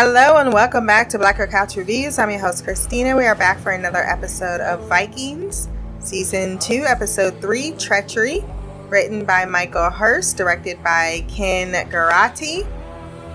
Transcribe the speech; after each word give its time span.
Hello 0.00 0.36
and 0.36 0.52
welcome 0.52 0.86
back 0.86 1.08
to 1.08 1.18
Black 1.18 1.38
Girl 1.38 1.48
Couch 1.48 1.74
Reviews. 1.74 2.20
I'm 2.20 2.30
your 2.30 2.38
host 2.38 2.62
Christina. 2.62 3.16
We 3.16 3.26
are 3.26 3.34
back 3.34 3.58
for 3.58 3.72
another 3.72 3.98
episode 3.98 4.60
of 4.60 4.88
Vikings, 4.88 5.68
Season 5.98 6.56
2, 6.60 6.84
Episode 6.86 7.40
3, 7.40 7.72
Treachery, 7.72 8.44
written 8.88 9.24
by 9.24 9.44
Michael 9.44 9.90
Hirst, 9.90 10.36
directed 10.36 10.80
by 10.84 11.24
Ken 11.26 11.72
Girotti. 11.90 12.64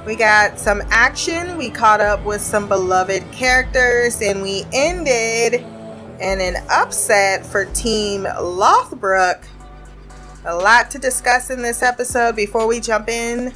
We 0.06 0.16
got 0.16 0.58
some 0.58 0.82
action, 0.90 1.58
we 1.58 1.70
caught 1.70 2.00
up 2.00 2.24
with 2.24 2.40
some 2.40 2.70
beloved 2.70 3.30
characters, 3.34 4.22
and 4.22 4.42
we 4.42 4.64
ended 4.72 5.56
in 5.56 6.40
an 6.40 6.64
upset 6.70 7.46
for 7.46 7.66
Team 7.74 8.24
Lothbrok. 8.24 9.44
A 10.46 10.56
lot 10.56 10.90
to 10.92 10.98
discuss 10.98 11.50
in 11.50 11.62
this 11.62 11.84
episode 11.84 12.38
before 12.38 12.68
we 12.68 12.80
jump 12.80 13.10
in. 13.10 13.54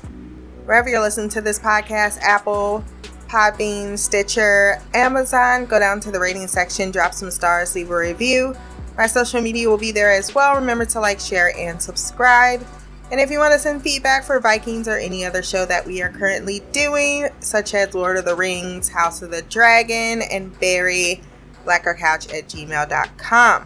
Wherever 0.67 0.89
you're 0.89 0.99
listening 0.99 1.29
to 1.29 1.39
this 1.39 1.59
podcast, 1.59 2.19
Apple, 2.19 2.83
Podbean, 3.29 3.97
Stitcher, 3.97 4.81
Amazon, 4.93 5.65
go 5.65 5.79
down 5.79 6.01
to 6.01 6.11
the 6.11 6.19
rating 6.19 6.45
section, 6.45 6.91
drop 6.91 7.13
some 7.13 7.31
stars, 7.31 7.73
leave 7.73 7.89
a 7.89 7.95
review. 7.95 8.53
My 8.97 9.07
social 9.07 9.39
media 9.39 9.69
will 9.69 9.77
be 9.77 9.93
there 9.93 10.11
as 10.11 10.35
well. 10.35 10.55
Remember 10.55 10.83
to 10.83 10.99
like, 10.99 11.21
share, 11.21 11.57
and 11.57 11.81
subscribe. 11.81 12.67
And 13.11 13.21
if 13.21 13.31
you 13.31 13.39
want 13.39 13.53
to 13.53 13.59
send 13.59 13.81
feedback 13.81 14.25
for 14.25 14.41
Vikings 14.41 14.89
or 14.89 14.97
any 14.97 15.23
other 15.23 15.41
show 15.41 15.65
that 15.65 15.85
we 15.85 16.01
are 16.01 16.09
currently 16.09 16.61
doing, 16.73 17.29
such 17.39 17.73
as 17.73 17.93
Lord 17.93 18.17
of 18.17 18.25
the 18.25 18.35
Rings, 18.35 18.89
House 18.89 19.21
of 19.21 19.31
the 19.31 19.43
Dragon, 19.43 20.21
and 20.21 20.59
Barry, 20.59 21.21
blackercouch 21.65 22.37
at 22.37 22.49
gmail.com. 22.49 23.65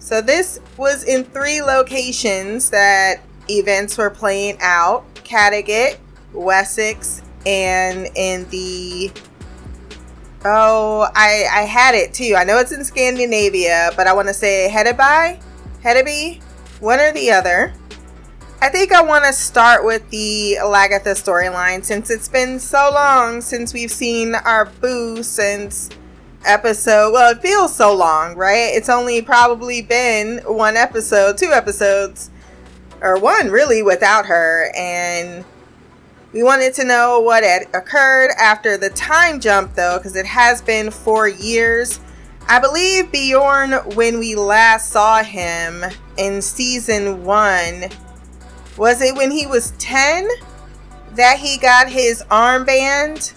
So 0.00 0.20
this 0.20 0.58
was 0.76 1.04
in 1.04 1.22
three 1.22 1.62
locations 1.62 2.70
that 2.70 3.20
events 3.48 3.96
were 3.96 4.10
playing 4.10 4.58
out. 4.60 5.04
Kattegat, 5.24 5.98
Wessex, 6.32 7.22
and 7.46 8.08
in 8.14 8.48
the 8.50 9.10
oh 10.44 11.08
I 11.14 11.46
I 11.52 11.62
had 11.62 11.94
it 11.94 12.14
too. 12.14 12.34
I 12.36 12.44
know 12.44 12.58
it's 12.58 12.72
in 12.72 12.84
Scandinavia, 12.84 13.90
but 13.96 14.06
I 14.06 14.12
want 14.12 14.28
to 14.28 14.34
say 14.34 14.70
Hedeby, 14.72 15.40
Hedeby, 15.82 16.42
one 16.80 17.00
or 17.00 17.12
the 17.12 17.30
other. 17.30 17.72
I 18.60 18.70
think 18.70 18.92
I 18.92 19.02
want 19.02 19.26
to 19.26 19.32
start 19.34 19.84
with 19.84 20.08
the 20.08 20.56
Lagertha 20.62 21.12
storyline 21.12 21.84
since 21.84 22.10
it's 22.10 22.28
been 22.28 22.58
so 22.58 22.90
long 22.94 23.42
since 23.42 23.74
we've 23.74 23.90
seen 23.90 24.34
our 24.34 24.64
boo 24.64 25.22
since 25.22 25.90
episode. 26.46 27.12
Well, 27.12 27.32
it 27.32 27.42
feels 27.42 27.74
so 27.76 27.94
long, 27.94 28.36
right? 28.36 28.70
It's 28.74 28.88
only 28.88 29.20
probably 29.20 29.82
been 29.82 30.38
one 30.46 30.76
episode, 30.76 31.36
two 31.36 31.52
episodes, 31.52 32.30
or 33.00 33.18
one 33.18 33.50
really 33.50 33.82
without 33.82 34.26
her, 34.26 34.70
and 34.76 35.44
we 36.32 36.42
wanted 36.42 36.74
to 36.74 36.84
know 36.84 37.20
what 37.20 37.44
had 37.44 37.68
occurred 37.74 38.30
after 38.38 38.76
the 38.76 38.90
time 38.90 39.40
jump, 39.40 39.74
though, 39.74 39.98
because 39.98 40.16
it 40.16 40.26
has 40.26 40.60
been 40.60 40.90
four 40.90 41.28
years. 41.28 42.00
I 42.48 42.58
believe 42.58 43.10
Bjorn, 43.12 43.72
when 43.94 44.18
we 44.18 44.34
last 44.34 44.90
saw 44.90 45.22
him 45.22 45.84
in 46.18 46.42
season 46.42 47.24
one, 47.24 47.84
was 48.76 49.00
it 49.00 49.14
when 49.14 49.30
he 49.30 49.46
was 49.46 49.72
10 49.78 50.28
that 51.12 51.38
he 51.38 51.58
got 51.58 51.88
his 51.88 52.22
armband? 52.30 53.32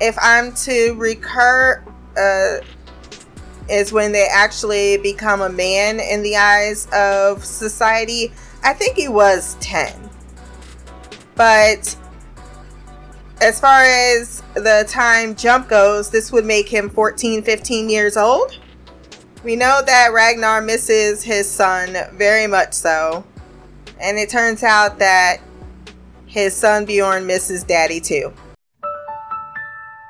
If 0.00 0.16
I'm 0.22 0.54
to 0.54 0.94
recur, 0.94 1.84
uh, 2.16 2.64
is 3.70 3.92
when 3.92 4.12
they 4.12 4.26
actually 4.30 4.98
become 4.98 5.40
a 5.40 5.48
man 5.48 6.00
in 6.00 6.22
the 6.22 6.36
eyes 6.36 6.88
of 6.92 7.44
society. 7.44 8.32
I 8.62 8.72
think 8.72 8.96
he 8.96 9.08
was 9.08 9.56
10. 9.60 10.10
But 11.34 11.96
as 13.40 13.58
far 13.58 13.82
as 13.82 14.42
the 14.54 14.84
time 14.88 15.34
jump 15.34 15.68
goes, 15.68 16.10
this 16.10 16.30
would 16.30 16.44
make 16.44 16.68
him 16.68 16.90
14, 16.90 17.42
15 17.42 17.88
years 17.88 18.16
old. 18.16 18.58
We 19.42 19.56
know 19.56 19.80
that 19.84 20.12
Ragnar 20.12 20.60
misses 20.60 21.22
his 21.22 21.50
son 21.50 21.96
very 22.12 22.46
much 22.46 22.74
so. 22.74 23.24
And 23.98 24.18
it 24.18 24.28
turns 24.28 24.62
out 24.62 24.98
that 24.98 25.40
his 26.26 26.54
son 26.54 26.84
Bjorn 26.84 27.26
misses 27.26 27.64
daddy 27.64 28.00
too. 28.00 28.32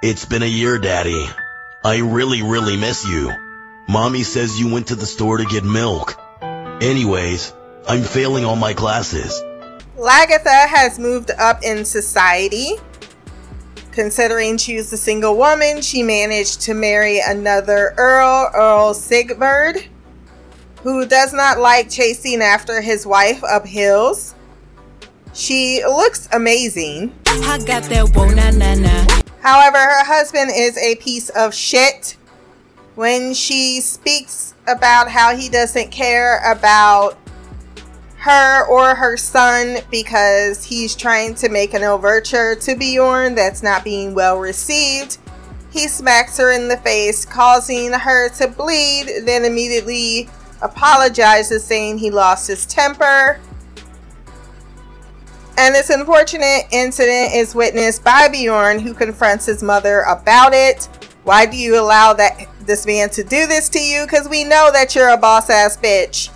It's 0.02 0.24
been 0.24 0.42
a 0.42 0.46
year, 0.46 0.78
daddy. 0.78 1.26
I 1.84 1.98
really, 1.98 2.42
really 2.42 2.76
miss 2.76 3.06
you. 3.06 3.32
Mommy 3.88 4.22
says 4.22 4.58
you 4.58 4.72
went 4.72 4.88
to 4.88 4.96
the 4.96 5.06
store 5.06 5.38
to 5.38 5.44
get 5.44 5.64
milk. 5.64 6.18
Anyways, 6.42 7.52
I'm 7.90 8.02
failing 8.02 8.44
all 8.44 8.56
my 8.56 8.72
classes. 8.72 9.42
Lagertha 9.98 10.68
has 10.68 10.98
moved 10.98 11.30
up 11.32 11.62
in 11.62 11.84
society 11.84 12.76
Considering 13.92 14.56
she 14.56 14.76
was 14.76 14.92
a 14.92 14.96
single 14.96 15.36
woman, 15.36 15.82
she 15.82 16.02
managed 16.02 16.60
to 16.62 16.74
marry 16.74 17.20
another 17.20 17.92
Earl, 17.96 18.50
Earl 18.54 18.94
Sigbert, 18.94 19.88
who 20.82 21.04
does 21.04 21.32
not 21.32 21.58
like 21.58 21.90
chasing 21.90 22.40
after 22.40 22.80
his 22.80 23.04
wife 23.04 23.42
up 23.42 23.66
hills. 23.66 24.36
She 25.34 25.82
looks 25.84 26.28
amazing. 26.32 27.12
However, 29.42 29.78
her 29.78 30.04
husband 30.04 30.50
is 30.54 30.78
a 30.78 30.94
piece 30.96 31.28
of 31.30 31.52
shit. 31.52 32.16
When 32.94 33.34
she 33.34 33.80
speaks 33.80 34.54
about 34.68 35.10
how 35.10 35.34
he 35.36 35.48
doesn't 35.48 35.90
care 35.90 36.40
about 36.50 37.19
her 38.20 38.66
or 38.66 38.94
her 38.94 39.16
son 39.16 39.78
because 39.90 40.62
he's 40.62 40.94
trying 40.94 41.34
to 41.34 41.48
make 41.48 41.72
an 41.72 41.82
overture 41.82 42.54
to 42.54 42.76
Bjorn 42.76 43.34
that's 43.34 43.62
not 43.62 43.82
being 43.82 44.14
well 44.14 44.38
received. 44.38 45.16
He 45.70 45.88
smacks 45.88 46.36
her 46.36 46.52
in 46.52 46.68
the 46.68 46.76
face, 46.76 47.24
causing 47.24 47.92
her 47.92 48.28
to 48.36 48.48
bleed, 48.48 49.22
then 49.24 49.44
immediately 49.46 50.28
apologizes, 50.60 51.64
saying 51.64 51.96
he 51.96 52.10
lost 52.10 52.46
his 52.46 52.66
temper. 52.66 53.40
And 55.56 55.74
this 55.74 55.88
unfortunate 55.88 56.64
incident 56.72 57.32
is 57.32 57.54
witnessed 57.54 58.04
by 58.04 58.28
Bjorn, 58.28 58.80
who 58.80 58.92
confronts 58.92 59.46
his 59.46 59.62
mother 59.62 60.00
about 60.00 60.52
it. 60.52 60.86
Why 61.24 61.46
do 61.46 61.56
you 61.56 61.80
allow 61.80 62.12
that 62.14 62.48
this 62.66 62.84
man 62.84 63.08
to 63.10 63.22
do 63.22 63.46
this 63.46 63.70
to 63.70 63.80
you? 63.80 64.04
Because 64.04 64.28
we 64.28 64.44
know 64.44 64.70
that 64.72 64.94
you're 64.94 65.10
a 65.10 65.16
boss 65.16 65.48
ass 65.48 65.78
bitch 65.78 66.30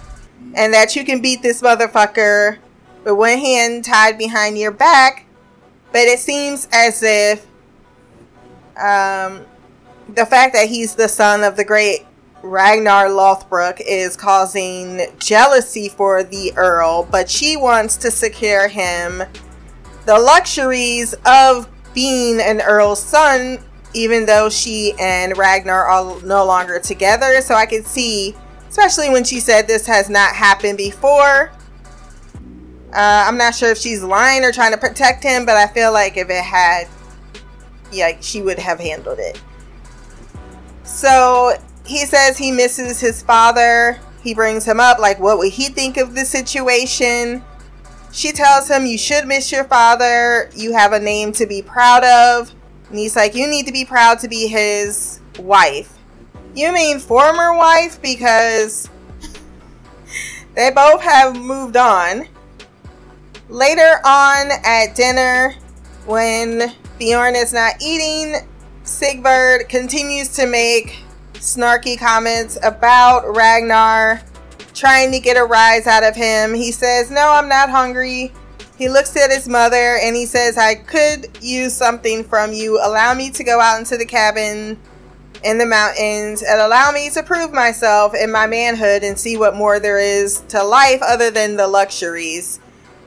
and 0.54 0.72
that 0.72 0.96
you 0.96 1.04
can 1.04 1.20
beat 1.20 1.42
this 1.42 1.60
motherfucker 1.60 2.58
with 3.04 3.14
one 3.14 3.38
hand 3.38 3.84
tied 3.84 4.18
behind 4.18 4.58
your 4.58 4.70
back. 4.70 5.26
But 5.92 6.02
it 6.02 6.18
seems 6.18 6.68
as 6.72 7.02
if 7.02 7.46
um, 8.76 9.44
the 10.08 10.26
fact 10.26 10.54
that 10.54 10.68
he's 10.68 10.94
the 10.94 11.08
son 11.08 11.44
of 11.44 11.56
the 11.56 11.64
great 11.64 12.06
Ragnar 12.42 13.06
Lothbrok 13.06 13.80
is 13.86 14.16
causing 14.16 15.06
jealousy 15.18 15.88
for 15.88 16.22
the 16.22 16.52
Earl, 16.56 17.04
but 17.10 17.30
she 17.30 17.56
wants 17.56 17.96
to 17.98 18.10
secure 18.10 18.68
him 18.68 19.22
the 20.04 20.18
luxuries 20.18 21.14
of 21.24 21.68
being 21.94 22.40
an 22.40 22.60
Earl's 22.60 23.02
son, 23.02 23.58
even 23.94 24.26
though 24.26 24.50
she 24.50 24.92
and 25.00 25.36
Ragnar 25.38 25.86
are 25.86 26.20
no 26.22 26.44
longer 26.44 26.78
together. 26.78 27.40
So 27.40 27.54
I 27.54 27.64
can 27.64 27.82
see 27.84 28.34
especially 28.74 29.08
when 29.08 29.22
she 29.22 29.38
said 29.38 29.68
this 29.68 29.86
has 29.86 30.10
not 30.10 30.34
happened 30.34 30.76
before. 30.76 31.52
Uh, 32.92 33.24
I'm 33.28 33.38
not 33.38 33.54
sure 33.54 33.70
if 33.70 33.78
she's 33.78 34.02
lying 34.02 34.42
or 34.42 34.50
trying 34.50 34.72
to 34.72 34.78
protect 34.78 35.22
him, 35.22 35.46
but 35.46 35.56
I 35.56 35.68
feel 35.68 35.92
like 35.92 36.16
if 36.16 36.28
it 36.28 36.42
had, 36.42 36.88
yeah, 37.92 38.20
she 38.20 38.42
would 38.42 38.58
have 38.58 38.80
handled 38.80 39.20
it. 39.20 39.40
So 40.82 41.56
he 41.86 41.98
says 41.98 42.36
he 42.36 42.50
misses 42.50 42.98
his 42.98 43.22
father. 43.22 44.00
He 44.24 44.34
brings 44.34 44.64
him 44.64 44.80
up, 44.80 44.98
like, 44.98 45.20
what 45.20 45.38
would 45.38 45.52
he 45.52 45.68
think 45.68 45.96
of 45.96 46.16
the 46.16 46.24
situation? 46.24 47.44
She 48.10 48.32
tells 48.32 48.68
him, 48.68 48.86
You 48.86 48.98
should 48.98 49.28
miss 49.28 49.52
your 49.52 49.64
father. 49.64 50.50
You 50.56 50.72
have 50.72 50.92
a 50.92 50.98
name 50.98 51.30
to 51.34 51.46
be 51.46 51.62
proud 51.62 52.02
of. 52.02 52.52
And 52.88 52.98
he's 52.98 53.14
like, 53.14 53.36
You 53.36 53.46
need 53.46 53.66
to 53.66 53.72
be 53.72 53.84
proud 53.84 54.18
to 54.20 54.28
be 54.28 54.48
his 54.48 55.20
wife. 55.38 55.93
You 56.54 56.72
mean 56.72 57.00
former 57.00 57.56
wife? 57.56 58.00
Because 58.00 58.88
they 60.54 60.70
both 60.70 61.02
have 61.02 61.36
moved 61.36 61.76
on. 61.76 62.28
Later 63.48 64.00
on 64.04 64.50
at 64.64 64.94
dinner, 64.94 65.54
when 66.06 66.72
Bjorn 66.98 67.34
is 67.34 67.52
not 67.52 67.74
eating, 67.82 68.48
Sigbert 68.84 69.68
continues 69.68 70.34
to 70.36 70.46
make 70.46 71.02
snarky 71.34 71.98
comments 71.98 72.56
about 72.62 73.34
Ragnar, 73.34 74.22
trying 74.74 75.10
to 75.10 75.18
get 75.18 75.36
a 75.36 75.44
rise 75.44 75.88
out 75.88 76.04
of 76.04 76.14
him. 76.14 76.54
He 76.54 76.70
says, 76.70 77.10
No, 77.10 77.30
I'm 77.32 77.48
not 77.48 77.68
hungry. 77.68 78.32
He 78.76 78.88
looks 78.88 79.16
at 79.16 79.30
his 79.30 79.48
mother 79.48 79.98
and 80.02 80.14
he 80.14 80.26
says, 80.26 80.56
I 80.56 80.74
could 80.76 81.36
use 81.40 81.74
something 81.74 82.24
from 82.24 82.52
you. 82.52 82.78
Allow 82.78 83.14
me 83.14 83.30
to 83.30 83.44
go 83.44 83.60
out 83.60 83.78
into 83.78 83.96
the 83.96 84.06
cabin 84.06 84.78
in 85.44 85.58
the 85.58 85.66
mountains 85.66 86.42
and 86.42 86.60
allow 86.60 86.90
me 86.90 87.10
to 87.10 87.22
prove 87.22 87.52
myself 87.52 88.14
in 88.14 88.32
my 88.32 88.46
manhood 88.46 89.04
and 89.04 89.18
see 89.18 89.36
what 89.36 89.54
more 89.54 89.78
there 89.78 89.98
is 89.98 90.40
to 90.48 90.62
life 90.62 91.00
other 91.02 91.30
than 91.30 91.56
the 91.56 91.68
luxuries. 91.68 92.60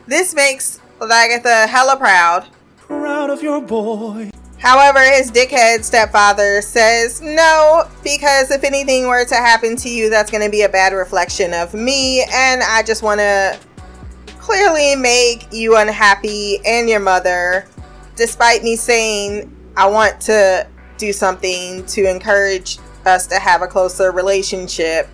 This 0.06 0.36
makes 0.36 0.80
Lagertha 1.00 1.68
hella 1.68 1.98
proud. 1.98 2.48
Proud 2.78 3.30
of 3.30 3.42
your 3.42 3.62
boy. 3.62 4.30
However, 4.60 5.00
his 5.00 5.32
dickhead 5.32 5.84
stepfather 5.84 6.62
says 6.62 7.22
no, 7.22 7.88
because 8.04 8.50
if 8.50 8.64
anything 8.64 9.08
were 9.08 9.26
to 9.26 9.36
happen 9.36 9.76
to 9.78 9.90
you, 9.90 10.10
that's 10.10 10.32
going 10.32 10.44
to 10.44 10.50
be 10.50 10.64
a 10.64 10.70
bad 10.70 10.94
reflection 10.94 11.54
of 11.54 11.74
me, 11.74 12.24
and 12.34 12.64
I 12.64 12.82
just 12.82 13.04
want 13.04 13.20
to 13.20 13.60
clearly 14.40 14.96
make 14.96 15.48
you 15.52 15.78
unhappy 15.78 16.60
and 16.66 16.90
your 16.90 17.00
mother, 17.00 17.68
despite 18.16 18.64
me 18.64 18.76
saying 18.76 19.56
I 19.76 19.88
want 19.88 20.20
to 20.22 20.68
do 20.98 21.14
something 21.14 21.86
to 21.88 22.10
encourage 22.10 22.80
us 23.06 23.28
to 23.28 23.40
have 23.40 23.62
a 23.62 23.68
closer 23.68 24.12
relationship. 24.12 25.08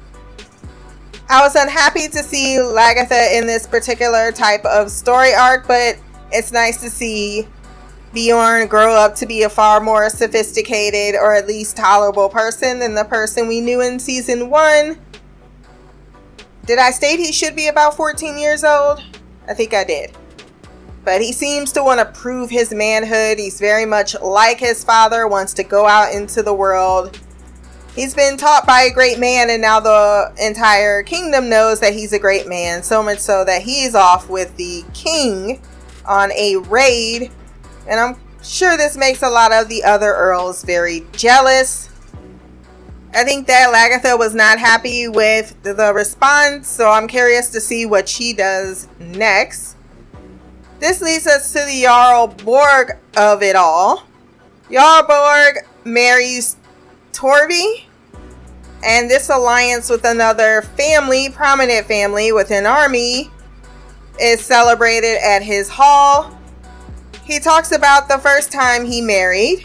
I 1.30 1.42
was 1.42 1.56
unhappy 1.56 2.08
to 2.10 2.24
see 2.24 2.58
Lagertha 2.60 3.38
in 3.38 3.48
this 3.48 3.66
particular 3.66 4.32
type 4.32 4.66
of 4.66 4.92
story 4.92 5.34
arc, 5.34 5.68
but 5.68 5.98
it's 6.32 6.52
nice 6.52 6.82
to 6.82 6.90
see 6.90 7.48
Bjorn 8.14 8.68
grow 8.68 8.94
up 8.94 9.16
to 9.16 9.26
be 9.26 9.44
a 9.44 9.50
far 9.50 9.80
more 9.80 10.10
sophisticated 10.10 11.16
or 11.20 11.34
at 11.34 11.48
least 11.48 11.78
tolerable 11.78 12.30
person 12.30 12.80
than 12.80 12.94
the 12.94 13.06
person 13.06 13.48
we 13.48 13.62
knew 13.62 13.82
in 13.82 14.00
season 14.00 14.50
one. 14.50 15.00
Did 16.66 16.80
I 16.80 16.92
state 16.92 17.20
he 17.20 17.32
should 17.32 17.56
be 17.56 17.68
about 17.68 17.96
14 17.96 18.38
years 18.38 18.64
old? 18.64 19.04
I 19.48 19.54
think 19.54 19.74
I 19.74 19.84
did. 19.84 20.16
But 21.04 21.22
he 21.22 21.34
seems 21.34 21.72
to 21.74 21.84
want 21.84 22.00
to 22.00 22.20
prove 22.20 22.50
his 22.50 22.74
manhood. 22.74 23.38
He's 23.38 23.60
very 23.60 23.86
much 23.86 24.20
like 24.22 24.60
his 24.60 24.84
father, 24.84 25.28
wants 25.28 25.54
to 25.56 25.64
go 25.64 25.86
out 25.86 26.14
into 26.14 26.42
the 26.42 26.54
world. 26.54 27.20
He's 27.96 28.16
been 28.16 28.38
taught 28.38 28.66
by 28.66 28.84
a 28.84 28.92
great 28.92 29.20
man, 29.20 29.50
and 29.50 29.62
now 29.62 29.80
the 29.80 30.34
entire 30.40 31.04
kingdom 31.04 31.50
knows 31.50 31.80
that 31.82 31.94
he's 31.94 32.14
a 32.14 32.20
great 32.20 32.48
man. 32.48 32.82
So 32.82 33.04
much 33.04 33.20
so 33.20 33.44
that 33.46 33.62
he's 33.62 33.96
off 33.96 34.30
with 34.30 34.56
the 34.58 34.84
king 34.94 35.62
on 36.06 36.32
a 36.32 36.58
raid. 36.58 37.32
And 37.88 38.00
I'm 38.00 38.18
sure 38.42 38.78
this 38.78 38.98
makes 38.98 39.22
a 39.22 39.30
lot 39.30 39.52
of 39.52 39.70
the 39.70 39.84
other 39.84 40.12
earls 40.12 40.64
very 40.64 41.06
jealous. 41.12 41.90
I 43.14 43.24
think 43.24 43.46
that 43.46 43.72
Lagertha 43.72 44.18
was 44.18 44.34
not 44.34 44.58
happy 44.58 45.08
with 45.08 45.62
the 45.62 45.92
response, 45.94 46.68
so 46.68 46.90
I'm 46.90 47.08
curious 47.08 47.50
to 47.50 47.62
see 47.62 47.86
what 47.86 48.10
she 48.10 48.34
does 48.34 48.88
next. 49.00 49.73
This 50.84 51.00
leads 51.00 51.26
us 51.28 51.54
to 51.54 51.60
the 51.60 51.84
Jarl 51.84 52.28
Borg 52.28 52.98
of 53.16 53.42
it 53.42 53.56
all. 53.56 54.04
Jarl 54.70 55.08
Borg 55.08 55.66
marries 55.86 56.58
Torvi, 57.14 57.86
and 58.84 59.10
this 59.10 59.30
alliance 59.30 59.90
with 59.90 60.04
another 60.04 60.62
family, 60.62 61.30
prominent 61.30 61.88
family 61.88 62.34
with 62.34 62.52
an 62.52 62.66
army, 62.66 63.32
is 64.20 64.42
celebrated 64.42 65.24
at 65.24 65.42
his 65.42 65.70
hall. 65.70 66.38
He 67.24 67.40
talks 67.40 67.72
about 67.72 68.10
the 68.10 68.18
first 68.18 68.52
time 68.52 68.84
he 68.84 69.00
married 69.00 69.62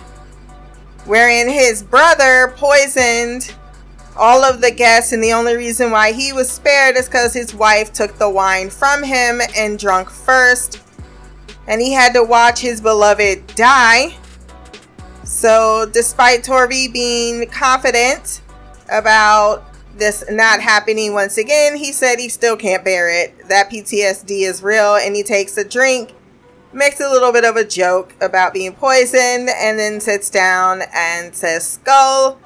wherein 1.05 1.49
his 1.49 1.83
brother 1.83 2.55
poisoned 2.57 3.53
all 4.17 4.45
of 4.45 4.61
the 4.61 4.71
guests, 4.71 5.13
and 5.13 5.21
the 5.25 5.33
only 5.33 5.57
reason 5.57 5.91
why 5.91 6.13
he 6.13 6.33
was 6.33 6.49
spared 6.49 6.97
is 6.97 7.07
because 7.07 7.35
his 7.35 7.57
wife 7.57 7.93
took 7.93 8.19
the 8.19 8.31
wine 8.31 8.71
from 8.71 9.03
him 9.03 9.41
and 9.57 9.81
drunk 9.81 10.11
first, 10.11 10.79
and 11.69 11.81
he 11.81 11.93
had 11.93 12.13
to 12.15 12.25
watch 12.25 12.59
his 12.59 12.81
beloved 12.81 13.47
die. 13.55 14.17
So, 15.23 15.89
despite 15.93 16.43
Torvi 16.43 16.93
being 16.93 17.49
confident 17.49 18.41
about 18.91 19.65
this 19.97 20.25
not 20.31 20.61
happening 20.61 21.13
once 21.13 21.39
again, 21.39 21.77
he 21.77 21.93
said 21.93 22.19
he 22.19 22.29
still 22.29 22.57
can't 22.57 22.85
bear 22.85 23.09
it. 23.09 23.49
That 23.49 23.71
PTSD 23.71 24.49
is 24.49 24.63
real, 24.63 24.97
and 24.97 25.15
he 25.15 25.23
takes 25.23 25.57
a 25.57 25.65
drink 25.65 26.15
makes 26.73 27.01
a 27.01 27.09
little 27.09 27.33
bit 27.33 27.45
of 27.45 27.57
a 27.57 27.65
joke 27.65 28.15
about 28.21 28.53
being 28.53 28.73
poisoned 28.73 29.49
and 29.49 29.79
then 29.79 30.01
sits 30.01 30.29
down 30.31 30.83
and 30.95 31.35
says 31.35 31.67
skull. 31.67 32.39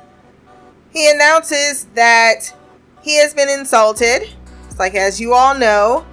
He 0.92 1.10
announces 1.10 1.86
that 1.94 2.54
he 3.02 3.18
has 3.18 3.34
been 3.34 3.48
insulted. 3.48 4.28
It's 4.66 4.78
like, 4.78 4.94
as 4.94 5.20
you 5.20 5.34
all 5.34 5.56
know, 5.56 6.06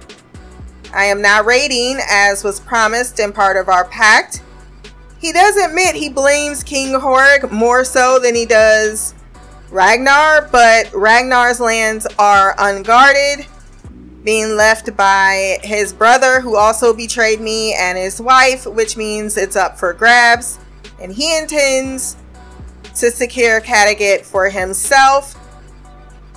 I 0.92 1.04
am 1.06 1.22
not 1.22 1.44
raiding 1.44 1.98
as 2.10 2.42
was 2.44 2.60
promised 2.60 3.20
and 3.20 3.34
part 3.34 3.56
of 3.56 3.68
our 3.68 3.84
pact. 3.86 4.42
He 5.20 5.32
does 5.32 5.56
admit 5.56 5.94
he 5.94 6.08
blames 6.08 6.62
King 6.62 6.92
Horik 6.92 7.50
more 7.52 7.84
so 7.84 8.18
than 8.18 8.34
he 8.34 8.46
does 8.46 9.14
Ragnar, 9.70 10.48
but 10.50 10.92
Ragnar's 10.92 11.60
lands 11.60 12.06
are 12.18 12.54
unguarded 12.58 13.46
being 14.24 14.56
left 14.56 14.94
by 14.96 15.58
his 15.62 15.92
brother, 15.92 16.40
who 16.40 16.56
also 16.56 16.92
betrayed 16.92 17.40
me, 17.40 17.74
and 17.74 17.96
his 17.96 18.20
wife, 18.20 18.66
which 18.66 18.96
means 18.96 19.36
it's 19.36 19.56
up 19.56 19.78
for 19.78 19.92
grabs. 19.92 20.58
And 21.00 21.12
he 21.12 21.38
intends 21.38 22.16
to 22.96 23.10
secure 23.10 23.60
Kattegat 23.60 24.22
for 24.22 24.50
himself. 24.50 25.36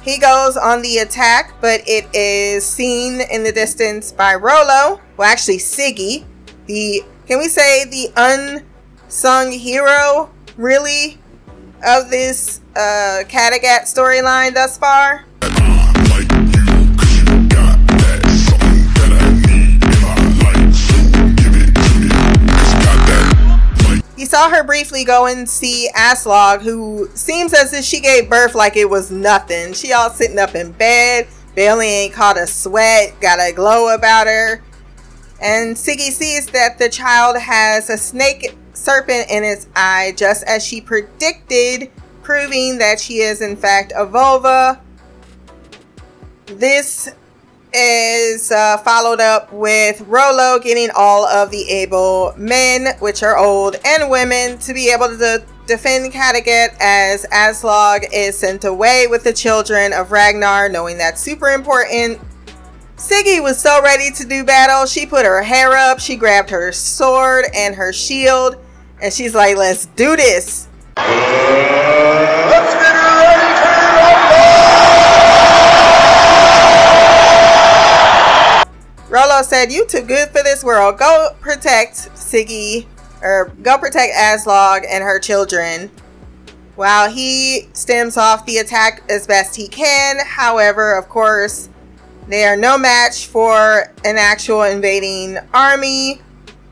He 0.04 0.18
goes 0.18 0.58
on 0.58 0.82
the 0.82 0.98
attack, 0.98 1.54
but 1.62 1.82
it 1.88 2.14
is 2.14 2.66
seen 2.66 3.22
in 3.22 3.44
the 3.44 3.54
distance 3.54 4.12
by 4.12 4.36
Rollo. 4.36 5.00
Well, 5.16 5.32
actually, 5.32 5.60
Siggy, 5.60 6.26
the 6.66 7.04
can 7.26 7.40
we 7.40 7.48
say 7.48 7.86
the 7.86 8.12
unsung 9.08 9.52
hero, 9.52 10.30
really, 10.58 11.20
of 11.88 12.10
this 12.10 12.60
uh, 12.76 13.24
Kattegat 13.30 13.84
storyline 13.84 14.54
thus 14.54 14.78
far? 14.78 15.26
Saw 24.34 24.50
her 24.50 24.64
briefly 24.64 25.04
go 25.04 25.28
and 25.28 25.48
see 25.48 25.92
Aslaug, 25.96 26.64
who 26.64 27.08
seems 27.14 27.54
as 27.54 27.72
if 27.72 27.86
she 27.86 28.00
gave 28.00 28.32
birth 28.32 28.56
like 28.56 28.76
it 28.76 28.90
was 28.90 29.12
nothing. 29.12 29.74
She 29.74 29.94
all 29.94 30.10
sitting 30.10 30.40
up 30.40 30.56
in 30.56 30.72
bed, 30.72 31.28
barely 31.54 31.86
ain't 31.86 32.16
caught 32.16 32.40
a 32.40 32.48
sweat, 32.48 33.14
got 33.22 33.38
a 33.38 33.54
glow 33.54 33.94
about 33.94 34.26
her. 34.26 34.64
And 35.40 35.76
Siggy 35.76 36.10
sees 36.10 36.48
that 36.48 36.80
the 36.80 36.90
child 36.90 37.38
has 37.38 37.92
a 37.92 37.98
snake 38.00 38.58
serpent 38.74 39.30
in 39.30 39.44
its 39.44 39.68
eye, 39.76 40.16
just 40.18 40.44
as 40.46 40.66
she 40.66 40.82
predicted, 40.82 41.92
proving 42.24 42.80
that 42.80 43.00
she 43.00 43.20
is 43.20 43.40
in 43.40 43.56
fact 43.56 43.94
a 43.96 44.04
völva. 44.04 44.80
This 46.48 47.14
is 47.74 48.52
uh, 48.52 48.78
followed 48.78 49.20
up 49.20 49.52
with 49.52 50.02
Rollo 50.02 50.60
getting 50.60 50.90
all 50.96 51.26
of 51.26 51.52
the 51.52 51.64
able 51.70 52.34
men, 52.38 52.96
which 53.00 53.24
are 53.24 53.38
old 53.38 53.76
and 53.86 54.10
women, 54.10 54.58
to 54.60 54.74
be 54.74 54.92
able 54.92 55.08
to 55.10 55.44
defend 55.66 56.12
Kattegat 56.14 56.76
as 56.80 57.26
Aslaug 57.32 58.06
is 58.14 58.38
sent 58.38 58.64
away 58.66 59.08
with 59.08 59.24
the 59.24 59.34
children 59.34 59.94
of 59.94 60.12
Ragnar, 60.12 60.70
knowing 60.70 60.98
that's 60.98 61.22
super 61.22 61.50
important. 61.50 62.20
Siggy 62.98 63.42
was 63.42 63.60
so 63.60 63.82
ready 63.82 64.12
to 64.12 64.26
do 64.26 64.44
battle, 64.44 64.86
she 64.86 65.06
put 65.06 65.26
her 65.26 65.42
hair 65.42 65.72
up, 65.72 66.00
she 66.00 66.16
grabbed 66.16 66.50
her 66.50 66.72
sword 66.72 67.46
and 67.56 67.76
her 67.76 67.92
shield, 67.92 68.58
and 69.02 69.12
she's 69.12 69.34
like, 69.34 69.58
let's 69.58 69.88
do 69.88 70.16
this. 70.16 70.68
Let's 70.96 72.74
get 72.76 72.94
ready 72.94 73.53
Rollo 79.14 79.44
said, 79.44 79.72
You 79.72 79.86
too 79.86 80.02
good 80.02 80.30
for 80.30 80.42
this 80.42 80.64
world. 80.64 80.98
Go 80.98 81.36
protect 81.40 82.10
Siggy, 82.16 82.88
or 83.22 83.54
go 83.62 83.78
protect 83.78 84.16
Aslaug 84.16 84.88
and 84.90 85.04
her 85.04 85.20
children. 85.20 85.92
While 86.76 87.12
he 87.12 87.70
stems 87.74 88.18
off 88.18 88.44
the 88.48 88.58
attack 88.58 89.04
as 89.12 89.28
best 89.28 89.56
he 89.56 89.68
can. 89.68 90.18
However, 90.26 90.98
of 90.98 91.10
course, 91.10 91.70
they 92.28 92.44
are 92.46 92.58
no 92.58 92.76
match 92.76 93.28
for 93.28 93.94
an 94.04 94.18
actual 94.18 94.64
invading 94.64 95.38
army 95.54 96.20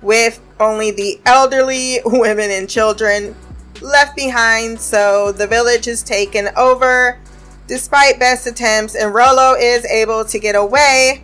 with 0.02 0.42
only 0.60 0.90
the 0.90 1.22
elderly, 1.28 2.00
women, 2.06 2.50
and 2.50 2.68
children 2.68 3.36
left 3.82 4.16
behind. 4.16 4.82
So 4.82 5.32
the 5.32 5.46
village 5.46 5.88
is 5.88 6.02
taken 6.02 6.50
over 6.58 7.20
despite 7.68 8.20
best 8.20 8.48
attempts, 8.48 8.96
and 8.96 9.14
Rollo 9.14 9.54
is 9.54 9.86
able 9.86 10.26
to 10.26 10.40
get 10.40 10.56
away 10.56 11.24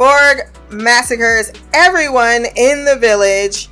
Borg 0.00 0.48
massacres 0.70 1.52
everyone 1.74 2.46
in 2.56 2.86
the 2.86 2.96
village, 2.96 3.68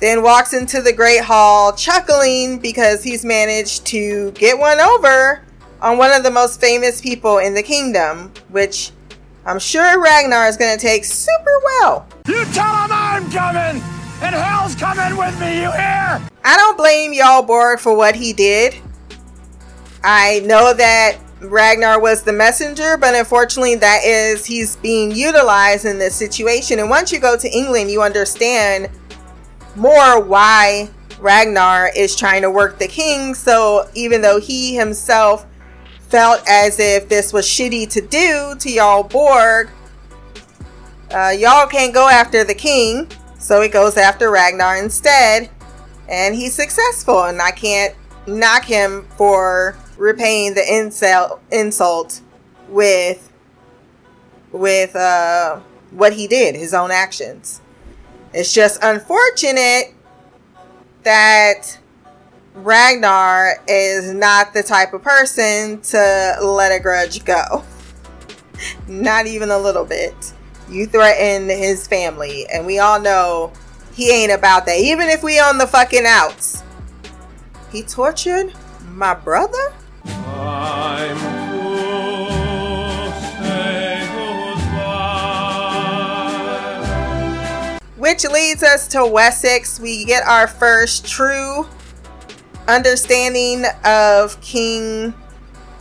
then 0.00 0.22
walks 0.22 0.52
into 0.52 0.82
the 0.82 0.92
Great 0.92 1.22
Hall 1.22 1.72
chuckling 1.72 2.58
because 2.58 3.02
he's 3.02 3.24
managed 3.24 3.86
to 3.86 4.32
get 4.32 4.58
one 4.58 4.80
over 4.80 5.42
on 5.80 5.96
one 5.96 6.12
of 6.12 6.22
the 6.24 6.30
most 6.30 6.60
famous 6.60 7.00
people 7.00 7.38
in 7.38 7.54
the 7.54 7.62
kingdom, 7.62 8.34
which 8.50 8.90
I'm 9.46 9.58
sure 9.58 9.98
Ragnar 9.98 10.46
is 10.46 10.58
going 10.58 10.76
to 10.76 10.82
take 10.82 11.06
super 11.06 11.62
well. 11.64 12.06
You 12.28 12.44
tell 12.52 12.74
him 12.84 12.90
I'm 12.92 13.30
coming, 13.30 13.82
and 14.20 14.34
hell's 14.34 14.74
coming 14.74 15.16
with 15.16 15.40
me, 15.40 15.62
you 15.62 15.72
hear? 15.72 16.20
I 16.44 16.56
don't 16.58 16.76
blame 16.76 17.14
Jarl 17.14 17.42
Borg 17.42 17.78
for 17.78 17.96
what 17.96 18.14
he 18.14 18.34
did. 18.34 18.74
I 20.04 20.40
know 20.40 20.74
that 20.74 21.16
Ragnar 21.40 22.00
was 22.00 22.22
the 22.22 22.32
messenger, 22.32 22.96
but 22.96 23.14
unfortunately, 23.14 23.74
that 23.76 24.04
is 24.04 24.46
he's 24.46 24.76
being 24.76 25.10
utilized 25.10 25.84
in 25.84 25.98
this 25.98 26.14
situation. 26.14 26.78
And 26.78 26.88
once 26.88 27.12
you 27.12 27.20
go 27.20 27.36
to 27.36 27.48
England, 27.48 27.90
you 27.90 28.02
understand 28.02 28.88
more 29.74 30.20
why 30.20 30.88
Ragnar 31.18 31.90
is 31.94 32.16
trying 32.16 32.42
to 32.42 32.50
work 32.50 32.78
the 32.78 32.88
king. 32.88 33.34
So 33.34 33.88
even 33.94 34.22
though 34.22 34.40
he 34.40 34.74
himself 34.74 35.46
felt 36.08 36.42
as 36.48 36.78
if 36.78 37.08
this 37.08 37.32
was 37.32 37.46
shitty 37.46 37.90
to 37.90 38.00
do 38.00 38.54
to 38.58 38.74
Jarl 38.74 39.02
Borg, 39.02 39.68
uh, 41.10 41.34
y'all 41.38 41.66
can't 41.66 41.92
go 41.92 42.08
after 42.08 42.44
the 42.44 42.54
king. 42.54 43.10
So 43.38 43.60
he 43.60 43.68
goes 43.68 43.96
after 43.96 44.30
Ragnar 44.30 44.76
instead. 44.76 45.50
And 46.08 46.34
he's 46.34 46.54
successful. 46.54 47.24
And 47.24 47.42
I 47.42 47.50
can't 47.50 47.94
knock 48.26 48.64
him 48.64 49.06
for 49.16 49.76
repaying 49.96 50.54
the 50.54 50.76
insult, 50.76 51.40
insult 51.50 52.20
with 52.68 53.32
with 54.52 54.96
uh, 54.96 55.60
what 55.90 56.12
he 56.12 56.26
did, 56.26 56.54
his 56.54 56.72
own 56.72 56.90
actions. 56.90 57.60
It's 58.32 58.52
just 58.52 58.82
unfortunate 58.82 59.94
that 61.02 61.78
Ragnar 62.54 63.62
is 63.68 64.12
not 64.12 64.54
the 64.54 64.62
type 64.62 64.92
of 64.92 65.02
person 65.02 65.80
to 65.82 66.38
let 66.42 66.72
a 66.72 66.80
grudge 66.80 67.24
go. 67.24 67.64
not 68.88 69.26
even 69.26 69.50
a 69.50 69.58
little 69.58 69.84
bit. 69.84 70.32
You 70.68 70.86
threaten 70.86 71.48
his 71.48 71.86
family, 71.86 72.46
and 72.52 72.66
we 72.66 72.78
all 72.78 73.00
know 73.00 73.52
he 73.94 74.10
ain't 74.10 74.32
about 74.32 74.66
that. 74.66 74.78
Even 74.78 75.08
if 75.08 75.22
we 75.22 75.38
on 75.38 75.58
the 75.58 75.66
fucking 75.66 76.04
outs. 76.06 76.62
He 77.70 77.82
tortured 77.82 78.52
my 78.88 79.14
brother? 79.14 79.72
Which 87.96 88.24
leads 88.24 88.62
us 88.62 88.86
to 88.88 89.04
Wessex. 89.04 89.80
We 89.80 90.04
get 90.04 90.22
our 90.26 90.46
first 90.46 91.06
true 91.06 91.66
understanding 92.68 93.64
of 93.84 94.40
King 94.40 95.12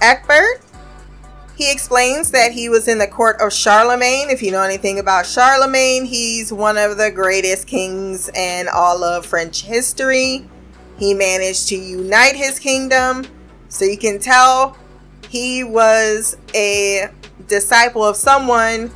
Egbert. 0.02 0.62
He 1.56 1.72
explains 1.72 2.32
that 2.32 2.52
he 2.52 2.68
was 2.68 2.88
in 2.88 2.98
the 2.98 3.08
court 3.08 3.40
of 3.40 3.54
Charlemagne. 3.54 4.30
If 4.30 4.42
you 4.42 4.52
know 4.52 4.64
anything 4.64 5.00
about 5.00 5.26
Charlemagne, 5.26 6.06
he's 6.06 6.52
one 6.52 6.78
of 6.78 6.98
the 6.98 7.12
greatest 7.12 7.68
kings 7.68 8.28
in 8.30 8.68
all 8.68 9.04
of 9.04 9.26
French 9.26 9.62
history. 9.62 10.50
He 10.98 11.14
managed 11.14 11.70
to 11.70 11.78
unite 11.78 12.36
his 12.36 12.60
kingdom. 12.60 13.26
So 13.76 13.84
you 13.84 13.98
can 13.98 14.20
tell 14.20 14.78
he 15.28 15.66
was 15.66 16.38
a 16.54 17.10
disciple 17.50 18.06
of 18.06 18.16
someone 18.16 18.90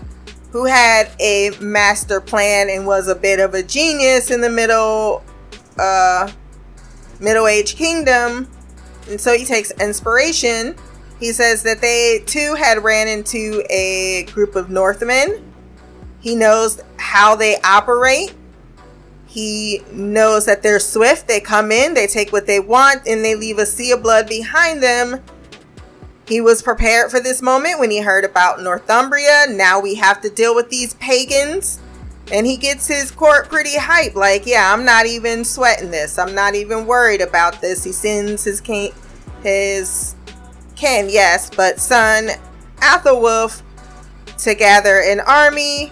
who 0.51 0.63
had 0.63 1.12
a 1.19 1.51
master 1.59 2.21
plan 2.21 2.69
and 2.69 2.88
was 2.88 3.09
a 3.09 3.15
bit 3.15 3.41
of 3.41 3.53
a 3.53 3.62
genius 3.62 4.31
in 4.31 4.39
the 4.39 4.50
middle 4.50 5.21
uh, 5.77 6.31
middle 7.19 7.45
age 7.45 7.75
kingdom. 7.75 8.48
And 9.09 9.19
so 9.19 9.38
he 9.38 9.43
takes 9.43 9.71
inspiration. 9.81 10.77
He 11.19 11.33
says 11.33 11.62
that 11.63 11.81
they 11.81 12.24
too 12.25 12.55
had 12.55 12.81
ran 12.81 13.09
into 13.09 13.62
a 13.69 14.24
group 14.31 14.55
of 14.55 14.69
northmen. 14.69 15.53
He 16.21 16.36
knows 16.36 16.81
how 16.95 17.36
they 17.36 17.59
operate 17.65 18.33
he 19.29 19.81
knows 19.93 20.45
that 20.45 20.63
they're 20.63 20.79
swift 20.79 21.27
they 21.27 21.39
come 21.39 21.71
in 21.71 21.93
they 21.93 22.07
take 22.07 22.33
what 22.33 22.48
they 22.48 22.59
want 22.59 23.07
and 23.07 23.24
they 23.24 23.36
leave 23.36 23.59
a 23.59 23.65
sea 23.65 23.91
of 23.91 24.03
blood 24.03 24.27
behind 24.27 24.83
them 24.83 25.21
he 26.29 26.41
was 26.41 26.62
prepared 26.62 27.09
for 27.09 27.19
this 27.19 27.41
moment 27.41 27.79
when 27.79 27.89
he 27.89 28.01
heard 28.01 28.24
about 28.24 28.62
Northumbria. 28.62 29.48
Now 29.50 29.79
we 29.79 29.95
have 29.95 30.21
to 30.21 30.29
deal 30.29 30.53
with 30.53 30.69
these 30.69 30.93
pagans. 30.93 31.79
And 32.31 32.45
he 32.45 32.55
gets 32.55 32.86
his 32.86 33.09
court 33.09 33.50
pretty 33.50 33.75
hype. 33.75 34.13
Like, 34.13 34.45
yeah, 34.45 34.71
I'm 34.71 34.86
not 34.86 35.07
even 35.07 35.43
sweating 35.43 35.89
this. 35.89 36.19
I'm 36.19 36.36
not 36.36 36.53
even 36.53 36.86
worried 36.86 37.21
about 37.21 37.59
this. 37.59 37.83
He 37.83 37.91
sends 37.91 38.43
his 38.43 38.62
king, 38.62 38.91
his 39.41 40.15
kin, 40.75 41.09
yes, 41.09 41.50
but 41.50 41.79
son 41.79 42.29
Athelwulf 42.77 43.63
to 44.38 44.53
gather 44.53 45.00
an 45.00 45.21
army 45.21 45.91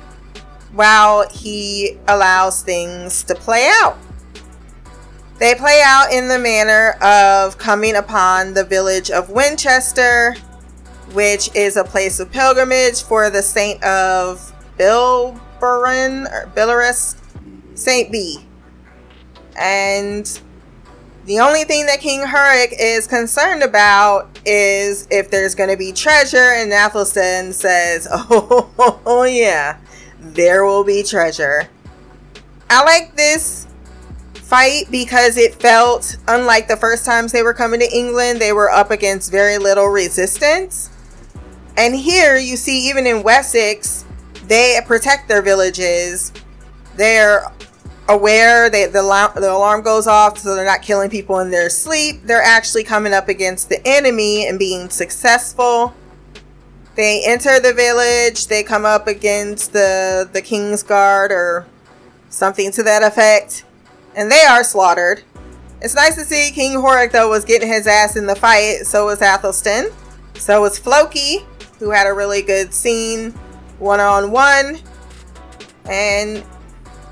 while 0.74 1.28
he 1.30 1.98
allows 2.08 2.62
things 2.64 3.24
to 3.24 3.36
play 3.36 3.70
out. 3.82 3.98
They 5.40 5.54
play 5.54 5.82
out 5.86 6.12
in 6.12 6.28
the 6.28 6.40
manner 6.40 6.92
of 7.02 7.58
coming 7.58 7.96
upon 7.96 8.54
the 8.54 8.64
village 8.64 9.12
of 9.12 9.30
Winchester, 9.30 10.36
which 11.14 11.54
is 11.56 11.78
a 11.78 11.84
place 11.84 12.20
of 12.20 12.32
pilgrimage 12.32 13.04
for 13.04 13.30
the 13.30 13.44
saint 13.44 13.84
of 13.84 14.54
Bilberin 14.78 16.26
or 16.32 16.52
Billerus, 16.56 17.18
Saint 17.76 18.12
B. 18.12 18.40
And 19.60 20.40
the 21.26 21.40
only 21.40 21.66
thing 21.66 21.86
that 21.88 22.00
King 22.00 22.22
Horik 22.22 22.74
is 22.80 23.06
concerned 23.06 23.62
about 23.62 24.40
is 24.46 25.08
if 25.12 25.30
there's 25.30 25.56
going 25.56 25.70
to 25.70 25.78
be 25.78 25.92
treasure, 25.92 26.38
and 26.38 26.72
Athelstan 26.72 27.54
says, 27.54 28.08
oh, 28.12 29.28
yeah, 29.30 29.78
there 30.34 30.66
will 30.66 30.84
be 30.84 31.04
treasure. 31.04 31.70
I 32.70 32.84
like 32.84 33.16
this 33.16 33.68
fight 34.36 34.86
because 34.90 35.38
it 35.38 35.56
felt 35.56 36.18
unlike 36.28 36.68
the 36.68 36.78
first 36.78 37.06
times 37.06 37.32
they 37.32 37.44
were 37.44 37.54
coming 37.54 37.80
to 37.80 37.96
England, 37.96 38.40
they 38.40 38.54
were 38.54 38.70
up 38.70 38.92
against 38.92 39.32
very 39.32 39.58
little 39.58 39.88
resistance. 39.88 40.90
And 41.76 41.96
here 41.96 42.38
you 42.38 42.58
see, 42.58 42.90
even 42.90 43.06
in 43.06 43.24
Wessex, 43.24 44.06
they 44.48 44.80
protect 44.86 45.28
their 45.28 45.42
villages. 45.42 46.32
They're 46.96 47.52
aware 48.10 48.70
that 48.70 48.94
the, 48.94 49.40
the 49.40 49.52
alarm 49.52 49.82
goes 49.82 50.08
off, 50.08 50.38
so 50.38 50.56
they're 50.56 50.66
not 50.66 50.82
killing 50.82 51.10
people 51.10 51.40
in 51.40 51.52
their 51.52 51.70
sleep. 51.70 52.24
They're 52.24 52.42
actually 52.42 52.84
coming 52.84 53.14
up 53.14 53.28
against 53.28 53.70
the 53.70 53.86
enemy 53.86 54.48
and 54.48 54.58
being 54.58 54.90
successful. 54.90 55.94
They 56.98 57.24
enter 57.26 57.60
the 57.62 57.74
village, 57.74 58.48
they 58.48 58.64
come 58.64 58.84
up 58.84 59.08
against 59.08 59.72
the, 59.72 60.28
the 60.34 60.42
King's 60.42 60.84
Guard 60.84 61.32
or 61.32 61.66
something 62.30 62.72
to 62.74 62.84
that 62.84 63.04
effect 63.04 63.64
and 64.18 64.32
they 64.32 64.42
are 64.42 64.64
slaughtered. 64.64 65.24
It's 65.80 65.96
nice 65.96 66.16
to 66.16 66.26
see 66.26 66.52
King 66.52 66.74
Horik 66.74 67.12
though 67.12 67.30
was 67.30 67.46
getting 67.46 67.70
his 67.70 67.86
ass 67.88 68.16
in 68.16 68.26
the 68.26 68.36
fight. 68.36 68.80
So 68.86 69.06
was 69.06 69.22
Athelstan. 69.22 69.90
So 70.34 70.62
was 70.62 70.78
Floki, 70.78 71.46
who 71.80 71.92
had 71.92 72.08
a 72.08 72.14
really 72.14 72.42
good 72.42 72.74
scene 72.74 73.32
one 73.78 74.00
on 74.00 74.32
one. 74.32 74.80
And 75.86 76.44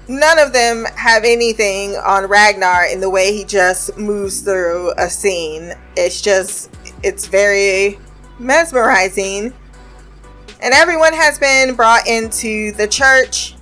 none 0.08 0.39
of 0.39 0.51
them 0.51 0.86
have 0.96 1.24
anything 1.24 1.96
on 1.96 2.25
Ragnar 2.25 2.88
in 2.88 3.00
the 3.00 3.10
way 3.10 3.32
he 3.32 3.46
just 3.46 3.96
moves 3.98 4.42
through 4.42 4.94
a 4.98 5.10
scene. 5.10 5.74
It's 5.96 6.22
just, 6.22 6.75
it's 7.04 7.27
very 7.27 8.00
mesmerizing. 8.39 9.54
And 10.62 10.74
everyone 10.74 11.14
has 11.14 11.38
been 11.38 11.76
brought 11.76 12.08
into 12.08 12.72
the 12.74 12.88
church 12.88 13.56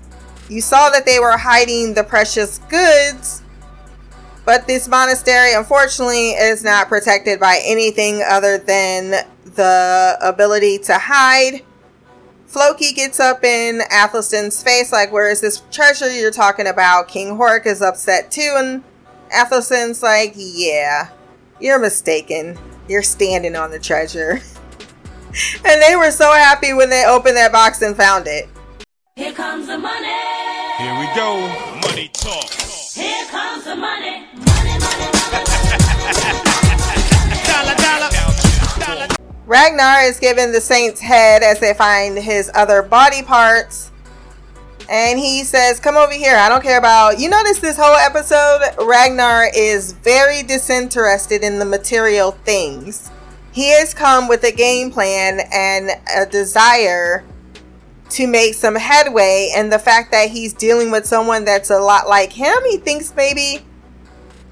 you 0.50 0.62
saw 0.62 0.90
that 0.90 1.06
they 1.06 1.20
were 1.20 1.38
hiding 1.38 1.94
the 1.94 2.04
precious 2.04 2.60
goods, 2.70 3.42
but 4.46 4.68
this 4.68 4.88
monastery, 4.88 5.54
unfortunately, 5.54 6.32
is 6.32 6.64
not 6.64 6.90
protected 6.90 7.40
by 7.40 7.62
anything 7.64 8.22
other 8.22 8.58
than 8.58 9.26
the 9.46 10.18
ability 10.22 10.80
to 10.80 10.98
hide. 10.98 11.62
Floki 12.46 12.92
gets 12.92 13.20
up 13.20 13.44
in 13.44 13.82
Athelstan's 13.90 14.62
face, 14.62 14.92
like, 14.92 15.12
Where 15.12 15.30
is 15.32 15.42
this 15.42 15.64
treasure 15.72 16.12
you're 16.12 16.30
talking 16.30 16.68
about? 16.68 17.08
King 17.08 17.38
Horik 17.38 17.66
is 17.66 17.82
upset 17.82 18.30
too, 18.30 18.54
and 18.56 18.84
Athelstan's 19.32 20.04
like, 20.04 20.34
Yeah, 20.36 21.10
you're 21.60 21.80
mistaken. 21.80 22.60
You're 22.90 23.02
standing 23.02 23.56
on 23.56 23.72
the 23.72 23.80
treasure. 23.80 24.42
and 25.66 25.82
they 25.82 25.96
were 25.96 26.12
so 26.12 26.32
happy 26.32 26.74
when 26.74 26.90
they 26.90 27.06
opened 27.06 27.36
that 27.38 27.52
box 27.52 27.82
and 27.82 27.96
found 27.98 28.28
it. 28.28 28.48
Here 29.16 29.34
comes 29.34 29.66
the 29.68 29.78
money. 29.78 30.08
Here 30.78 31.00
we 31.00 31.08
go. 31.16 31.38
Money 31.82 32.10
talk. 32.14 32.50
Here 32.94 33.26
comes 33.28 33.64
the 33.64 33.76
money. 33.76 34.28
Money, 34.34 34.78
money, 34.78 35.10
money. 35.18 35.46
dollar, 37.48 37.76
dollar, 37.76 38.10
dollar. 38.80 39.08
Ragnar 39.48 40.04
is 40.04 40.20
given 40.20 40.52
the 40.52 40.62
saint's 40.62 41.02
head 41.02 41.42
as 41.42 41.60
they 41.60 41.74
find 41.74 42.18
his 42.18 42.52
other 42.54 42.84
body 42.84 43.24
parts. 43.24 43.92
And 44.88 45.18
he 45.18 45.44
says, 45.44 45.80
Come 45.80 45.96
over 45.96 46.14
here. 46.14 46.36
I 46.36 46.48
don't 46.48 46.62
care 46.62 46.78
about. 46.78 47.20
You 47.20 47.30
notice 47.30 47.58
this 47.58 47.78
whole 47.78 47.96
episode, 47.96 48.62
Ragnar 48.86 49.50
is 49.56 49.94
very 49.94 50.44
disinterested 50.44 51.42
in 51.42 51.58
the 51.58 51.66
material 51.66 52.32
things. 52.46 53.10
He 53.54 53.70
has 53.70 53.94
come 53.94 54.28
with 54.28 54.44
a 54.44 54.52
game 54.52 54.92
plan 54.92 55.42
and 55.54 55.92
a 56.16 56.26
desire 56.26 57.24
to 58.10 58.28
make 58.28 58.56
some 58.56 58.76
headway. 58.76 59.52
And 59.56 59.72
the 59.72 59.80
fact 59.80 60.12
that 60.12 60.30
he's 60.32 60.54
dealing 60.54 60.92
with 60.92 61.06
someone 61.06 61.46
that's 61.46 61.70
a 61.70 61.80
lot 61.80 62.10
like 62.10 62.34
him, 62.34 62.56
he 62.70 62.78
thinks 62.78 63.14
maybe 63.16 63.66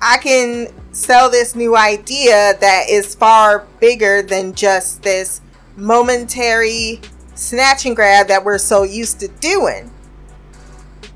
I 0.01 0.17
can 0.17 0.67
sell 0.93 1.29
this 1.29 1.55
new 1.55 1.75
idea 1.75 2.55
that 2.59 2.85
is 2.89 3.15
far 3.15 3.67
bigger 3.79 4.21
than 4.21 4.53
just 4.53 5.03
this 5.03 5.41
momentary 5.75 7.01
snatch 7.35 7.85
and 7.85 7.95
grab 7.95 8.27
that 8.27 8.43
we're 8.45 8.57
so 8.57 8.83
used 8.83 9.19
to 9.21 9.27
doing. 9.27 9.89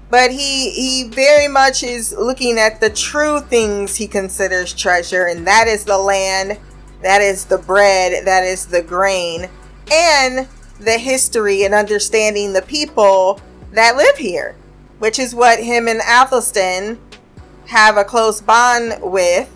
but 0.10 0.32
he 0.32 0.72
he 0.72 1.10
very 1.10 1.48
much 1.48 1.84
is 1.84 2.14
looking 2.18 2.58
at 2.60 2.80
the 2.80 2.90
true 2.90 3.40
things 3.42 3.96
he 3.96 4.08
considers 4.08 4.74
treasure 4.74 5.26
and 5.26 5.46
that 5.48 5.68
is 5.68 5.84
the 5.86 5.98
land 5.98 6.58
that 7.06 7.22
is 7.22 7.46
the 7.46 7.58
bread 7.58 8.26
that 8.26 8.44
is 8.44 8.66
the 8.66 8.82
grain 8.82 9.50
and 9.92 10.48
the 10.80 10.98
history 10.98 11.64
and 11.64 11.74
understanding 11.74 12.54
the 12.54 12.62
people 12.62 13.40
that 13.72 13.96
live 13.96 14.18
here 14.18 14.56
which 15.00 15.20
is 15.20 15.34
what 15.36 15.60
him 15.60 15.88
and 15.88 16.02
Athelstan 16.02 17.00
have 17.68 17.98
a 17.98 18.04
close 18.04 18.42
bond 18.42 19.00
with 19.02 19.50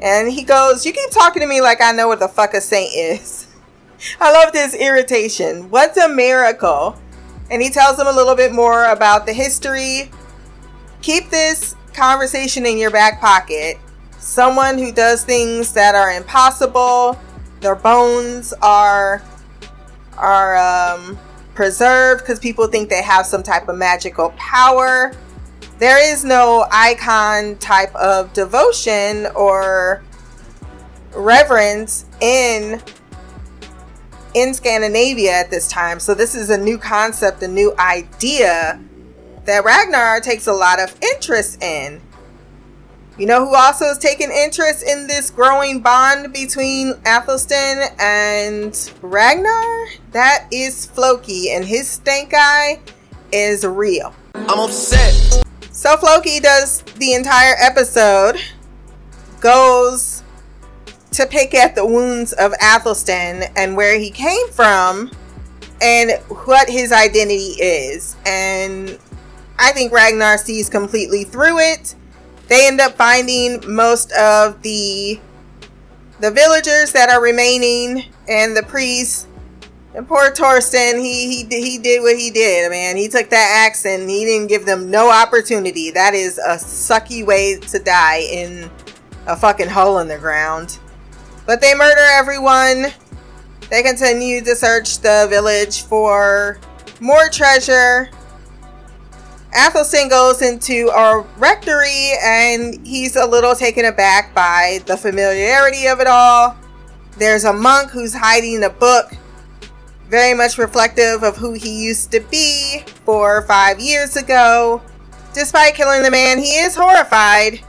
and 0.00 0.32
he 0.32 0.42
goes 0.42 0.84
you 0.84 0.92
keep 0.92 1.10
talking 1.10 1.40
to 1.40 1.46
me 1.46 1.60
like 1.60 1.80
I 1.80 1.92
know 1.92 2.08
what 2.08 2.20
the 2.20 2.28
fuck 2.28 2.54
a 2.54 2.60
saint 2.60 2.94
is 2.94 3.46
I 4.20 4.32
love 4.32 4.52
this 4.52 4.74
irritation 4.74 5.70
what's 5.70 5.96
a 5.96 6.08
miracle 6.08 6.98
and 7.50 7.60
he 7.60 7.68
tells 7.68 7.98
him 7.98 8.06
a 8.06 8.12
little 8.12 8.36
bit 8.36 8.52
more 8.52 8.86
about 8.86 9.26
the 9.26 9.32
history. 9.32 10.10
Keep 11.02 11.30
this 11.30 11.74
conversation 11.92 12.64
in 12.64 12.78
your 12.78 12.90
back 12.90 13.20
pocket. 13.20 13.78
Someone 14.20 14.76
who 14.76 14.92
does 14.92 15.24
things 15.24 15.72
that 15.72 15.94
are 15.94 16.12
impossible, 16.12 17.18
their 17.60 17.74
bones 17.74 18.52
are 18.60 19.22
are 20.18 20.56
um, 20.58 21.18
preserved 21.54 22.20
because 22.20 22.38
people 22.38 22.66
think 22.66 22.90
they 22.90 23.02
have 23.02 23.24
some 23.24 23.42
type 23.42 23.66
of 23.68 23.76
magical 23.76 24.30
power. 24.36 25.12
There 25.78 25.98
is 26.12 26.22
no 26.22 26.66
icon 26.70 27.56
type 27.56 27.94
of 27.94 28.30
devotion 28.34 29.26
or 29.34 30.02
reverence 31.14 32.04
in 32.20 32.82
in 34.34 34.52
Scandinavia 34.52 35.32
at 35.32 35.50
this 35.50 35.66
time. 35.66 35.98
So 35.98 36.12
this 36.12 36.34
is 36.34 36.50
a 36.50 36.58
new 36.58 36.76
concept, 36.76 37.42
a 37.42 37.48
new 37.48 37.74
idea 37.78 38.78
that 39.46 39.64
Ragnar 39.64 40.20
takes 40.20 40.46
a 40.46 40.52
lot 40.52 40.78
of 40.78 40.94
interest 41.02 41.62
in. 41.62 42.02
You 43.20 43.26
know 43.26 43.44
who 43.44 43.54
also 43.54 43.84
is 43.84 43.98
taking 43.98 44.30
interest 44.30 44.82
in 44.82 45.06
this 45.06 45.28
growing 45.28 45.80
bond 45.80 46.32
between 46.32 46.94
Athelstan 47.04 47.94
and 48.00 48.92
Ragnar? 49.02 49.88
That 50.12 50.46
is 50.50 50.86
Floki, 50.86 51.50
and 51.50 51.62
his 51.62 51.86
stank 51.86 52.32
eye 52.34 52.80
is 53.30 53.66
real. 53.66 54.14
I'm 54.34 54.60
upset. 54.60 55.44
So 55.70 55.98
Floki 55.98 56.40
does 56.40 56.80
the 56.96 57.12
entire 57.12 57.56
episode, 57.60 58.40
goes 59.42 60.22
to 61.10 61.26
pick 61.26 61.52
at 61.52 61.74
the 61.74 61.84
wounds 61.84 62.32
of 62.32 62.54
Athelstan 62.54 63.52
and 63.54 63.76
where 63.76 63.98
he 63.98 64.08
came 64.10 64.48
from 64.48 65.10
and 65.82 66.12
what 66.46 66.70
his 66.70 66.90
identity 66.90 67.52
is. 67.60 68.16
And 68.24 68.98
I 69.58 69.72
think 69.72 69.92
Ragnar 69.92 70.38
sees 70.38 70.70
completely 70.70 71.24
through 71.24 71.58
it. 71.58 71.96
They 72.50 72.66
end 72.66 72.80
up 72.80 72.96
finding 72.96 73.62
most 73.72 74.10
of 74.12 74.60
the 74.62 75.20
the 76.18 76.32
villagers 76.32 76.92
that 76.92 77.08
are 77.08 77.22
remaining 77.22 78.04
and 78.28 78.56
the 78.56 78.64
priest. 78.64 79.28
And 79.94 80.06
poor 80.06 80.30
Torsten, 80.32 81.00
he 81.00 81.44
he 81.44 81.46
he 81.48 81.78
did 81.78 82.02
what 82.02 82.16
he 82.16 82.30
did, 82.30 82.68
man. 82.70 82.96
He 82.96 83.08
took 83.08 83.30
that 83.30 83.66
axe 83.66 83.86
and 83.86 84.10
he 84.10 84.24
didn't 84.24 84.48
give 84.48 84.66
them 84.66 84.90
no 84.90 85.10
opportunity. 85.10 85.92
That 85.92 86.14
is 86.14 86.38
a 86.38 86.56
sucky 86.56 87.24
way 87.24 87.58
to 87.58 87.78
die 87.78 88.22
in 88.30 88.68
a 89.28 89.36
fucking 89.36 89.68
hole 89.68 89.98
in 89.98 90.08
the 90.08 90.18
ground. 90.18 90.80
But 91.46 91.60
they 91.60 91.74
murder 91.74 92.04
everyone. 92.12 92.86
They 93.70 93.84
continue 93.84 94.42
to 94.42 94.56
search 94.56 94.98
the 94.98 95.28
village 95.30 95.84
for 95.84 96.58
more 96.98 97.28
treasure. 97.28 98.10
Athelstan 99.52 100.08
goes 100.08 100.42
into 100.42 100.88
a 100.88 101.26
rectory 101.36 102.12
and 102.22 102.86
he's 102.86 103.16
a 103.16 103.26
little 103.26 103.54
taken 103.54 103.84
aback 103.84 104.32
by 104.34 104.80
the 104.86 104.96
familiarity 104.96 105.86
of 105.86 106.00
it 106.00 106.06
all. 106.06 106.56
There's 107.18 107.44
a 107.44 107.52
monk 107.52 107.90
who's 107.90 108.14
hiding 108.14 108.62
a 108.62 108.70
book, 108.70 109.12
very 110.08 110.34
much 110.34 110.56
reflective 110.56 111.24
of 111.24 111.36
who 111.36 111.52
he 111.54 111.84
used 111.84 112.12
to 112.12 112.20
be 112.20 112.84
four 113.04 113.38
or 113.38 113.42
five 113.42 113.80
years 113.80 114.16
ago. 114.16 114.82
Despite 115.34 115.74
killing 115.74 116.02
the 116.02 116.10
man, 116.10 116.38
he 116.38 116.58
is 116.58 116.76
horrified 116.76 117.60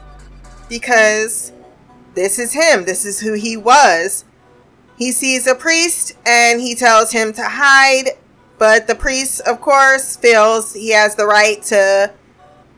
because 0.68 1.52
this 2.14 2.38
is 2.38 2.52
him. 2.52 2.84
This 2.84 3.04
is 3.04 3.20
who 3.20 3.32
he 3.32 3.56
was. 3.56 4.24
He 4.96 5.10
sees 5.10 5.46
a 5.48 5.54
priest 5.54 6.16
and 6.24 6.60
he 6.60 6.74
tells 6.74 7.10
him 7.10 7.32
to 7.32 7.42
hide, 7.42 8.10
but 8.62 8.86
the 8.86 8.94
priest, 8.94 9.40
of 9.40 9.60
course, 9.60 10.14
feels 10.14 10.72
he 10.72 10.90
has 10.90 11.16
the 11.16 11.26
right 11.26 11.60
to 11.64 12.12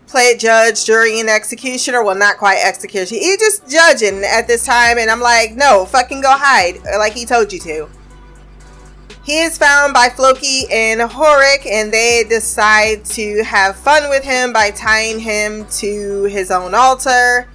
play 0.06 0.34
judge, 0.34 0.86
jury, 0.86 1.20
and 1.20 1.28
executioner. 1.28 2.02
Well, 2.02 2.14
not 2.14 2.38
quite 2.38 2.56
execution. 2.64 3.18
He's 3.18 3.36
just 3.36 3.68
judging 3.68 4.24
at 4.24 4.46
this 4.46 4.64
time, 4.64 4.96
and 4.96 5.10
I'm 5.10 5.20
like, 5.20 5.52
no, 5.52 5.84
fucking 5.84 6.22
go 6.22 6.30
hide, 6.30 6.78
like 6.96 7.12
he 7.12 7.26
told 7.26 7.52
you 7.52 7.58
to. 7.58 7.90
He 9.26 9.40
is 9.40 9.58
found 9.58 9.92
by 9.92 10.08
Floki 10.08 10.62
and 10.72 11.02
Horik, 11.02 11.66
and 11.66 11.92
they 11.92 12.24
decide 12.26 13.04
to 13.04 13.44
have 13.44 13.76
fun 13.76 14.08
with 14.08 14.24
him 14.24 14.54
by 14.54 14.70
tying 14.70 15.20
him 15.20 15.66
to 15.66 16.22
his 16.24 16.50
own 16.50 16.74
altar 16.74 17.46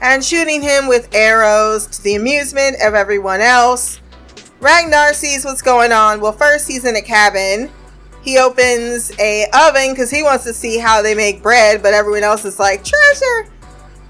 and 0.00 0.24
shooting 0.24 0.60
him 0.60 0.88
with 0.88 1.14
arrows 1.14 1.86
to 1.86 2.02
the 2.02 2.16
amusement 2.16 2.78
of 2.82 2.94
everyone 2.94 3.40
else. 3.40 4.00
Ragnar 4.60 5.12
sees 5.12 5.44
what's 5.44 5.62
going 5.62 5.92
on. 5.92 6.20
Well, 6.20 6.32
first 6.32 6.68
he's 6.68 6.84
in 6.84 6.96
a 6.96 7.02
cabin. 7.02 7.70
He 8.22 8.38
opens 8.38 9.12
a 9.20 9.46
oven 9.54 9.90
because 9.90 10.10
he 10.10 10.22
wants 10.22 10.44
to 10.44 10.54
see 10.54 10.78
how 10.78 11.02
they 11.02 11.14
make 11.14 11.42
bread, 11.42 11.82
but 11.82 11.94
everyone 11.94 12.24
else 12.24 12.44
is 12.44 12.58
like, 12.58 12.84
treasure! 12.84 13.50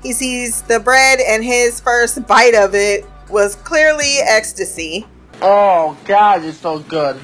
He 0.03 0.13
sees 0.13 0.63
the 0.63 0.81
bread 0.81 1.19
and 1.21 1.45
his 1.45 1.81
first 1.81 2.27
bite 2.27 2.55
of 2.55 2.75
it 2.75 3.05
was 3.29 3.57
clearly 3.57 4.19
ecstasy. 4.21 5.07
Oh 5.43 5.97
god, 6.07 6.45
it's 6.45 6.59
so 6.59 6.79
good. 6.79 7.21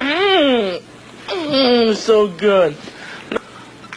Mmm, 0.00 0.82
mmm, 1.28 1.94
so 1.94 2.28
good. 2.28 2.76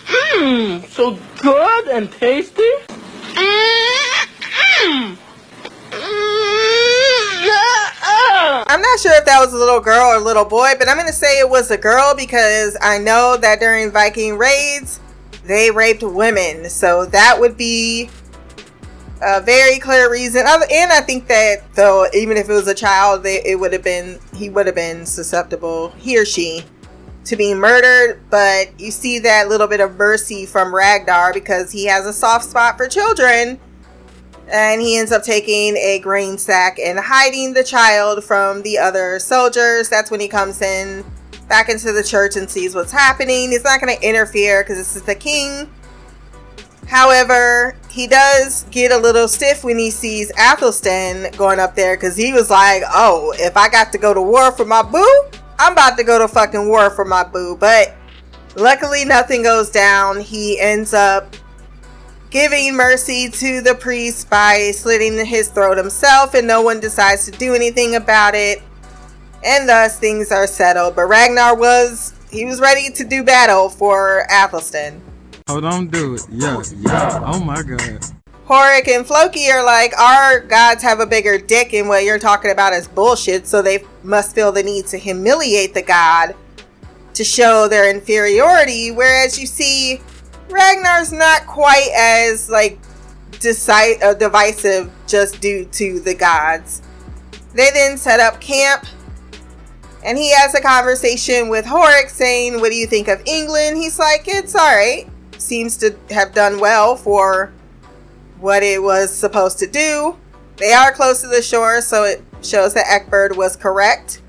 Mmm, 0.05 0.87
so 0.87 1.17
good 1.41 1.87
and 1.87 2.11
tasty. 2.11 2.61
Mm, 3.33 4.27
mm, 4.83 5.17
mm. 5.91 6.36
I'm 8.67 8.81
not 8.81 8.99
sure 8.99 9.13
if 9.13 9.25
that 9.25 9.39
was 9.39 9.53
a 9.53 9.57
little 9.57 9.79
girl 9.79 10.11
or 10.11 10.15
a 10.15 10.23
little 10.23 10.45
boy, 10.45 10.73
but 10.77 10.87
I'm 10.87 10.95
going 10.95 11.07
to 11.07 11.13
say 11.13 11.39
it 11.39 11.49
was 11.49 11.71
a 11.71 11.77
girl 11.77 12.13
because 12.15 12.77
I 12.81 12.97
know 12.97 13.37
that 13.37 13.59
during 13.59 13.91
Viking 13.91 14.37
raids, 14.37 14.99
they 15.45 15.71
raped 15.71 16.03
women. 16.03 16.69
So 16.69 17.05
that 17.07 17.39
would 17.39 17.57
be 17.57 18.09
a 19.21 19.41
very 19.41 19.79
clear 19.79 20.11
reason. 20.11 20.45
And 20.47 20.91
I 20.91 21.01
think 21.01 21.27
that 21.27 21.73
though, 21.73 22.07
even 22.13 22.37
if 22.37 22.49
it 22.49 22.53
was 22.53 22.67
a 22.67 22.75
child, 22.75 23.25
it 23.25 23.59
would 23.59 23.73
have 23.73 23.83
been 23.83 24.19
he 24.35 24.49
would 24.49 24.65
have 24.65 24.75
been 24.75 25.05
susceptible, 25.05 25.89
he 25.97 26.19
or 26.19 26.25
she, 26.25 26.63
to 27.25 27.35
being 27.35 27.57
murdered. 27.57 28.21
But 28.29 28.79
you 28.79 28.91
see 28.91 29.19
that 29.19 29.47
little 29.49 29.67
bit 29.67 29.79
of 29.79 29.95
mercy 29.95 30.45
from 30.45 30.73
Ragnar 30.73 31.33
because 31.33 31.71
he 31.71 31.85
has 31.85 32.05
a 32.05 32.13
soft 32.13 32.45
spot 32.45 32.77
for 32.77 32.87
children 32.87 33.59
and 34.51 34.81
he 34.81 34.97
ends 34.97 35.11
up 35.11 35.23
taking 35.23 35.75
a 35.77 35.99
grain 35.99 36.37
sack 36.37 36.79
and 36.79 36.97
hiding 36.99 37.53
the 37.53 37.63
child 37.63 38.23
from 38.23 38.61
the 38.61 38.77
other 38.77 39.19
soldiers. 39.19 39.89
That's 39.89 40.09
when 40.09 40.19
he 40.19 40.27
comes 40.27 40.61
in 40.61 41.03
back 41.47 41.69
into 41.69 41.91
the 41.91 42.03
church 42.03 42.35
and 42.35 42.49
sees 42.49 42.75
what's 42.75 42.91
happening. 42.91 43.51
He's 43.51 43.63
not 43.63 43.81
going 43.81 43.95
to 43.95 44.07
interfere 44.07 44.63
because 44.63 44.77
this 44.77 44.95
is 44.95 45.03
the 45.03 45.15
king. 45.15 45.69
However, 46.87 47.75
he 47.89 48.07
does 48.07 48.63
get 48.71 48.91
a 48.91 48.97
little 48.97 49.27
stiff 49.27 49.63
when 49.63 49.77
he 49.77 49.91
sees 49.91 50.31
Athelstan 50.37 51.35
going 51.35 51.59
up 51.59 51.75
there 51.75 51.97
because 51.97 52.15
he 52.15 52.31
was 52.31 52.49
like, 52.49 52.83
oh, 52.87 53.33
if 53.37 53.57
I 53.57 53.67
got 53.67 53.91
to 53.91 53.97
go 53.97 54.13
to 54.13 54.21
war 54.21 54.51
for 54.53 54.63
my 54.63 54.81
boo, 54.81 55.23
I'm 55.59 55.73
about 55.73 55.97
to 55.97 56.03
go 56.03 56.17
to 56.17 56.27
fucking 56.27 56.69
war 56.69 56.89
for 56.89 57.03
my 57.03 57.25
boo. 57.25 57.57
But 57.59 57.93
luckily, 58.55 59.03
nothing 59.03 59.43
goes 59.43 59.69
down. 59.69 60.21
He 60.21 60.57
ends 60.59 60.93
up 60.93 61.35
giving 62.29 62.75
mercy 62.75 63.29
to 63.29 63.61
the 63.61 63.75
priest 63.75 64.29
by 64.29 64.71
slitting 64.71 65.25
his 65.25 65.49
throat 65.49 65.77
himself, 65.77 66.33
and 66.33 66.47
no 66.47 66.61
one 66.61 66.79
decides 66.79 67.25
to 67.25 67.31
do 67.31 67.53
anything 67.53 67.95
about 67.95 68.35
it. 68.35 68.61
And 69.43 69.69
thus 69.69 69.99
things 69.99 70.31
are 70.31 70.47
settled. 70.47 70.95
But 70.95 71.07
Ragnar 71.07 71.55
was 71.55 72.13
he 72.31 72.45
was 72.45 72.59
ready 72.59 72.89
to 72.91 73.03
do 73.03 73.23
battle 73.23 73.69
for 73.69 74.25
Athelstan. 74.29 75.01
Oh, 75.47 75.61
don't 75.61 75.89
do 75.89 76.15
it. 76.15 76.25
Yeah, 76.29 76.61
yeah. 76.77 77.23
Oh 77.25 77.39
my 77.43 77.61
god. 77.61 78.03
Horik 78.47 78.87
and 78.87 79.05
Floki 79.05 79.51
are 79.51 79.63
like, 79.63 79.93
our 79.99 80.39
gods 80.39 80.81
have 80.81 81.01
a 81.01 81.05
bigger 81.05 81.37
dick, 81.37 81.73
and 81.73 81.89
what 81.89 82.05
you're 82.05 82.19
talking 82.19 82.49
about 82.49 82.71
is 82.71 82.87
bullshit, 82.87 83.45
so 83.45 83.61
they 83.61 83.83
must 84.03 84.33
feel 84.33 84.53
the 84.53 84.63
need 84.63 84.87
to 84.87 84.97
humiliate 84.97 85.73
the 85.73 85.81
god 85.81 86.33
to 87.13 87.23
show 87.25 87.67
their 87.67 87.89
inferiority. 87.89 88.91
Whereas 88.91 89.37
you 89.37 89.47
see, 89.47 90.01
Ragnar's 90.49 91.11
not 91.11 91.45
quite 91.45 91.89
as 91.95 92.49
like 92.49 92.79
deci- 93.31 94.01
uh, 94.01 94.13
divisive 94.13 94.91
just 95.07 95.41
due 95.41 95.65
to 95.65 95.99
the 95.99 96.13
gods. 96.13 96.81
They 97.53 97.69
then 97.71 97.97
set 97.97 98.19
up 98.19 98.39
camp 98.39 98.85
and 100.03 100.17
he 100.17 100.31
has 100.31 100.53
a 100.53 100.61
conversation 100.61 101.49
with 101.49 101.65
Horik 101.65 102.09
saying, 102.09 102.59
What 102.61 102.69
do 102.71 102.75
you 102.75 102.87
think 102.87 103.07
of 103.07 103.21
England? 103.25 103.77
He's 103.77 103.99
like, 103.99 104.23
It's 104.25 104.55
alright. 104.55 105.09
seems 105.37 105.77
to 105.77 105.97
have 106.11 106.33
done 106.33 106.59
well 106.59 106.95
for 106.95 107.51
what 108.39 108.63
it 108.63 108.81
was 108.81 109.11
supposed 109.13 109.59
to 109.59 109.67
do. 109.67 110.15
They 110.57 110.71
are 110.73 110.91
close 110.91 111.21
to 111.21 111.27
the 111.27 111.41
shore, 111.41 111.81
so 111.81 112.03
it 112.03 112.23
shows 112.41 112.73
that 112.73 112.85
Egbert 112.87 113.35
was 113.35 113.55
correct. 113.55 114.21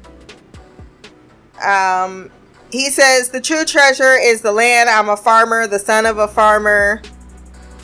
Um, 1.62 2.30
he 2.70 2.90
says, 2.90 3.30
The 3.30 3.40
true 3.40 3.64
treasure 3.64 4.16
is 4.20 4.42
the 4.42 4.52
land. 4.52 4.88
I'm 4.88 5.08
a 5.08 5.16
farmer, 5.16 5.66
the 5.66 5.78
son 5.78 6.06
of 6.06 6.18
a 6.18 6.28
farmer. 6.28 7.02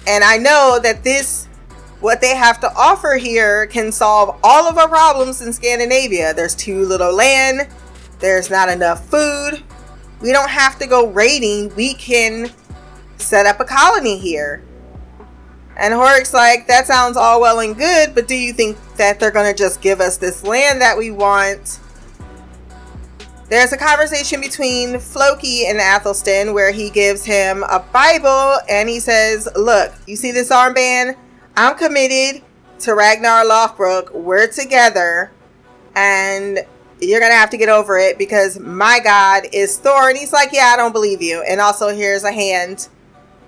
And 0.07 0.23
I 0.23 0.37
know 0.37 0.79
that 0.83 1.03
this, 1.03 1.47
what 2.01 2.21
they 2.21 2.35
have 2.35 2.61
to 2.61 2.73
offer 2.75 3.17
here, 3.17 3.67
can 3.67 3.91
solve 3.91 4.39
all 4.43 4.69
of 4.69 4.77
our 4.77 4.89
problems 4.89 5.41
in 5.41 5.53
Scandinavia. 5.53 6.35
There's 6.35 6.55
too 6.55 6.85
little 6.85 7.15
land, 7.15 7.69
there's 8.21 8.51
not 8.51 8.69
enough 8.69 9.09
food. 9.09 9.63
We 10.21 10.33
don't 10.33 10.51
have 10.51 10.79
to 10.79 10.87
go 10.87 11.09
raiding, 11.09 11.75
we 11.75 11.95
can 11.95 12.51
set 13.17 13.47
up 13.47 13.61
a 13.61 13.65
colony 13.65 14.19
here. 14.19 14.63
And 15.77 15.93
Horik's 15.93 16.33
like, 16.33 16.69
that 16.69 16.87
sounds 16.87 17.17
all 17.17 17.41
well 17.41 17.59
and 17.59 17.77
good, 17.77 18.15
but 18.15 18.29
do 18.29 18.37
you 18.37 18.53
think 18.53 18.77
that 18.97 19.19
they're 19.19 19.33
going 19.33 19.51
to 19.51 19.59
just 19.59 19.81
give 19.81 20.01
us 20.01 20.19
this 20.19 20.45
land 20.45 20.81
that 20.81 20.97
we 20.97 21.11
want? 21.11 21.81
There's 23.55 23.73
a 23.73 23.77
conversation 23.77 24.41
between 24.41 24.99
Floki 24.99 25.69
and 25.69 25.79
Athelstan 25.79 26.55
where 26.55 26.73
he 26.73 26.91
gives 26.91 27.25
him 27.25 27.63
a 27.63 27.79
Bible 27.79 28.57
and 28.69 28.89
he 28.89 28.99
says, 28.99 29.47
Look, 29.55 29.95
you 30.09 30.17
see 30.17 30.33
this 30.33 30.51
armband? 30.51 31.17
I'm 31.57 31.79
committed 31.79 32.43
to 32.81 32.97
Ragnar 32.97 33.45
Lothbrok. 33.45 34.13
We're 34.13 34.49
together. 34.49 35.31
And 35.95 36.67
you're 37.01 37.21
going 37.21 37.31
to 37.31 37.37
have 37.37 37.51
to 37.51 37.57
get 37.57 37.69
over 37.69 37.97
it 37.97 38.19
because 38.19 38.59
my 38.59 38.99
God 38.99 39.45
is 39.53 39.79
Thor. 39.79 40.09
And 40.09 40.19
he's 40.19 40.33
like, 40.33 40.49
Yeah, 40.53 40.73
I 40.75 40.77
don't 40.77 40.91
believe 40.91 41.23
you. 41.23 41.45
And 41.49 41.61
also, 41.61 41.95
here's 41.95 42.25
a 42.25 42.33
hand 42.33 42.89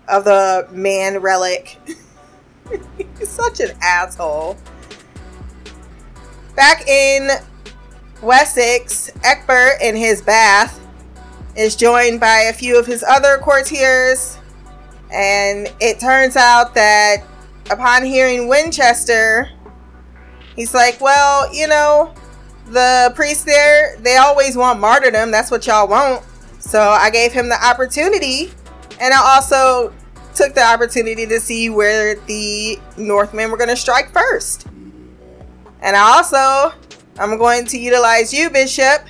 of 0.07 0.23
the 0.23 0.69
man 0.71 1.19
relic. 1.19 1.81
he's 3.19 3.29
such 3.29 3.59
an 3.59 3.77
asshole. 3.83 4.57
Back 6.55 6.87
in 6.87 7.29
Wessex, 8.23 9.11
Egbert 9.25 9.81
in 9.83 9.97
his 9.97 10.23
bath 10.23 10.81
is 11.57 11.77
joined 11.77 12.21
by 12.21 12.41
a 12.41 12.53
few 12.53 12.79
of 12.79 12.87
his 12.87 13.03
other 13.03 13.39
courtiers, 13.39 14.39
and 15.13 15.73
it 15.81 16.01
turns 16.01 16.37
out 16.37 16.75
that 16.75 17.25
upon 17.71 18.05
hearing 18.05 18.49
Winchester, 18.49 19.51
he's 20.55 20.75
like, 20.75 21.01
Well, 21.01 21.53
you 21.55 21.69
know, 21.69 22.15
the 22.67 23.13
priests 23.15 23.45
there, 23.45 23.97
they 24.01 24.17
always 24.17 24.57
want 24.57 24.81
martyrdom. 24.81 25.31
That's 25.31 25.51
what 25.51 25.67
y'all 25.67 25.89
want. 25.89 26.23
So 26.59 26.81
I 26.81 27.11
gave 27.11 27.33
him 27.33 27.49
the 27.49 27.65
opportunity, 27.65 28.51
and 29.01 29.15
I 29.15 29.35
also 29.35 29.93
took 30.35 30.55
the 30.55 30.65
opportunity 30.65 31.27
to 31.27 31.41
see 31.41 31.71
where 31.71 32.17
the 32.27 32.79
Northmen 32.97 33.51
were 33.51 33.57
going 33.57 33.71
to 33.71 33.77
strike 33.77 34.11
first. 34.11 34.67
And 35.81 35.97
I 35.97 36.17
also 36.17 36.73
I'm 37.19 37.39
going 37.39 37.65
to 37.67 37.79
utilize 37.79 38.33
you, 38.33 38.51
Bishop, 38.51 39.07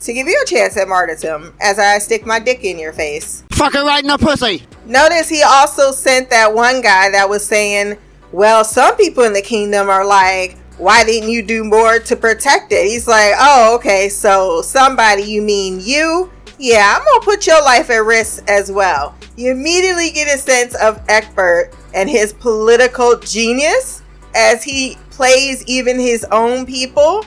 to 0.00 0.12
give 0.12 0.26
you 0.26 0.40
a 0.42 0.46
chance 0.46 0.76
at 0.76 0.88
martyrdom 0.88 1.54
as 1.60 1.78
I 1.78 1.98
stick 1.98 2.24
my 2.26 2.38
dick 2.38 2.64
in 2.64 2.78
your 2.78 2.92
face. 2.92 3.44
Fucking 3.52 3.82
right 3.82 4.02
in 4.02 4.08
the 4.08 4.18
pussy. 4.18 4.64
Notice 4.86 5.28
he 5.28 5.42
also 5.42 5.92
sent 5.92 6.30
that 6.30 6.52
one 6.52 6.80
guy 6.80 7.10
that 7.10 7.28
was 7.28 7.44
saying, 7.44 7.98
well, 8.32 8.64
some 8.64 8.96
people 8.96 9.24
in 9.24 9.32
the 9.32 9.42
kingdom 9.42 9.88
are 9.88 10.04
like, 10.04 10.56
why 10.78 11.04
didn't 11.04 11.30
you 11.30 11.42
do 11.42 11.62
more 11.62 11.98
to 12.00 12.16
protect 12.16 12.72
it? 12.72 12.86
He's 12.86 13.06
like, 13.06 13.34
oh, 13.38 13.76
okay, 13.76 14.08
so 14.08 14.62
somebody, 14.62 15.22
you 15.22 15.42
mean 15.42 15.78
you? 15.80 16.32
Yeah, 16.58 16.96
I'm 16.96 17.04
gonna 17.04 17.24
put 17.24 17.46
your 17.46 17.62
life 17.62 17.90
at 17.90 18.04
risk 18.04 18.48
as 18.48 18.72
well. 18.72 19.14
You 19.36 19.52
immediately 19.52 20.10
get 20.10 20.34
a 20.34 20.38
sense 20.38 20.74
of 20.76 21.00
Egbert 21.08 21.74
and 21.94 22.08
his 22.08 22.32
political 22.32 23.18
genius 23.18 24.01
as 24.34 24.62
he 24.62 24.96
plays 25.10 25.64
even 25.66 25.98
his 25.98 26.24
own 26.30 26.66
people 26.66 27.24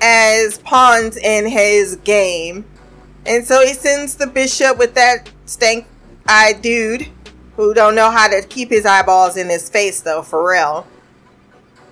as 0.00 0.58
pawns 0.58 1.16
in 1.16 1.46
his 1.46 1.96
game. 1.96 2.64
And 3.24 3.44
so 3.44 3.64
he 3.64 3.74
sends 3.74 4.16
the 4.16 4.26
bishop 4.26 4.78
with 4.78 4.94
that 4.94 5.30
stank 5.46 5.86
eyed 6.28 6.62
dude 6.62 7.08
who 7.56 7.72
don't 7.74 7.94
know 7.94 8.10
how 8.10 8.28
to 8.28 8.42
keep 8.42 8.70
his 8.70 8.84
eyeballs 8.84 9.36
in 9.36 9.48
his 9.48 9.68
face 9.68 10.00
though, 10.00 10.22
for 10.22 10.48
real. 10.48 10.86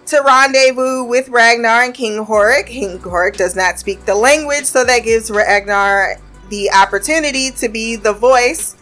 To 0.07 0.23
rendezvous 0.25 1.05
with 1.05 1.31
Ragnar 1.31 1.83
and 1.83 1.95
King 1.95 2.25
Horik. 2.27 2.67
King 2.67 2.99
Horik 2.99 3.37
does 3.37 3.57
not 3.57 3.79
speak 3.79 4.05
the 4.05 4.15
language, 4.15 4.67
so 4.67 4.85
that 4.85 5.01
gives 5.01 5.31
Ragnar 5.31 6.17
the 6.51 6.71
opportunity 6.71 7.51
to 7.53 7.71
be 7.71 7.97
the 7.97 8.13
voice. 8.13 8.77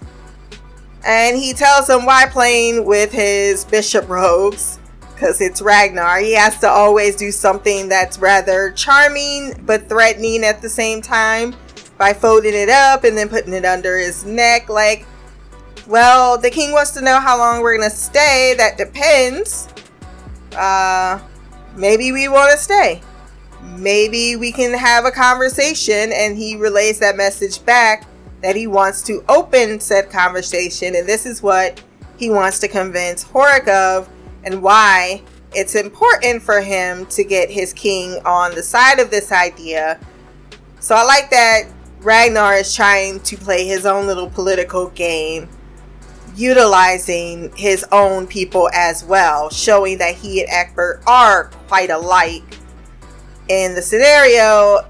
And 1.07 1.37
he 1.37 1.53
tells 1.53 1.89
him 1.89 2.05
why 2.05 2.27
playing 2.27 2.85
with 2.85 3.13
his 3.13 3.65
bishop 3.65 4.09
robes 4.09 4.81
because 5.23 5.41
it's 5.41 5.63
Ragnar. 5.63 6.19
He 6.19 6.35
has 6.35 6.59
to 6.59 6.69
always 6.69 7.15
do 7.15 7.31
something 7.31 7.89
that's 7.89 8.19
rather 8.19 8.73
charming 8.73 9.55
but 9.65 9.89
threatening 9.89 10.43
at 10.43 10.61
the 10.61 10.69
same 10.69 11.01
time 11.01 11.55
by 11.97 12.13
folding 12.13 12.55
it 12.55 12.69
up 12.69 13.05
and 13.05 13.17
then 13.17 13.29
putting 13.29 13.53
it 13.53 13.65
under 13.65 13.97
his 13.99 14.25
neck. 14.25 14.69
Like, 14.69 15.07
well, 15.87 16.39
the 16.39 16.51
king 16.51 16.73
wants 16.73 16.91
to 16.93 17.01
know 17.03 17.21
how 17.21 17.39
long 17.39 17.63
we're 17.63 17.77
gonna 17.77 17.89
stay. 17.89 18.57
That 18.59 18.77
depends. 18.77 19.69
Uh, 20.57 21.21
maybe 21.77 22.11
we 22.11 22.27
want 22.27 22.51
to 22.51 22.59
stay. 22.59 23.01
Maybe 23.77 24.35
we 24.35 24.51
can 24.51 24.77
have 24.77 25.05
a 25.05 25.13
conversation, 25.13 26.11
and 26.13 26.37
he 26.37 26.57
relays 26.57 26.99
that 26.99 27.17
message 27.17 27.65
back 27.65 28.09
that 28.43 28.57
he 28.57 28.67
wants 28.67 29.03
to 29.03 29.25
open 29.29 29.79
said 29.79 30.11
conversation, 30.11 30.97
and 30.97 31.09
this 31.09 31.27
is 31.27 31.45
what 31.45 31.81
he 32.17 32.29
wants 32.29 32.59
to 32.59 32.67
convince 32.67 33.23
Horik 33.23 33.69
of 33.69 34.09
and 34.45 34.63
why 34.63 35.23
it's 35.55 35.75
important 35.75 36.43
for 36.43 36.61
him 36.61 37.07
to 37.07 37.25
get 37.25 37.51
his 37.51 37.73
king 37.73 38.19
on 38.25 38.55
the 38.55 38.63
side 38.63 38.99
of 38.99 39.11
this 39.11 39.33
idea. 39.33 40.01
So 40.81 40.95
I 40.95 41.05
like 41.05 41.31
that 41.31 41.65
Ragnar 42.01 42.55
is 42.55 42.75
trying 42.75 43.21
to 43.21 43.37
play 43.37 43.67
his 43.67 43.87
own 43.87 44.07
little 44.07 44.29
political 44.29 44.89
game, 44.91 45.49
utilizing 46.35 47.55
his 47.55 47.85
own 47.93 48.27
people 48.27 48.69
as 48.75 49.05
well, 49.05 49.51
showing 49.51 49.99
that 49.99 50.15
he 50.17 50.41
and 50.41 50.51
Egbert 50.51 51.03
are 51.07 51.45
quite 51.69 51.91
alike 51.91 52.59
in 53.49 53.75
the 53.75 53.83
scenario. 53.83 54.87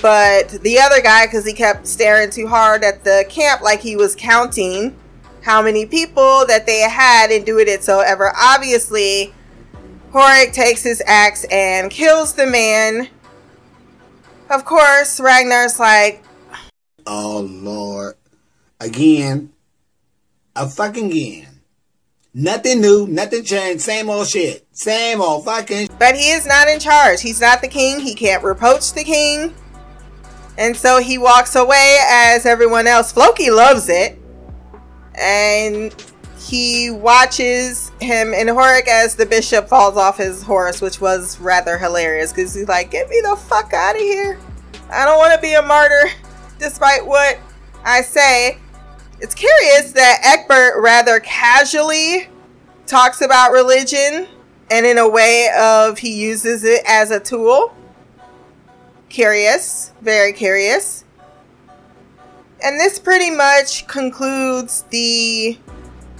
But 0.00 0.48
the 0.62 0.78
other 0.78 1.00
guy, 1.00 1.26
because 1.26 1.44
he 1.46 1.52
kept 1.52 1.86
staring 1.86 2.30
too 2.30 2.46
hard 2.46 2.84
at 2.84 3.04
the 3.04 3.26
camp 3.28 3.62
like 3.62 3.80
he 3.80 3.96
was 3.96 4.14
counting 4.14 4.96
how 5.44 5.60
many 5.60 5.84
people 5.84 6.46
that 6.46 6.64
they 6.64 6.80
had 6.80 7.30
and 7.30 7.44
do 7.44 7.58
it 7.58 7.84
so 7.84 8.00
ever 8.00 8.32
obviously 8.34 9.34
Horik 10.10 10.54
takes 10.54 10.82
his 10.82 11.02
axe 11.06 11.44
and 11.50 11.90
kills 11.90 12.32
the 12.32 12.46
man. 12.46 13.08
Of 14.48 14.64
course, 14.64 15.20
Ragnar's 15.20 15.78
like, 15.78 16.22
Oh 17.06 17.46
Lord. 17.50 18.14
Again. 18.80 19.52
A 20.56 20.68
fucking 20.68 21.10
again. 21.10 21.60
Nothing 22.32 22.80
new, 22.80 23.06
nothing 23.06 23.44
changed, 23.44 23.82
same 23.82 24.08
old 24.08 24.28
shit. 24.28 24.66
Same 24.72 25.20
old 25.20 25.44
fucking 25.44 25.88
But 25.98 26.14
he 26.14 26.30
is 26.30 26.46
not 26.46 26.68
in 26.68 26.80
charge. 26.80 27.20
He's 27.20 27.40
not 27.40 27.60
the 27.60 27.68
king. 27.68 28.00
He 28.00 28.14
can't 28.14 28.42
reproach 28.42 28.92
the 28.92 29.04
king. 29.04 29.54
And 30.56 30.76
so 30.76 31.00
he 31.00 31.18
walks 31.18 31.54
away 31.54 31.98
as 32.08 32.46
everyone 32.46 32.86
else. 32.86 33.12
Floki 33.12 33.50
loves 33.50 33.88
it 33.88 34.18
and 35.14 35.94
he 36.38 36.90
watches 36.90 37.90
him 38.00 38.34
and 38.34 38.48
Horik 38.50 38.86
as 38.86 39.14
the 39.14 39.24
bishop 39.24 39.68
falls 39.68 39.96
off 39.96 40.18
his 40.18 40.42
horse, 40.42 40.80
which 40.80 41.00
was 41.00 41.40
rather 41.40 41.78
hilarious 41.78 42.32
because 42.32 42.54
he's 42.54 42.68
like, 42.68 42.90
Get 42.90 43.08
me 43.08 43.20
the 43.22 43.36
fuck 43.36 43.72
out 43.72 43.96
of 43.96 44.02
here. 44.02 44.38
I 44.90 45.04
don't 45.04 45.18
want 45.18 45.34
to 45.34 45.40
be 45.40 45.54
a 45.54 45.62
martyr, 45.62 46.10
despite 46.58 47.06
what 47.06 47.38
I 47.84 48.02
say. 48.02 48.58
It's 49.20 49.34
curious 49.34 49.92
that 49.92 50.20
Egbert 50.22 50.82
rather 50.82 51.20
casually 51.20 52.28
talks 52.86 53.22
about 53.22 53.52
religion 53.52 54.28
and 54.70 54.84
in 54.84 54.98
a 54.98 55.08
way 55.08 55.48
of 55.58 55.98
he 55.98 56.20
uses 56.20 56.64
it 56.64 56.82
as 56.86 57.10
a 57.10 57.20
tool. 57.20 57.74
Curious, 59.08 59.92
very 60.02 60.32
curious 60.32 61.03
and 62.62 62.78
this 62.78 62.98
pretty 62.98 63.30
much 63.30 63.86
concludes 63.86 64.82
the 64.90 65.58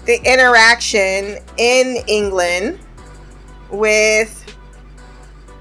the 0.06 0.20
interaction 0.30 1.38
in 1.56 1.96
England 2.06 2.78
with 3.70 4.40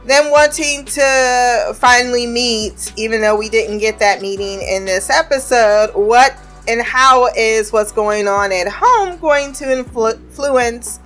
them 0.06 0.32
wanting 0.32 0.84
to 0.84 1.74
finally 1.76 2.28
meet, 2.28 2.92
even 2.98 3.22
though 3.22 3.38
we 3.38 3.50
didn't 3.50 3.78
get 3.78 4.00
that 4.00 4.22
meeting 4.22 4.62
in 4.62 4.86
this 4.86 5.10
episode. 5.10 5.92
What 5.96 6.38
and 6.68 6.82
how 6.82 7.28
is 7.36 7.72
what's 7.72 7.92
going 7.92 8.28
on 8.28 8.52
at 8.52 8.68
home 8.70 9.18
going 9.20 9.54
to 9.54 9.66
influ- 9.66 10.16
influence 10.16 11.00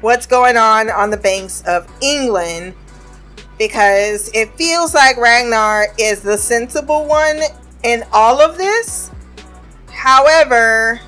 what's 0.00 0.26
going 0.26 0.56
on 0.56 0.90
on 0.90 1.10
the 1.10 1.16
banks 1.16 1.62
of 1.66 1.90
England? 2.00 2.74
Because 3.58 4.30
it 4.34 4.54
feels 4.56 4.94
like 4.94 5.16
Ragnar 5.16 5.86
is 5.98 6.20
the 6.20 6.36
sensible 6.36 7.06
one 7.06 7.40
in 7.84 8.04
all 8.12 8.40
of 8.40 8.56
this 8.56 9.10
However, 10.04 11.00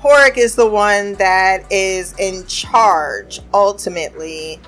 Horik 0.00 0.38
is 0.38 0.54
the 0.54 0.70
one 0.70 1.14
that 1.14 1.64
is 1.72 2.14
in 2.16 2.46
charge 2.46 3.40
ultimately. 3.52 4.60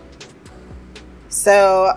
So 1.28 1.96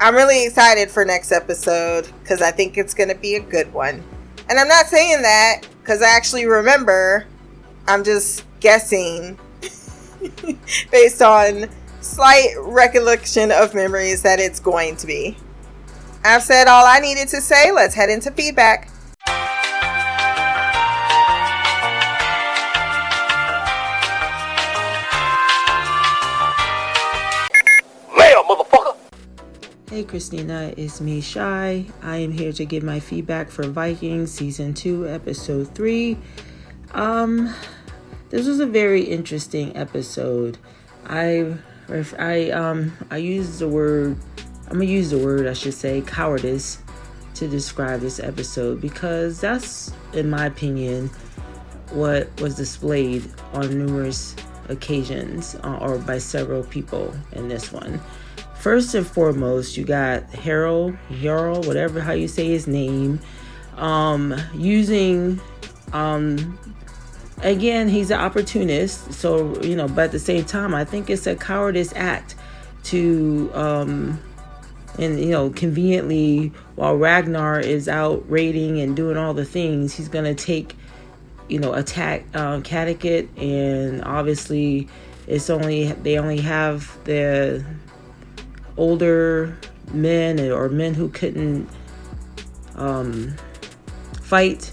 I'm 0.00 0.14
really 0.14 0.46
excited 0.46 0.90
for 0.90 1.04
next 1.04 1.30
episode 1.30 2.08
because 2.22 2.40
I 2.40 2.52
think 2.52 2.78
it's 2.78 2.94
going 2.94 3.10
to 3.10 3.14
be 3.16 3.34
a 3.34 3.40
good 3.40 3.70
one. 3.74 4.02
And 4.48 4.58
I'm 4.58 4.66
not 4.66 4.86
saying 4.86 5.20
that 5.20 5.66
because 5.82 6.00
I 6.00 6.08
actually 6.08 6.46
remember. 6.46 7.26
I'm 7.86 8.02
just 8.02 8.46
guessing 8.60 9.38
based 10.90 11.20
on 11.20 11.68
slight 12.00 12.54
recollection 12.60 13.52
of 13.52 13.74
memories 13.74 14.22
that 14.22 14.40
it's 14.40 14.58
going 14.58 14.96
to 14.96 15.06
be. 15.06 15.36
I've 16.24 16.42
said 16.42 16.66
all 16.66 16.86
I 16.86 16.98
needed 17.00 17.28
to 17.28 17.42
say. 17.42 17.72
Let's 17.72 17.94
head 17.94 18.08
into 18.08 18.30
feedback. 18.30 18.88
Hey 29.94 30.02
Christina, 30.02 30.74
it's 30.76 31.00
me 31.00 31.20
Shy. 31.20 31.86
I 32.02 32.16
am 32.16 32.32
here 32.32 32.52
to 32.54 32.64
give 32.64 32.82
my 32.82 32.98
feedback 32.98 33.48
for 33.48 33.62
Vikings 33.68 34.32
season 34.32 34.74
2 34.74 35.08
episode 35.08 35.72
3. 35.72 36.18
Um 36.94 37.54
this 38.28 38.48
was 38.48 38.58
a 38.58 38.66
very 38.66 39.02
interesting 39.02 39.76
episode. 39.76 40.58
I 41.06 41.54
I 42.18 42.50
um 42.50 42.92
I 43.08 43.18
use 43.18 43.60
the 43.60 43.68
word 43.68 44.18
I'm 44.66 44.78
going 44.78 44.88
to 44.88 44.92
use 44.92 45.10
the 45.10 45.18
word 45.18 45.46
I 45.46 45.52
should 45.52 45.74
say 45.74 46.00
cowardice 46.00 46.78
to 47.36 47.46
describe 47.46 48.00
this 48.00 48.18
episode 48.18 48.80
because 48.80 49.40
that's 49.40 49.92
in 50.12 50.28
my 50.28 50.46
opinion 50.46 51.08
what 51.92 52.28
was 52.40 52.56
displayed 52.56 53.30
on 53.52 53.78
numerous 53.78 54.34
occasions 54.68 55.54
uh, 55.62 55.78
or 55.80 55.98
by 55.98 56.18
several 56.18 56.64
people 56.64 57.14
in 57.30 57.46
this 57.46 57.70
one 57.70 58.00
first 58.64 58.94
and 58.94 59.06
foremost, 59.06 59.76
you 59.76 59.84
got 59.84 60.22
Harold, 60.30 60.96
Harold, 61.20 61.66
whatever 61.66 62.00
how 62.00 62.12
you 62.12 62.26
say 62.26 62.46
his 62.46 62.66
name, 62.66 63.20
um, 63.76 64.34
using, 64.54 65.38
um, 65.92 66.58
again, 67.42 67.90
he's 67.90 68.10
an 68.10 68.18
opportunist. 68.18 69.12
So 69.12 69.60
you 69.60 69.76
know, 69.76 69.86
but 69.86 70.04
at 70.04 70.12
the 70.12 70.18
same 70.18 70.46
time, 70.46 70.74
I 70.74 70.86
think 70.86 71.10
it's 71.10 71.26
a 71.26 71.36
cowardice 71.36 71.92
act 71.94 72.36
to, 72.84 73.50
um, 73.52 74.18
and 74.98 75.20
you 75.20 75.28
know, 75.28 75.50
conveniently 75.50 76.50
while 76.76 76.96
Ragnar 76.96 77.60
is 77.60 77.86
out 77.86 78.24
raiding 78.30 78.80
and 78.80 78.96
doing 78.96 79.18
all 79.18 79.34
the 79.34 79.44
things, 79.44 79.94
he's 79.94 80.08
gonna 80.08 80.34
take, 80.34 80.74
you 81.48 81.58
know, 81.58 81.74
attack 81.74 82.24
uh, 82.32 82.60
Kattegat, 82.60 83.28
and 83.36 84.02
obviously, 84.04 84.88
it's 85.26 85.50
only 85.50 85.92
they 85.92 86.16
only 86.16 86.40
have 86.40 86.96
the 87.04 87.62
older 88.76 89.56
men 89.92 90.40
or 90.50 90.68
men 90.68 90.94
who 90.94 91.08
couldn't 91.08 91.68
um, 92.76 93.34
fight, 94.22 94.72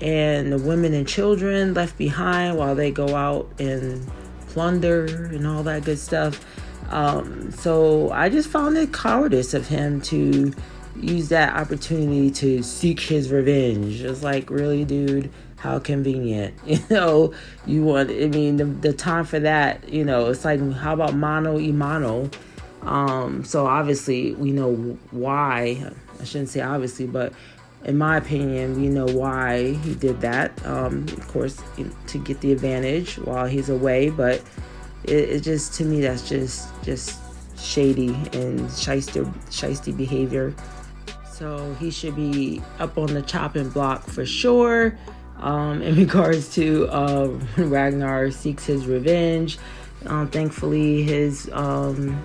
and 0.00 0.52
the 0.52 0.58
women 0.58 0.94
and 0.94 1.06
children 1.06 1.74
left 1.74 1.96
behind 1.98 2.56
while 2.56 2.74
they 2.74 2.90
go 2.90 3.14
out 3.14 3.48
and 3.58 4.06
plunder 4.48 5.26
and 5.26 5.46
all 5.46 5.62
that 5.62 5.84
good 5.84 5.98
stuff. 5.98 6.44
Um, 6.90 7.50
so 7.50 8.10
I 8.10 8.28
just 8.28 8.48
found 8.48 8.76
it 8.76 8.92
cowardice 8.92 9.54
of 9.54 9.66
him 9.66 10.00
to 10.02 10.52
use 10.96 11.28
that 11.30 11.54
opportunity 11.54 12.30
to 12.30 12.62
seek 12.62 13.00
his 13.00 13.30
revenge. 13.30 14.02
It's 14.02 14.22
like, 14.22 14.50
really, 14.50 14.84
dude, 14.84 15.30
how 15.56 15.78
convenient. 15.78 16.54
You 16.66 16.80
know, 16.90 17.34
you 17.66 17.82
want, 17.82 18.10
I 18.10 18.28
mean, 18.28 18.56
the, 18.56 18.64
the 18.64 18.92
time 18.92 19.24
for 19.24 19.40
that, 19.40 19.88
you 19.88 20.04
know, 20.04 20.28
it's 20.28 20.44
like, 20.44 20.60
how 20.74 20.94
about 20.94 21.14
mano 21.14 21.54
y 21.54 21.72
mano? 21.72 22.30
Um, 22.84 23.44
so 23.44 23.66
obviously 23.66 24.34
we 24.34 24.52
know 24.52 24.74
why. 25.10 25.90
I 26.20 26.24
shouldn't 26.24 26.50
say 26.50 26.60
obviously, 26.60 27.06
but 27.06 27.32
in 27.84 27.98
my 27.98 28.16
opinion, 28.16 28.80
we 28.80 28.88
know 28.88 29.06
why 29.06 29.74
he 29.74 29.94
did 29.94 30.20
that. 30.22 30.64
Um, 30.66 31.02
of 31.08 31.28
course, 31.28 31.62
to 32.06 32.18
get 32.18 32.40
the 32.40 32.52
advantage 32.52 33.18
while 33.18 33.46
he's 33.46 33.68
away, 33.68 34.10
but 34.10 34.42
it, 35.04 35.28
it 35.30 35.40
just 35.42 35.74
to 35.74 35.84
me 35.84 36.00
that's 36.00 36.26
just 36.28 36.68
just 36.82 37.20
shady 37.58 38.14
and 38.32 38.70
shyster 38.72 39.24
shisty 39.50 39.96
behavior. 39.96 40.54
So 41.30 41.74
he 41.80 41.90
should 41.90 42.16
be 42.16 42.62
up 42.78 42.96
on 42.96 43.12
the 43.12 43.22
chopping 43.22 43.68
block 43.68 44.04
for 44.04 44.24
sure. 44.24 44.96
Um, 45.38 45.82
in 45.82 45.96
regards 45.96 46.54
to 46.54 46.86
uh, 46.88 47.26
Ragnar 47.58 48.30
seeks 48.30 48.64
his 48.64 48.86
revenge. 48.86 49.58
Um, 50.06 50.28
thankfully, 50.28 51.02
his 51.02 51.50
um, 51.52 52.22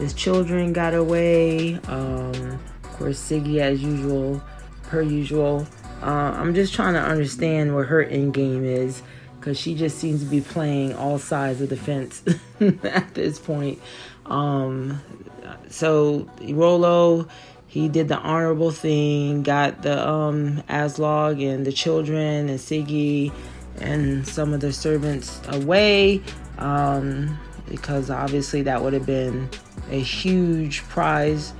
his 0.00 0.14
children 0.14 0.72
got 0.72 0.94
away. 0.94 1.74
Um, 1.86 2.58
of 2.82 2.90
course, 2.98 3.18
Siggy, 3.18 3.58
as 3.58 3.82
usual, 3.82 4.42
per 4.84 5.02
usual. 5.02 5.66
Uh, 6.02 6.34
I'm 6.36 6.54
just 6.54 6.72
trying 6.74 6.94
to 6.94 7.00
understand 7.00 7.74
what 7.74 7.86
her 7.86 8.02
end 8.02 8.34
game 8.34 8.64
is 8.64 9.02
because 9.38 9.58
she 9.58 9.74
just 9.74 9.98
seems 9.98 10.20
to 10.20 10.26
be 10.26 10.40
playing 10.40 10.94
all 10.94 11.18
sides 11.18 11.60
of 11.60 11.68
the 11.68 11.76
fence 11.76 12.22
at 12.82 13.14
this 13.14 13.38
point. 13.38 13.80
Um, 14.26 15.00
so 15.68 16.28
Rollo, 16.42 17.28
he 17.66 17.88
did 17.88 18.08
the 18.08 18.18
honorable 18.18 18.70
thing, 18.70 19.42
got 19.42 19.82
the 19.82 20.08
um, 20.08 20.62
Aslaug 20.68 21.42
and 21.42 21.66
the 21.66 21.72
children 21.72 22.48
and 22.48 22.58
Siggy 22.58 23.32
and 23.80 24.26
some 24.26 24.52
of 24.52 24.60
the 24.60 24.72
servants 24.72 25.40
away 25.48 26.22
um, 26.58 27.38
because 27.68 28.10
obviously 28.10 28.62
that 28.62 28.82
would 28.82 28.92
have 28.92 29.06
been 29.06 29.48
a 29.90 30.00
huge 30.00 30.82
prize 30.84 31.52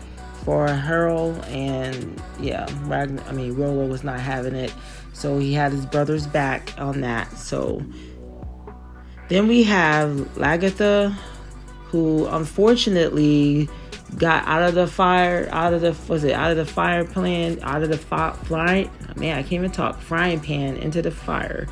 for 0.44 0.68
Harold, 0.68 1.44
and 1.46 2.20
yeah, 2.40 2.66
Ragnar, 2.84 3.22
I 3.28 3.32
mean 3.32 3.54
Rollo 3.54 3.86
was 3.86 4.02
not 4.02 4.20
having 4.20 4.54
it, 4.54 4.72
so 5.12 5.38
he 5.38 5.52
had 5.52 5.72
his 5.72 5.84
brother's 5.86 6.26
back 6.26 6.72
on 6.78 7.02
that. 7.02 7.30
So 7.36 7.82
then 9.28 9.46
we 9.46 9.62
have 9.64 10.10
Lagertha, 10.34 11.12
who 11.84 12.26
unfortunately 12.26 13.68
got 14.16 14.46
out 14.46 14.62
of 14.62 14.74
the 14.74 14.86
fire, 14.86 15.48
out 15.52 15.72
of 15.72 15.82
the 15.82 15.94
was 16.08 16.24
it 16.24 16.32
out 16.32 16.50
of 16.50 16.56
the 16.56 16.66
fire 16.66 17.04
plan, 17.04 17.58
out 17.62 17.82
of 17.82 17.90
the 17.90 17.98
fi- 17.98 18.32
frying 18.44 18.90
man, 19.16 19.38
I 19.38 19.42
can't 19.42 19.52
even 19.52 19.70
talk 19.70 20.00
frying 20.00 20.40
pan 20.40 20.76
into 20.76 21.02
the 21.02 21.10
fire, 21.10 21.68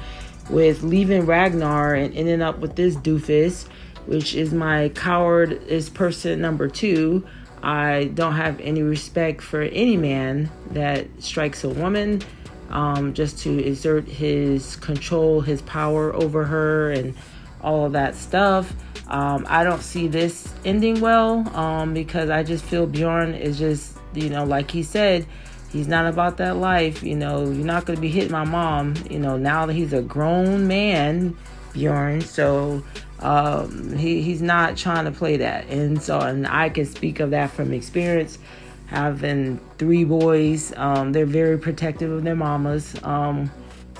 with 0.50 0.82
leaving 0.82 1.26
Ragnar 1.26 1.94
and 1.94 2.14
ending 2.14 2.42
up 2.42 2.58
with 2.58 2.76
this 2.76 2.96
doofus 2.96 3.66
which 4.08 4.34
is 4.34 4.54
my 4.54 4.88
coward 4.88 5.62
is 5.64 5.90
person 5.90 6.40
number 6.40 6.66
two. 6.66 7.24
I 7.62 8.10
don't 8.14 8.32
have 8.32 8.58
any 8.60 8.82
respect 8.82 9.42
for 9.42 9.60
any 9.60 9.98
man 9.98 10.50
that 10.70 11.06
strikes 11.18 11.62
a 11.62 11.68
woman 11.68 12.22
um, 12.70 13.12
just 13.12 13.38
to 13.40 13.62
exert 13.62 14.08
his 14.08 14.76
control, 14.76 15.42
his 15.42 15.60
power 15.62 16.14
over 16.14 16.44
her, 16.44 16.90
and 16.90 17.14
all 17.60 17.84
of 17.84 17.92
that 17.92 18.14
stuff. 18.14 18.72
Um, 19.08 19.44
I 19.46 19.62
don't 19.62 19.82
see 19.82 20.08
this 20.08 20.54
ending 20.64 21.00
well 21.00 21.46
um, 21.54 21.92
because 21.92 22.30
I 22.30 22.42
just 22.42 22.64
feel 22.64 22.86
Bjorn 22.86 23.34
is 23.34 23.58
just, 23.58 23.98
you 24.14 24.30
know, 24.30 24.44
like 24.44 24.70
he 24.70 24.82
said, 24.82 25.26
he's 25.70 25.88
not 25.88 26.06
about 26.06 26.38
that 26.38 26.56
life. 26.56 27.02
You 27.02 27.16
know, 27.16 27.44
you're 27.44 27.66
not 27.66 27.84
going 27.84 27.96
to 27.96 28.00
be 28.00 28.08
hitting 28.08 28.32
my 28.32 28.44
mom. 28.44 28.94
You 29.10 29.18
know, 29.18 29.36
now 29.36 29.66
that 29.66 29.74
he's 29.74 29.92
a 29.92 30.00
grown 30.00 30.66
man, 30.66 31.36
Bjorn. 31.74 32.22
So 32.22 32.82
um, 33.20 33.96
he, 33.96 34.22
he's 34.22 34.42
not 34.42 34.76
trying 34.76 35.04
to 35.04 35.10
play 35.10 35.38
that. 35.38 35.66
And 35.68 36.00
so, 36.02 36.20
and 36.20 36.46
I 36.46 36.68
can 36.68 36.86
speak 36.86 37.20
of 37.20 37.30
that 37.30 37.50
from 37.50 37.72
experience. 37.72 38.38
Having 38.86 39.60
three 39.76 40.04
boys, 40.04 40.72
um, 40.76 41.12
they're 41.12 41.26
very 41.26 41.58
protective 41.58 42.10
of 42.10 42.24
their 42.24 42.36
mamas. 42.36 42.96
Um, 43.02 43.50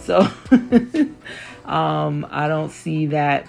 so, 0.01 0.21
um, 1.67 2.27
I 2.31 2.49
don't 2.49 2.71
see 2.71 3.07
that 3.07 3.47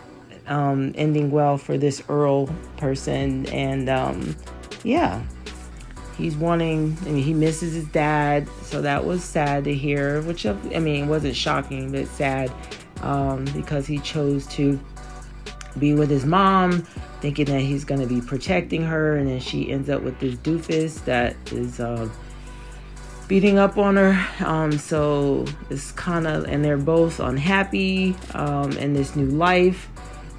um, 0.47 0.93
ending 0.95 1.31
well 1.31 1.57
for 1.57 1.77
this 1.77 2.03
Earl 2.09 2.47
person. 2.77 3.45
And 3.47 3.87
um, 3.89 4.35
yeah, 4.83 5.21
he's 6.17 6.35
wanting, 6.35 6.97
I 7.01 7.09
mean, 7.11 7.23
he 7.23 7.33
misses 7.33 7.73
his 7.75 7.85
dad. 7.85 8.49
So 8.63 8.81
that 8.81 9.05
was 9.05 9.23
sad 9.23 9.63
to 9.65 9.73
hear, 9.73 10.21
which, 10.23 10.45
I 10.45 10.53
mean, 10.79 11.07
wasn't 11.07 11.35
shocking, 11.35 11.91
but 11.91 12.07
sad 12.07 12.51
because 13.53 13.87
he 13.87 13.99
chose 13.99 14.45
to 14.47 14.77
be 15.77 15.93
with 15.93 16.09
his 16.09 16.25
mom, 16.25 16.81
thinking 17.21 17.45
that 17.45 17.61
he's 17.61 17.83
going 17.83 18.01
to 18.01 18.07
be 18.07 18.21
protecting 18.21 18.83
her, 18.83 19.17
and 19.17 19.27
then 19.27 19.39
she 19.39 19.71
ends 19.71 19.89
up 19.89 20.01
with 20.01 20.19
this 20.19 20.35
doofus 20.35 21.03
that 21.05 21.35
is 21.51 21.79
uh, 21.79 22.09
beating 23.27 23.57
up 23.57 23.77
on 23.77 23.95
her. 23.95 24.27
Um, 24.45 24.71
so 24.73 25.45
it's 25.69 25.91
kind 25.91 26.27
of, 26.27 26.45
and 26.45 26.63
they're 26.63 26.77
both 26.77 27.19
unhappy 27.19 28.15
um, 28.33 28.71
in 28.73 28.93
this 28.93 29.15
new 29.15 29.27
life, 29.27 29.89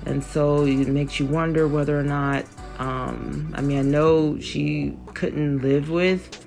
and 0.06 0.22
so 0.22 0.64
it 0.64 0.88
makes 0.88 1.20
you 1.20 1.26
wonder 1.26 1.68
whether 1.68 1.98
or 1.98 2.04
not. 2.04 2.44
Um, 2.78 3.52
I 3.54 3.60
mean, 3.60 3.78
I 3.78 3.82
know 3.82 4.40
she 4.40 4.96
couldn't 5.12 5.60
live 5.60 5.90
with 5.90 6.46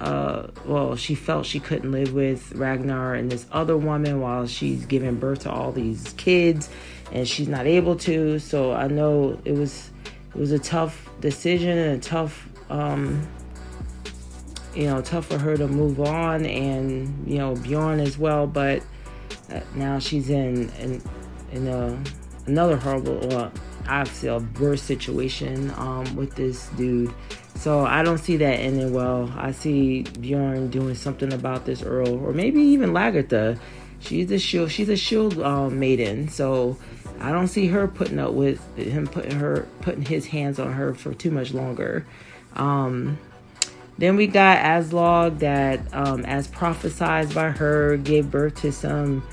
uh, 0.00 0.46
well, 0.64 0.96
she 0.96 1.14
felt 1.14 1.44
she 1.44 1.58
couldn't 1.58 1.90
live 1.90 2.14
with 2.14 2.52
Ragnar 2.52 3.14
and 3.14 3.30
this 3.30 3.46
other 3.50 3.76
woman 3.76 4.20
while 4.20 4.46
she's 4.46 4.86
giving 4.86 5.16
birth 5.16 5.40
to 5.40 5.50
all 5.50 5.72
these 5.72 6.14
kids, 6.16 6.68
and 7.12 7.26
she's 7.26 7.48
not 7.48 7.66
able 7.66 7.96
to. 7.96 8.38
So 8.38 8.72
I 8.72 8.88
know 8.88 9.38
it 9.44 9.52
was 9.52 9.90
it 10.34 10.38
was 10.38 10.52
a 10.52 10.58
tough 10.58 11.08
decision 11.20 11.76
and 11.76 11.98
a 11.98 12.00
tough, 12.00 12.48
um, 12.70 13.26
you 14.74 14.84
know, 14.84 15.00
tough 15.00 15.26
for 15.26 15.38
her 15.38 15.56
to 15.56 15.66
move 15.66 16.00
on, 16.00 16.44
and 16.46 17.26
you 17.26 17.38
know 17.38 17.54
Bjorn 17.54 18.00
as 18.00 18.18
well. 18.18 18.46
But 18.46 18.82
uh, 19.52 19.60
now 19.74 19.98
she's 19.98 20.30
in 20.30 20.70
in 20.80 21.02
in 21.52 21.66
a 21.68 21.98
another 22.46 22.76
horrible, 22.76 23.18
well, 23.28 23.52
obviously 23.88 24.28
a 24.28 24.38
worse 24.60 24.82
situation 24.82 25.70
um, 25.76 26.16
with 26.16 26.34
this 26.34 26.68
dude 26.70 27.12
so 27.58 27.84
I 27.84 28.04
don't 28.04 28.18
see 28.18 28.36
that 28.36 28.60
ending 28.60 28.92
well. 28.92 29.32
I 29.36 29.50
see 29.50 30.02
Bjorn 30.20 30.70
doing 30.70 30.94
something 30.94 31.32
about 31.32 31.66
this 31.66 31.82
Earl, 31.82 32.24
or 32.24 32.32
maybe 32.32 32.60
even 32.60 32.90
Lagertha. 32.90 33.58
She's 33.98 34.30
a 34.30 34.38
shield. 34.38 34.70
She's 34.70 34.88
a 34.88 34.96
shield 34.96 35.40
um, 35.40 35.80
maiden. 35.80 36.28
So 36.28 36.78
I 37.20 37.32
don't 37.32 37.48
see 37.48 37.66
her 37.68 37.88
putting 37.88 38.18
up 38.18 38.32
with 38.32 38.60
him 38.76 39.06
putting 39.06 39.38
her 39.38 39.66
putting 39.80 40.02
his 40.02 40.26
hands 40.26 40.58
on 40.58 40.72
her 40.72 40.94
for 40.94 41.14
too 41.14 41.30
much 41.30 41.52
longer. 41.52 42.06
Um, 42.54 43.18
then 43.98 44.14
we 44.14 44.28
got 44.28 44.58
Aslaug 44.58 45.40
that, 45.40 45.80
um, 45.92 46.24
as 46.24 46.46
prophesied 46.46 47.34
by 47.34 47.50
her, 47.50 47.96
gave 47.96 48.30
birth 48.30 48.60
to 48.62 48.70
some 48.70 49.26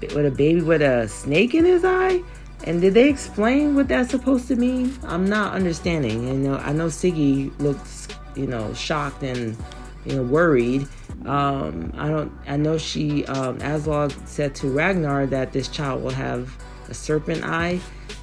with 0.00 0.26
a 0.26 0.30
baby 0.30 0.60
with 0.60 0.82
a 0.82 1.08
snake 1.08 1.54
in 1.54 1.64
his 1.64 1.84
eye. 1.84 2.20
And 2.64 2.80
did 2.80 2.94
they 2.94 3.08
explain 3.08 3.74
what 3.76 3.88
that's 3.88 4.10
supposed 4.10 4.48
to 4.48 4.56
mean? 4.56 4.96
I'm 5.04 5.28
not 5.28 5.52
understanding. 5.52 6.26
You 6.26 6.34
know, 6.34 6.56
I 6.56 6.72
know 6.72 6.86
Siggy 6.86 7.56
looks, 7.60 8.08
you 8.34 8.46
know, 8.46 8.74
shocked 8.74 9.22
and 9.22 9.56
you 10.04 10.16
know 10.16 10.22
worried. 10.22 10.88
Um, 11.24 11.92
I 11.96 12.08
don't. 12.08 12.32
I 12.48 12.56
know 12.56 12.78
she, 12.78 13.24
um, 13.26 13.58
Aslaug 13.58 14.12
said 14.26 14.54
to 14.56 14.68
Ragnar 14.68 15.26
that 15.26 15.52
this 15.52 15.68
child 15.68 16.02
will 16.02 16.10
have 16.10 16.56
a 16.88 16.94
serpent 16.94 17.44
eye, 17.44 17.80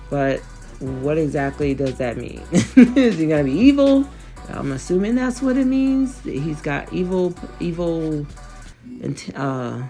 but 0.10 0.40
what 0.80 1.18
exactly 1.18 1.74
does 1.74 1.98
that 1.98 2.18
mean? 2.18 2.42
Is 2.52 3.18
he 3.18 3.28
gonna 3.28 3.44
be 3.44 3.52
evil? 3.52 4.08
I'm 4.50 4.72
assuming 4.72 5.16
that's 5.16 5.42
what 5.42 5.58
it 5.58 5.66
means. 5.66 6.20
He's 6.22 6.62
got 6.62 6.92
evil, 6.92 7.36
evil, 7.60 8.26
uh, 9.36 9.84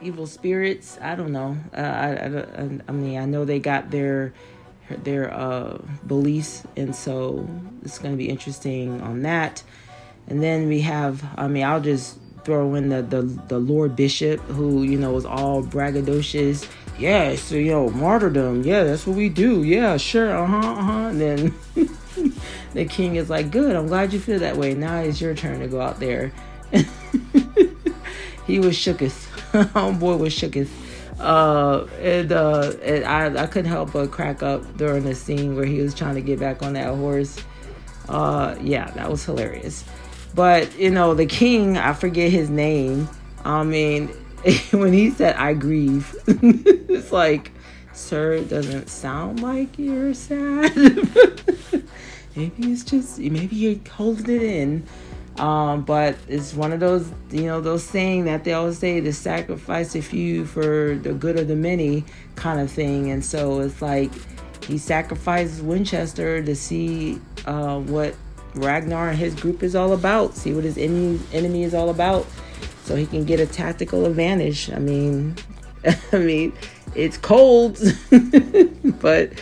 evil 0.00 0.26
spirits. 0.26 0.98
I 1.00 1.16
don't 1.16 1.32
know. 1.32 1.56
Uh, 1.76 1.80
I, 1.80 2.62
I, 2.62 2.80
I, 2.88 2.92
mean, 2.92 3.18
I 3.18 3.24
know 3.24 3.44
they 3.44 3.58
got 3.58 3.90
their 3.90 4.32
their 5.02 5.32
uh, 5.34 5.78
beliefs, 6.06 6.62
and 6.76 6.94
so 6.94 7.48
it's 7.82 7.98
going 7.98 8.12
to 8.12 8.18
be 8.18 8.28
interesting 8.28 9.00
on 9.00 9.22
that. 9.22 9.62
And 10.28 10.42
then 10.42 10.68
we 10.68 10.80
have, 10.82 11.24
I 11.36 11.48
mean, 11.48 11.64
I'll 11.64 11.80
just 11.80 12.18
throw 12.44 12.74
in 12.74 12.88
the 12.90 13.02
the, 13.02 13.22
the 13.22 13.58
Lord 13.58 13.96
Bishop, 13.96 14.40
who 14.42 14.82
you 14.82 14.98
know 14.98 15.12
was 15.12 15.26
all 15.26 15.62
braggadocious. 15.62 16.68
Yeah, 16.98 17.36
so 17.36 17.56
you 17.56 17.72
know, 17.72 17.90
martyrdom. 17.90 18.62
Yeah, 18.62 18.84
that's 18.84 19.06
what 19.06 19.16
we 19.16 19.28
do. 19.28 19.62
Yeah, 19.62 19.96
sure. 19.96 20.34
Uh 20.36 20.46
huh. 20.46 20.58
Uh 20.58 20.82
huh. 20.82 21.08
And 21.08 21.20
then 21.20 21.54
the 22.72 22.84
king 22.86 23.16
is 23.16 23.28
like, 23.28 23.50
"Good. 23.50 23.76
I'm 23.76 23.86
glad 23.86 24.12
you 24.12 24.20
feel 24.20 24.38
that 24.38 24.56
way. 24.56 24.74
Now 24.74 25.00
it's 25.00 25.20
your 25.20 25.34
turn 25.34 25.60
to 25.60 25.68
go 25.68 25.80
out 25.80 26.00
there." 26.00 26.32
he 28.46 28.58
was 28.58 28.76
shooketh. 28.76 29.26
homeboy 29.52 30.18
was 30.18 30.32
shook 30.32 30.54
his 30.54 30.70
uh 31.20 31.86
and 32.00 32.30
uh 32.32 32.72
and 32.82 33.04
I, 33.04 33.44
I 33.44 33.46
couldn't 33.46 33.70
help 33.70 33.92
but 33.92 34.10
crack 34.10 34.42
up 34.42 34.76
during 34.76 35.04
the 35.04 35.14
scene 35.14 35.56
where 35.56 35.64
he 35.64 35.80
was 35.80 35.94
trying 35.94 36.16
to 36.16 36.20
get 36.20 36.38
back 36.38 36.62
on 36.62 36.74
that 36.74 36.94
horse 36.94 37.38
uh 38.08 38.54
yeah 38.60 38.90
that 38.90 39.10
was 39.10 39.24
hilarious 39.24 39.84
but 40.34 40.78
you 40.78 40.90
know 40.90 41.14
the 41.14 41.24
king 41.24 41.78
i 41.78 41.94
forget 41.94 42.30
his 42.30 42.50
name 42.50 43.08
i 43.44 43.62
mean 43.62 44.10
when 44.70 44.92
he 44.92 45.10
said 45.10 45.34
i 45.36 45.52
grieve 45.52 46.14
it's 46.26 47.12
like 47.12 47.52
sir 47.92 48.34
it 48.34 48.48
doesn't 48.48 48.88
sound 48.88 49.42
like 49.42 49.78
you're 49.78 50.12
sad. 50.14 50.74
Maybe 52.36 52.70
it's 52.70 52.84
just 52.84 53.18
maybe 53.18 53.56
you're 53.56 53.80
holding 53.90 54.36
it 54.36 54.42
in. 54.42 54.86
Um, 55.38 55.84
but 55.84 56.16
it's 56.28 56.52
one 56.54 56.72
of 56.72 56.80
those, 56.80 57.10
you 57.30 57.44
know, 57.44 57.60
those 57.62 57.82
saying 57.82 58.26
that 58.26 58.44
they 58.44 58.52
always 58.52 58.78
say 58.78 59.00
the 59.00 59.12
sacrifice 59.12 59.94
a 59.94 60.02
few 60.02 60.44
for 60.44 60.98
the 61.02 61.12
good 61.14 61.38
of 61.38 61.48
the 61.48 61.56
many 61.56 62.04
kind 62.34 62.60
of 62.60 62.70
thing. 62.70 63.10
And 63.10 63.24
so 63.24 63.60
it's 63.60 63.80
like 63.80 64.10
he 64.64 64.76
sacrificed 64.76 65.62
Winchester 65.62 66.42
to 66.42 66.54
see 66.54 67.18
uh, 67.46 67.80
what 67.80 68.14
Ragnar 68.54 69.10
and 69.10 69.18
his 69.18 69.34
group 69.34 69.62
is 69.62 69.74
all 69.74 69.92
about, 69.92 70.34
see 70.34 70.52
what 70.52 70.64
his 70.64 70.76
enemy, 70.76 71.20
enemy 71.32 71.62
is 71.64 71.74
all 71.74 71.88
about, 71.88 72.26
so 72.86 72.94
he 72.94 73.04
can 73.04 73.24
get 73.24 73.40
a 73.40 73.46
tactical 73.46 74.06
advantage. 74.06 74.70
I 74.70 74.78
mean, 74.78 75.34
I 76.12 76.18
mean, 76.18 76.52
it's 76.94 77.18
cold, 77.18 77.80
but 79.00 79.32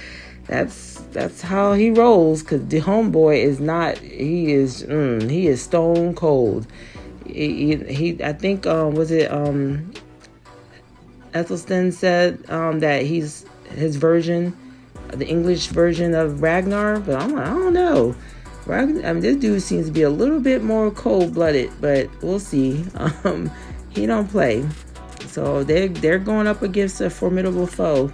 that's 0.47 1.03
that's 1.13 1.43
how 1.43 1.75
he 1.75 1.91
rolls. 1.91 2.43
Cause 2.43 2.67
the 2.67 2.81
homeboy 2.81 3.45
is 3.45 3.61
not. 3.61 3.99
He 3.99 4.53
is. 4.53 4.83
Mm, 4.85 5.31
he 5.31 5.47
is 5.47 5.63
stone 5.63 6.15
cold. 6.15 6.67
He, 7.27 7.77
he, 7.77 8.23
I 8.25 8.33
think 8.33 8.67
um 8.67 8.95
was 8.95 9.11
it 9.11 9.31
um 9.31 9.93
Athelstan 11.35 11.93
said 11.93 12.45
um 12.49 12.81
that 12.81 13.03
he's 13.03 13.45
his 13.75 13.97
version, 13.97 14.57
the 15.09 15.27
English 15.27 15.67
version 15.67 16.15
of 16.15 16.41
Ragnar. 16.41 16.99
But 17.01 17.21
I'm 17.21 17.37
I 17.37 17.45
don't 17.47 17.75
know. 17.75 18.15
I 18.73 18.85
mean, 18.87 19.21
this 19.21 19.37
dude 19.37 19.63
seems 19.63 19.87
to 19.87 19.93
be 19.93 20.03
a 20.03 20.11
little 20.11 20.41
bit 20.41 20.63
more 20.63 20.91
cold 20.91 21.35
blooded, 21.35 21.71
but 21.81 22.09
we'll 22.23 22.41
see. 22.41 22.85
Um, 23.25 23.51
he 23.91 24.07
don't 24.07 24.29
play. 24.29 24.67
So 25.29 25.63
they're 25.65 25.89
they're 25.89 26.19
going 26.19 26.47
up 26.47 26.63
against 26.63 27.01
a 27.01 27.09
formidable 27.09 27.67
foe 27.67 28.13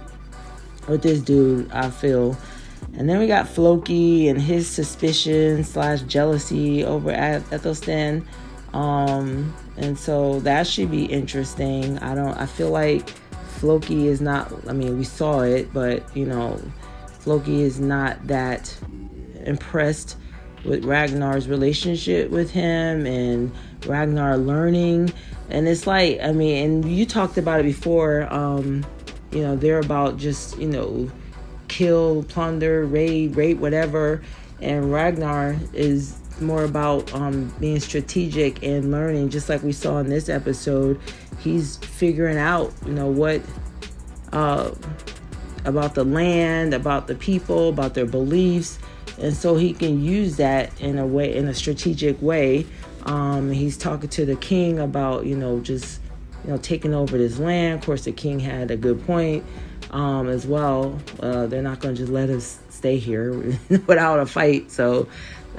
with 0.87 1.01
this 1.01 1.21
dude, 1.21 1.71
I 1.71 1.89
feel. 1.89 2.37
And 2.93 3.09
then 3.09 3.19
we 3.19 3.27
got 3.27 3.47
Floki 3.47 4.27
and 4.27 4.41
his 4.41 4.67
suspicion 4.67 5.63
slash 5.63 6.01
jealousy 6.01 6.83
over 6.83 7.11
at 7.11 7.41
Athelstan. 7.51 8.25
Um, 8.73 9.53
and 9.77 9.97
so 9.97 10.39
that 10.41 10.67
should 10.67 10.91
be 10.91 11.05
interesting. 11.05 11.97
I 11.99 12.15
don't 12.15 12.37
I 12.37 12.45
feel 12.45 12.69
like 12.69 13.09
Floki 13.59 14.07
is 14.07 14.21
not 14.21 14.51
I 14.67 14.73
mean 14.73 14.97
we 14.97 15.03
saw 15.03 15.41
it, 15.41 15.73
but 15.73 16.03
you 16.15 16.25
know, 16.25 16.59
Floki 17.19 17.61
is 17.61 17.79
not 17.79 18.27
that 18.27 18.75
impressed 19.45 20.17
with 20.63 20.85
Ragnar's 20.85 21.47
relationship 21.47 22.29
with 22.29 22.51
him 22.51 23.05
and 23.05 23.51
Ragnar 23.85 24.37
learning. 24.37 25.13
And 25.49 25.67
it's 25.67 25.87
like, 25.87 26.19
I 26.21 26.31
mean, 26.31 26.65
and 26.65 26.85
you 26.85 27.05
talked 27.05 27.37
about 27.37 27.59
it 27.59 27.63
before, 27.63 28.31
um, 28.33 28.85
you 29.31 29.41
know, 29.41 29.55
they're 29.55 29.79
about 29.79 30.17
just, 30.17 30.57
you 30.57 30.67
know, 30.67 31.09
kill, 31.67 32.23
plunder, 32.23 32.85
raid, 32.85 33.35
rape, 33.35 33.57
whatever. 33.57 34.21
And 34.61 34.91
Ragnar 34.91 35.57
is 35.73 36.17
more 36.39 36.63
about 36.63 37.11
um, 37.13 37.53
being 37.59 37.79
strategic 37.79 38.63
and 38.63 38.91
learning, 38.91 39.29
just 39.29 39.49
like 39.49 39.63
we 39.63 39.71
saw 39.71 39.99
in 39.99 40.09
this 40.09 40.29
episode. 40.29 40.99
He's 41.39 41.77
figuring 41.77 42.37
out, 42.37 42.73
you 42.85 42.93
know, 42.93 43.07
what 43.07 43.41
uh, 44.31 44.71
about 45.65 45.95
the 45.95 46.03
land, 46.03 46.73
about 46.73 47.07
the 47.07 47.15
people, 47.15 47.69
about 47.69 47.93
their 47.93 48.05
beliefs, 48.05 48.79
and 49.21 49.35
so 49.35 49.55
he 49.55 49.73
can 49.73 50.03
use 50.03 50.37
that 50.37 50.79
in 50.81 50.97
a 50.97 51.05
way, 51.05 51.35
in 51.35 51.47
a 51.47 51.53
strategic 51.53 52.21
way. 52.21 52.65
Um, 53.05 53.51
he's 53.51 53.77
talking 53.77 54.09
to 54.09 54.25
the 54.25 54.35
king 54.35 54.79
about, 54.79 55.25
you 55.25 55.35
know, 55.35 55.59
just 55.59 56.01
you 56.43 56.51
know 56.51 56.57
taking 56.57 56.93
over 56.93 57.17
this 57.17 57.39
land. 57.39 57.79
Of 57.79 57.85
course, 57.85 58.05
the 58.05 58.11
king 58.11 58.39
had 58.39 58.71
a 58.71 58.77
good 58.77 59.05
point 59.05 59.43
um, 59.91 60.27
as 60.27 60.45
well. 60.45 60.99
Uh, 61.19 61.47
they're 61.47 61.61
not 61.61 61.79
going 61.79 61.95
to 61.95 62.01
just 62.01 62.11
let 62.11 62.29
us 62.29 62.59
stay 62.69 62.97
here 62.97 63.33
without 63.87 64.19
a 64.19 64.25
fight. 64.25 64.71
So 64.71 65.07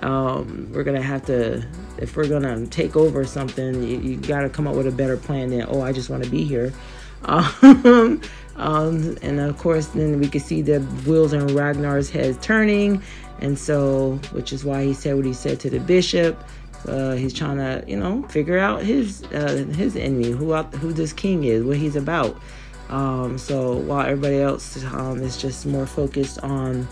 um, 0.03 0.71
we're 0.73 0.85
going 0.85 0.97
to 0.97 1.07
have 1.07 1.25
to, 1.27 1.65
if 1.99 2.17
we're 2.17 2.29
going 2.29 2.43
to 2.43 2.67
take 2.67 2.97
over 2.97 3.25
something, 3.25 3.83
you, 3.83 3.99
you 3.99 4.17
got 4.17 4.41
to 4.41 4.49
come 4.49 4.67
up 4.67 4.75
with 4.75 4.87
a 4.87 4.93
better 4.93 5.17
plan 5.17 5.51
than, 5.51 5.67
oh, 5.69 5.83
I 5.83 5.93
just 5.93 6.11
want 6.11 6.25
to 6.25 6.31
be 6.31 6.45
here. 6.45 6.73
Um, 7.25 8.21
um, 8.57 9.17
and 9.23 9.39
of 9.39 9.57
course, 9.59 9.87
then 9.89 10.19
we 10.19 10.29
could 10.29 10.43
see 10.43 10.61
the 10.61 10.81
wheels 11.07 11.33
in 11.33 11.47
Ragnar's 11.55 12.11
head 12.11 12.43
turning. 12.43 13.01
And 13.43 13.59
so, 13.59 14.21
which 14.31 14.53
is 14.53 14.65
why 14.65 14.85
he 14.85 14.95
said 14.95 15.17
what 15.17 15.25
he 15.25 15.35
said 15.35 15.61
to 15.61 15.71
the 15.71 15.81
bishop. 15.81 16.43
Uh, 16.87 17.13
he's 17.13 17.35
trying 17.35 17.59
to, 17.59 17.85
you 17.87 17.97
know, 17.97 18.23
figure 18.29 18.59
out 18.59 18.83
his 18.83 19.25
uh, 19.25 19.67
his 19.75 19.97
enemy, 19.97 20.31
who 20.31 20.55
out, 20.55 20.73
who 20.75 20.93
this 20.93 21.13
king 21.13 21.45
is, 21.45 21.65
what 21.65 21.77
he's 21.77 21.97
about. 21.97 22.41
Um, 22.89 23.39
so 23.39 23.77
while 23.77 24.07
everybody 24.07 24.41
else 24.41 24.83
um, 24.85 25.21
is 25.23 25.37
just 25.37 25.67
more 25.67 25.87
focused 25.87 26.39
on 26.41 26.87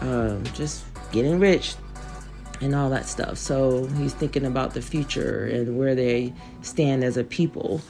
um, 0.00 0.44
just 0.54 0.84
getting 1.12 1.40
rich 1.40 1.76
and 2.60 2.74
all 2.74 2.90
that 2.90 3.06
stuff. 3.06 3.38
So 3.38 3.86
he's 3.98 4.12
thinking 4.12 4.44
about 4.44 4.74
the 4.74 4.82
future 4.82 5.46
and 5.46 5.78
where 5.78 5.94
they 5.94 6.32
stand 6.62 7.04
as 7.04 7.16
a 7.16 7.24
people. 7.24 7.80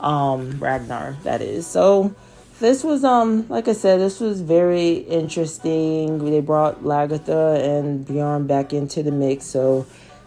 Um, 0.00 0.58
Ragnar, 0.58 1.16
that 1.24 1.40
is. 1.40 1.66
So 1.66 2.14
this 2.60 2.84
was 2.84 3.04
um 3.04 3.46
like 3.48 3.68
I 3.68 3.72
said, 3.72 4.00
this 4.00 4.20
was 4.20 4.40
very 4.40 4.92
interesting. 4.92 6.24
They 6.24 6.40
brought 6.40 6.82
Lagertha 6.82 7.62
and 7.62 8.06
Bjorn 8.06 8.46
back 8.46 8.72
into 8.72 9.02
the 9.02 9.12
mix, 9.12 9.44
so 9.44 9.86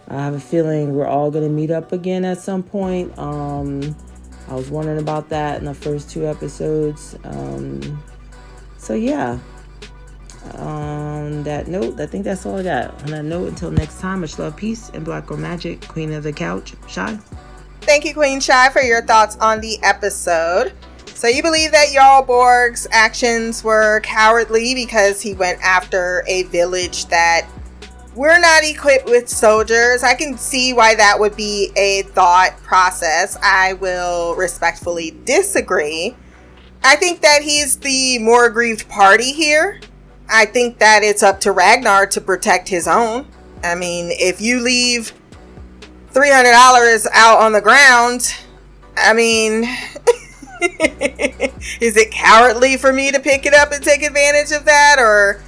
I 0.10 0.16
have 0.16 0.34
a 0.34 0.40
feeling 0.40 0.96
we're 0.96 1.08
all 1.08 1.32
going 1.32 1.44
to 1.44 1.50
meet 1.50 1.70
up 1.70 1.92
again 1.92 2.24
at 2.24 2.38
some 2.38 2.64
point. 2.64 3.18
Um, 3.18 3.96
I 4.48 4.56
was 4.56 4.70
wondering 4.70 5.00
about 5.00 5.28
that 5.30 5.60
in 5.60 5.66
the 5.66 5.74
first 5.74 6.10
two 6.10 6.26
episodes. 6.26 7.18
Um, 7.26 8.02
so, 8.78 8.94
yeah. 8.94 9.38
On 10.54 11.44
that 11.44 11.68
note, 11.68 12.00
I 12.00 12.06
think 12.06 12.24
that's 12.24 12.46
all 12.46 12.58
I 12.58 12.64
got. 12.64 13.04
On 13.04 13.08
that 13.08 13.26
note, 13.26 13.50
until 13.50 13.70
next 13.70 14.00
time, 14.00 14.22
much 14.22 14.40
love, 14.40 14.56
peace, 14.56 14.90
and 14.94 15.04
Black 15.04 15.26
Girl 15.26 15.36
Magic, 15.38 15.86
Queen 15.90 16.14
of 16.14 16.24
the 16.24 16.32
Couch, 16.32 16.74
Shy. 16.88 17.20
Thank 17.82 18.06
you, 18.06 18.14
Queen 18.14 18.40
Shy, 18.40 18.70
for 18.70 18.82
your 18.82 19.02
thoughts 19.02 19.36
on 19.38 19.60
the 19.60 19.78
episode. 19.84 20.72
So, 21.18 21.28
you 21.28 21.42
believe 21.42 21.72
that 21.72 21.88
Jarl 21.92 22.22
Borg's 22.22 22.86
actions 22.92 23.64
were 23.64 24.02
cowardly 24.02 24.76
because 24.76 25.20
he 25.20 25.34
went 25.34 25.60
after 25.64 26.24
a 26.28 26.44
village 26.44 27.08
that 27.08 27.50
we're 28.14 28.38
not 28.38 28.64
equipped 28.64 29.08
with 29.08 29.28
soldiers. 29.28 30.04
I 30.04 30.14
can 30.14 30.38
see 30.38 30.74
why 30.74 30.94
that 30.94 31.20
would 31.20 31.36
be 31.36 31.72
a 31.76 32.04
thought 32.04 32.56
process. 32.58 33.36
I 33.42 33.74
will 33.74 34.36
respectfully 34.36 35.18
disagree. 35.26 36.16
I 36.84 36.96
think 36.96 37.22
that 37.22 37.42
he's 37.42 37.78
the 37.78 38.20
more 38.20 38.46
aggrieved 38.46 38.88
party 38.88 39.34
here. 39.34 39.82
I 40.30 40.46
think 40.46 40.78
that 40.78 41.02
it's 41.02 41.24
up 41.24 41.40
to 41.42 41.52
Ragnar 41.52 42.06
to 42.06 42.22
protect 42.22 42.70
his 42.70 42.88
own. 42.88 43.26
I 43.64 43.74
mean, 43.74 44.12
if 44.12 44.40
you 44.40 44.60
leave 44.60 45.14
$300 46.12 47.08
out 47.12 47.40
on 47.40 47.54
the 47.54 47.62
ground, 47.62 48.36
I 48.96 49.16
mean, 49.16 49.64
is 51.82 51.98
it 51.98 52.12
cowardly 52.12 52.78
for 52.78 52.92
me 52.94 53.12
to 53.12 53.20
pick 53.20 53.46
it 53.46 53.54
up 53.54 53.72
and 53.72 53.84
take 53.84 54.04
advantage 54.04 54.52
of 54.52 54.66
that? 54.66 54.98
Or 55.00 55.42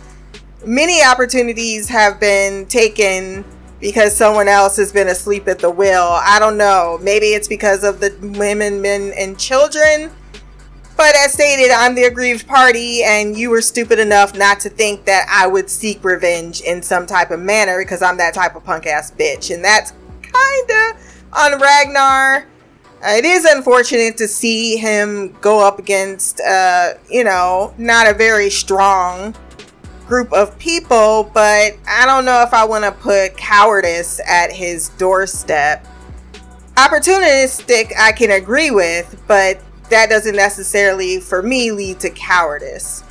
many 0.65 1.03
opportunities 1.03 1.89
have 1.89 2.19
been 2.19 2.65
taken 2.65 3.45
because 3.79 4.15
someone 4.15 4.47
else 4.47 4.75
has 4.77 4.91
been 4.91 5.07
asleep 5.07 5.47
at 5.47 5.59
the 5.59 5.69
wheel. 5.69 6.19
I 6.21 6.37
don't 6.39 6.57
know. 6.57 6.99
Maybe 7.01 7.27
it's 7.27 7.47
because 7.47 7.83
of 7.83 7.99
the 7.99 8.15
women, 8.37 8.81
men, 8.81 9.13
and 9.17 9.39
children. 9.39 10.11
But 10.97 11.15
as 11.15 11.31
stated, 11.31 11.71
I'm 11.71 11.95
the 11.95 12.03
aggrieved 12.03 12.45
party, 12.45 13.03
and 13.03 13.37
you 13.37 13.49
were 13.49 13.61
stupid 13.61 13.99
enough 13.99 14.35
not 14.35 14.59
to 14.61 14.69
think 14.69 15.05
that 15.05 15.27
I 15.29 15.47
would 15.47 15.69
seek 15.69 16.03
revenge 16.03 16.59
in 16.59 16.83
some 16.83 17.05
type 17.05 17.31
of 17.31 17.39
manner 17.39 17.79
because 17.79 18.01
I'm 18.01 18.17
that 18.17 18.33
type 18.33 18.55
of 18.57 18.65
punk 18.65 18.85
ass 18.85 19.09
bitch. 19.11 19.53
And 19.53 19.63
that's 19.63 19.93
kinda 20.21 20.97
on 21.31 21.57
Ragnar. 21.57 22.45
It 23.03 23.25
is 23.25 23.45
unfortunate 23.45 24.17
to 24.17 24.27
see 24.27 24.77
him 24.77 25.35
go 25.41 25.65
up 25.65 25.79
against, 25.79 26.41
uh, 26.41 26.93
you 27.09 27.23
know, 27.23 27.73
not 27.77 28.07
a 28.07 28.13
very 28.13 28.49
strong 28.49 29.35
group 30.07 30.33
of 30.33 30.57
people, 30.57 31.29
but 31.33 31.77
I 31.87 32.05
don't 32.05 32.25
know 32.25 32.41
if 32.41 32.53
I 32.53 32.65
want 32.65 32.83
to 32.83 32.91
put 32.91 33.37
cowardice 33.37 34.19
at 34.27 34.51
his 34.51 34.89
doorstep. 34.89 35.85
Opportunistic, 36.75 37.93
I 37.97 38.11
can 38.11 38.31
agree 38.31 38.71
with, 38.71 39.21
but 39.27 39.59
that 39.89 40.09
doesn't 40.09 40.35
necessarily, 40.35 41.19
for 41.19 41.41
me, 41.41 41.71
lead 41.71 41.99
to 42.01 42.09
cowardice. 42.09 43.03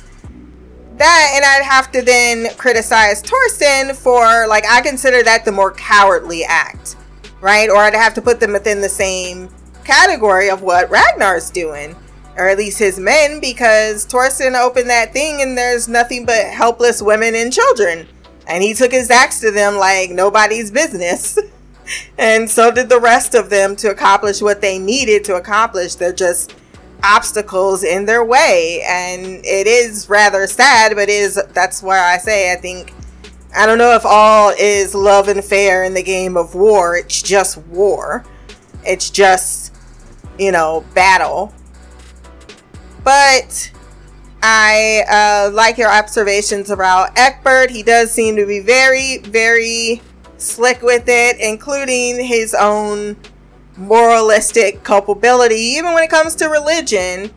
That, 0.97 1.31
and 1.35 1.45
I'd 1.45 1.63
have 1.63 1.91
to 1.93 2.01
then 2.01 2.53
criticize 2.55 3.23
Torsten 3.23 3.95
for, 3.95 4.47
like, 4.47 4.65
I 4.69 4.81
consider 4.81 5.23
that 5.23 5.45
the 5.45 5.51
more 5.51 5.71
cowardly 5.71 6.43
act, 6.43 6.97
right? 7.39 7.69
Or 7.69 7.77
I'd 7.77 7.93
have 7.93 8.13
to 8.15 8.21
put 8.21 8.41
them 8.41 8.51
within 8.51 8.81
the 8.81 8.89
same 8.89 9.49
category 9.89 10.49
of 10.49 10.61
what 10.61 10.89
Ragnar's 10.89 11.49
doing 11.49 11.95
or 12.39 12.47
at 12.47 12.57
least 12.57 12.79
his 12.79 12.97
men, 12.97 13.41
because 13.41 14.05
Torsten 14.05 14.57
opened 14.57 14.89
that 14.89 15.11
thing 15.11 15.41
and 15.41 15.57
there's 15.57 15.89
nothing 15.89 16.25
but 16.25 16.45
helpless 16.45 17.01
women 17.01 17.35
and 17.35 17.51
children. 17.51 18.07
And 18.47 18.63
he 18.63 18.73
took 18.73 18.91
his 18.91 19.11
axe 19.11 19.41
to 19.41 19.51
them 19.51 19.75
like 19.75 20.09
nobody's 20.09 20.71
business. 20.71 21.37
and 22.17 22.49
so 22.49 22.71
did 22.71 22.87
the 22.87 22.99
rest 22.99 23.35
of 23.35 23.49
them 23.49 23.75
to 23.77 23.91
accomplish 23.91 24.41
what 24.41 24.61
they 24.61 24.79
needed 24.79 25.25
to 25.25 25.35
accomplish. 25.35 25.95
They're 25.95 26.13
just 26.13 26.55
obstacles 27.03 27.83
in 27.83 28.05
their 28.05 28.23
way. 28.23 28.83
And 28.87 29.45
it 29.45 29.67
is 29.67 30.07
rather 30.07 30.47
sad, 30.47 30.95
but 30.95 31.09
is 31.09 31.37
that's 31.53 31.83
where 31.83 32.01
I 32.01 32.17
say 32.17 32.53
I 32.53 32.55
think 32.55 32.93
I 33.53 33.65
don't 33.65 33.77
know 33.77 33.95
if 33.95 34.05
all 34.05 34.53
is 34.57 34.95
love 34.95 35.27
and 35.27 35.43
fair 35.43 35.83
in 35.83 35.93
the 35.93 36.03
game 36.03 36.37
of 36.37 36.55
war. 36.55 36.95
It's 36.95 37.21
just 37.21 37.57
war. 37.57 38.23
It's 38.85 39.09
just, 39.09 39.68
you 40.39 40.51
know, 40.51 40.83
battle 40.95 41.53
but 43.03 43.71
I 44.41 45.03
uh, 45.09 45.51
like 45.53 45.77
your 45.77 45.91
observations 45.91 46.69
about 46.69 47.17
Egbert. 47.17 47.71
He 47.71 47.83
does 47.83 48.11
seem 48.11 48.35
to 48.35 48.45
be 48.45 48.59
very, 48.59 49.17
very 49.19 50.01
slick 50.37 50.81
with 50.81 51.05
it, 51.07 51.37
including 51.39 52.23
his 52.23 52.53
own 52.53 53.17
moralistic 53.77 54.83
culpability, 54.83 55.55
even 55.55 55.93
when 55.93 56.03
it 56.03 56.09
comes 56.09 56.35
to 56.35 56.45
religion. 56.47 57.31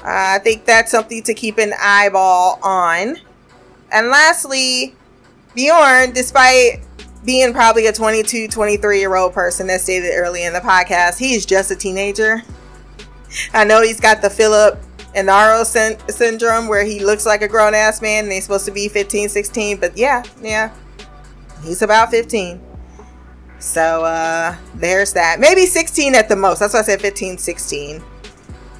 Uh, 0.00 0.36
I 0.36 0.38
think 0.38 0.66
that's 0.66 0.90
something 0.90 1.22
to 1.22 1.34
keep 1.34 1.56
an 1.56 1.72
eyeball 1.80 2.58
on. 2.62 3.16
And 3.90 4.08
lastly, 4.08 4.94
Bjorn, 5.54 6.12
despite 6.12 6.83
being 7.24 7.52
probably 7.52 7.86
a 7.86 7.92
22, 7.92 8.48
23 8.48 8.98
year 8.98 9.16
old 9.16 9.32
person, 9.32 9.70
as 9.70 9.82
stated 9.82 10.12
early 10.14 10.44
in 10.44 10.52
the 10.52 10.60
podcast, 10.60 11.18
he's 11.18 11.46
just 11.46 11.70
a 11.70 11.76
teenager. 11.76 12.42
I 13.52 13.64
know 13.64 13.82
he's 13.82 14.00
got 14.00 14.22
the 14.22 14.30
Philip 14.30 14.78
Inaro 15.14 15.64
sy- 15.64 15.96
syndrome 16.08 16.68
where 16.68 16.84
he 16.84 17.04
looks 17.04 17.26
like 17.26 17.42
a 17.42 17.48
grown 17.48 17.74
ass 17.74 18.02
man 18.02 18.24
and 18.24 18.32
he's 18.32 18.44
supposed 18.44 18.66
to 18.66 18.70
be 18.70 18.88
15, 18.88 19.28
16. 19.28 19.78
But 19.78 19.96
yeah, 19.96 20.22
yeah, 20.40 20.72
he's 21.62 21.82
about 21.82 22.10
15. 22.10 22.60
So 23.58 24.04
uh, 24.04 24.56
there's 24.74 25.12
that. 25.14 25.40
Maybe 25.40 25.66
16 25.66 26.14
at 26.14 26.28
the 26.28 26.36
most. 26.36 26.58
That's 26.58 26.74
why 26.74 26.80
I 26.80 26.82
said 26.82 27.00
15, 27.00 27.38
16 27.38 28.02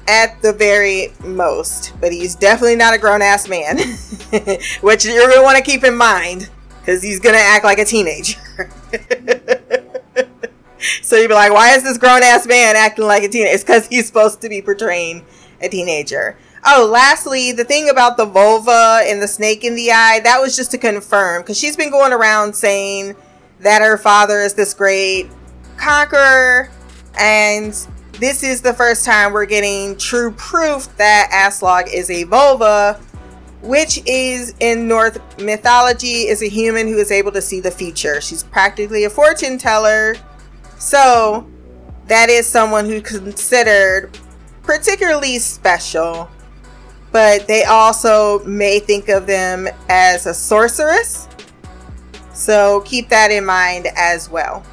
at 0.07 0.39
the 0.41 0.53
very 0.53 1.11
most. 1.23 1.93
But 1.99 2.11
he's 2.11 2.35
definitely 2.35 2.75
not 2.75 2.93
a 2.93 2.97
grown 2.97 3.21
ass 3.21 3.47
man, 3.47 3.77
which 4.81 5.05
you're 5.05 5.27
going 5.27 5.37
to 5.37 5.43
want 5.43 5.57
to 5.57 5.63
keep 5.63 5.83
in 5.83 5.97
mind 5.97 6.49
because 6.85 7.01
he's 7.01 7.19
to 7.19 7.31
act 7.35 7.65
like 7.65 7.79
a 7.79 7.85
teenager. 7.85 8.39
so 11.01 11.15
you'd 11.15 11.29
be 11.29 11.33
like, 11.33 11.51
why 11.51 11.75
is 11.75 11.81
this 11.83 11.97
grown 11.97 12.21
ass 12.21 12.45
man 12.45 12.75
acting 12.75 13.05
like 13.05 13.23
a 13.23 13.27
teenager? 13.27 13.55
It's 13.55 13.63
because 13.63 13.87
he's 13.87 14.05
supposed 14.05 14.39
to 14.41 14.49
be 14.49 14.61
portraying 14.61 15.25
a 15.61 15.67
teenager. 15.67 16.37
Oh, 16.63 16.87
lastly, 16.91 17.51
the 17.51 17.63
thing 17.63 17.89
about 17.89 18.17
the 18.17 18.27
völva 18.27 19.01
and 19.03 19.19
the 19.19 19.27
snake 19.27 19.63
in 19.63 19.75
the 19.75 19.91
eye, 19.91 20.19
that 20.23 20.39
was 20.39 20.55
just 20.55 20.69
to 20.71 20.77
confirm 20.77 21.41
because 21.41 21.57
she's 21.57 21.75
been 21.75 21.89
going 21.89 22.13
around 22.13 22.53
saying 22.53 23.15
that 23.61 23.81
her 23.81 23.97
father 23.97 24.41
is 24.41 24.53
this 24.53 24.75
great 24.75 25.27
conqueror, 25.77 26.69
and 27.19 27.73
this 28.19 28.43
is 28.43 28.61
the 28.61 28.73
first 28.73 29.05
time 29.05 29.33
we're 29.33 29.45
getting 29.45 29.97
true 29.97 30.31
proof 30.33 30.95
that 30.97 31.29
Aslaug 31.31 31.91
is 31.91 32.11
a 32.11 32.25
völva, 32.25 33.01
which 33.65 34.01
is 34.05 34.53
in 34.59 34.87
Norse 34.87 35.17
mythology 35.39 36.27
is 36.27 36.41
a 36.41 36.47
human 36.47 36.87
who 36.87 36.97
is 36.97 37.11
able 37.11 37.31
to 37.31 37.41
see 37.41 37.59
the 37.59 37.71
future. 37.71 38.21
She's 38.21 38.43
practically 38.43 39.03
a 39.03 39.09
fortune 39.09 39.57
teller 39.57 40.15
so 40.77 41.49
that 42.07 42.29
is 42.29 42.45
someone 42.45 42.85
who 42.85 43.01
considered 43.01 44.17
particularly 44.61 45.39
special, 45.39 46.29
but 47.11 47.47
they 47.47 47.63
also 47.63 48.43
may 48.45 48.79
think 48.79 49.09
of 49.09 49.25
them 49.25 49.67
as 49.89 50.25
a 50.25 50.33
sorceress. 50.33 51.27
So 52.33 52.81
keep 52.81 53.09
that 53.09 53.31
in 53.31 53.45
mind 53.45 53.87
as 53.95 54.29
well. 54.29 54.63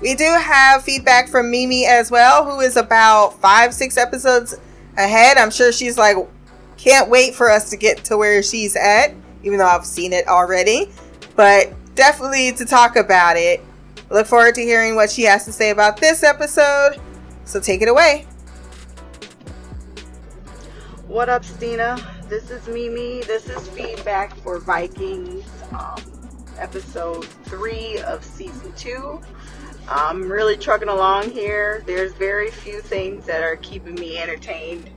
We 0.00 0.14
do 0.14 0.24
have 0.24 0.84
feedback 0.84 1.28
from 1.28 1.50
Mimi 1.50 1.86
as 1.86 2.10
well, 2.10 2.44
who 2.44 2.60
is 2.60 2.76
about 2.76 3.40
five, 3.40 3.74
six 3.74 3.96
episodes 3.96 4.56
ahead. 4.96 5.38
I'm 5.38 5.50
sure 5.50 5.72
she's 5.72 5.98
like, 5.98 6.16
can't 6.78 7.10
wait 7.10 7.34
for 7.34 7.50
us 7.50 7.68
to 7.70 7.76
get 7.76 8.04
to 8.04 8.16
where 8.16 8.42
she's 8.42 8.76
at, 8.76 9.12
even 9.42 9.58
though 9.58 9.66
I've 9.66 9.84
seen 9.84 10.12
it 10.12 10.26
already. 10.28 10.90
But 11.36 11.74
definitely 11.94 12.52
to 12.52 12.64
talk 12.64 12.96
about 12.96 13.36
it. 13.36 13.60
Look 14.10 14.26
forward 14.26 14.54
to 14.54 14.62
hearing 14.62 14.94
what 14.94 15.10
she 15.10 15.24
has 15.24 15.44
to 15.44 15.52
say 15.52 15.70
about 15.70 15.98
this 15.98 16.22
episode. 16.22 16.98
So 17.44 17.60
take 17.60 17.82
it 17.82 17.88
away. 17.88 18.26
What 21.06 21.28
up, 21.28 21.44
Stina? 21.44 21.98
This 22.28 22.50
is 22.50 22.66
Mimi. 22.68 23.22
This 23.22 23.48
is 23.48 23.68
feedback 23.68 24.34
for 24.36 24.60
Vikings, 24.60 25.44
um, 25.72 26.00
episode 26.58 27.24
three 27.44 27.98
of 28.00 28.22
season 28.22 28.72
two. 28.76 29.20
I'm 29.88 30.30
really 30.30 30.56
trucking 30.56 30.88
along 30.88 31.30
here. 31.30 31.82
There's 31.86 32.12
very 32.12 32.50
few 32.50 32.80
things 32.82 33.24
that 33.24 33.42
are 33.42 33.56
keeping 33.56 33.94
me 33.94 34.18
entertained 34.18 34.90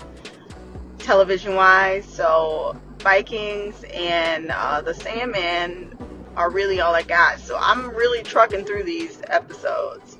television 1.02 1.56
wise. 1.56 2.06
So, 2.06 2.80
Vikings 3.00 3.84
and 3.94 4.52
uh, 4.52 4.82
The 4.82 4.94
Sandman 4.94 5.98
are 6.36 6.50
really 6.50 6.80
all 6.80 6.94
I 6.94 7.02
got. 7.04 7.40
So 7.40 7.58
I'm 7.60 7.90
really 7.90 8.24
trucking 8.24 8.66
through 8.66 8.84
these 8.84 9.22
episodes. 9.28 10.18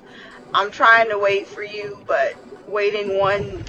I'm 0.54 0.70
trying 0.70 1.08
to 1.08 1.18
wait 1.18 1.46
for 1.46 1.62
you, 1.62 1.98
but 2.06 2.34
waiting 2.68 3.18
one 3.18 3.64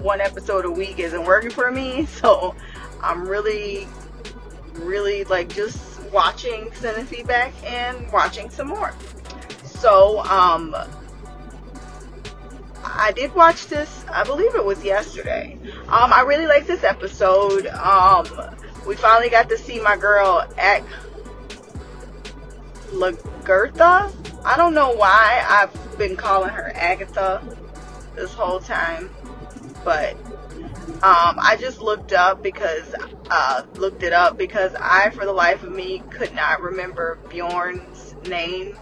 one 0.00 0.20
episode 0.20 0.64
a 0.64 0.70
week 0.70 0.98
isn't 0.98 1.24
working 1.24 1.50
for 1.50 1.70
me. 1.70 2.06
So 2.20 2.54
I'm 3.02 3.26
really 3.26 3.86
really 4.74 5.24
like 5.24 5.48
just 5.54 6.02
watching, 6.12 6.70
sending 6.74 7.06
feedback, 7.06 7.52
and 7.64 8.10
watching 8.12 8.50
some 8.50 8.68
more. 8.68 8.94
So, 9.64 10.20
um, 10.20 10.74
I 12.94 13.12
did 13.12 13.34
watch 13.34 13.66
this. 13.66 14.04
I 14.12 14.24
believe 14.24 14.54
it 14.54 14.64
was 14.64 14.82
yesterday. 14.84 15.58
Um, 15.88 16.12
I 16.12 16.22
really 16.22 16.46
like 16.46 16.66
this 16.66 16.84
episode. 16.84 17.66
Um, 17.66 18.26
we 18.86 18.94
finally 18.94 19.28
got 19.28 19.48
to 19.48 19.58
see 19.58 19.80
my 19.80 19.96
girl 19.96 20.46
act 20.56 20.86
Lagertha. 22.90 24.12
I 24.44 24.56
don't 24.56 24.74
know 24.74 24.92
why 24.92 25.44
I've 25.48 25.98
been 25.98 26.16
calling 26.16 26.50
her 26.50 26.70
Agatha 26.74 27.42
this 28.14 28.32
whole 28.32 28.60
time, 28.60 29.10
but 29.84 30.14
um, 31.02 31.36
I 31.38 31.56
just 31.58 31.80
looked 31.80 32.12
up 32.12 32.42
because 32.42 32.94
uh, 33.30 33.62
looked 33.74 34.02
it 34.02 34.12
up 34.12 34.38
because 34.38 34.74
I, 34.78 35.10
for 35.10 35.24
the 35.24 35.32
life 35.32 35.62
of 35.62 35.72
me, 35.72 36.02
could 36.10 36.34
not 36.34 36.62
remember 36.62 37.18
Bjorn's 37.28 38.14
name. 38.28 38.76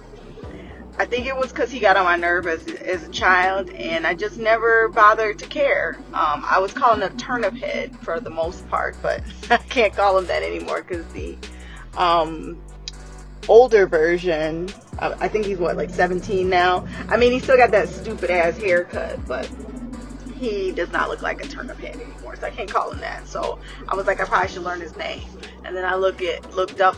I 0.97 1.07
think 1.07 1.27
it 1.27 1.37
was 1.37 1.51
because 1.51 1.71
he 1.71 1.81
got 1.81 1.97
on 1.97 2.05
my 2.05 2.17
nerve 2.17 2.47
as, 2.47 2.67
as 2.69 3.03
a 3.03 3.11
child, 3.11 3.71
and 3.71 4.07
I 4.07 4.15
just 4.15 4.39
never 4.39 4.89
bothered 4.89 5.39
to 5.41 5.47
care. 5.47 5.97
Um, 6.13 6.45
I 6.47 6.59
was 6.61 6.73
calling 6.73 7.01
him 7.01 7.17
Turnip 7.17 7.55
Head 7.55 7.97
for 7.99 8.21
the 8.21 8.31
most 8.31 8.69
part, 8.69 8.97
but 9.03 9.21
I 9.51 9.57
can't 9.57 9.93
call 9.93 10.17
him 10.19 10.27
that 10.27 10.43
anymore 10.43 10.83
because 10.83 11.05
the 11.13 11.37
um, 11.97 12.61
older 13.49 13.87
version, 13.87 14.69
I 14.99 15.29
think 15.29 15.47
he's 15.47 15.59
what, 15.59 15.77
like 15.77 15.91
17 15.91 16.49
now? 16.49 16.87
I 17.09 17.17
mean, 17.17 17.33
he 17.33 17.41
still 17.41 17.57
got 17.57 17.73
that 17.73 17.89
stupid 17.89 18.31
ass 18.31 18.57
haircut, 18.57 19.27
but 19.27 19.51
he 20.39 20.71
does 20.73 20.93
not 20.93 21.09
look 21.09 21.23
like 21.23 21.45
a 21.45 21.49
turnip 21.49 21.79
head 21.79 21.97
anymore, 21.97 22.37
so 22.37 22.47
I 22.47 22.51
can't 22.51 22.71
call 22.71 22.93
him 22.93 23.01
that. 23.01 23.27
So 23.27 23.59
I 23.89 23.97
was 23.97 24.07
like, 24.07 24.21
I 24.21 24.25
probably 24.25 24.49
should 24.49 24.63
learn 24.63 24.81
his 24.81 24.97
name. 24.97 25.23
And 25.65 25.75
then 25.75 25.85
I 25.85 25.97
look 25.97 26.23
at 26.23 26.55
looked 26.55 26.81
up 26.81 26.97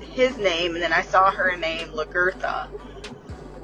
his 0.00 0.36
name, 0.38 0.74
and 0.74 0.82
then 0.82 0.92
I 0.92 1.02
saw 1.02 1.30
her 1.30 1.56
name, 1.56 1.88
Lagertha. 1.88 2.68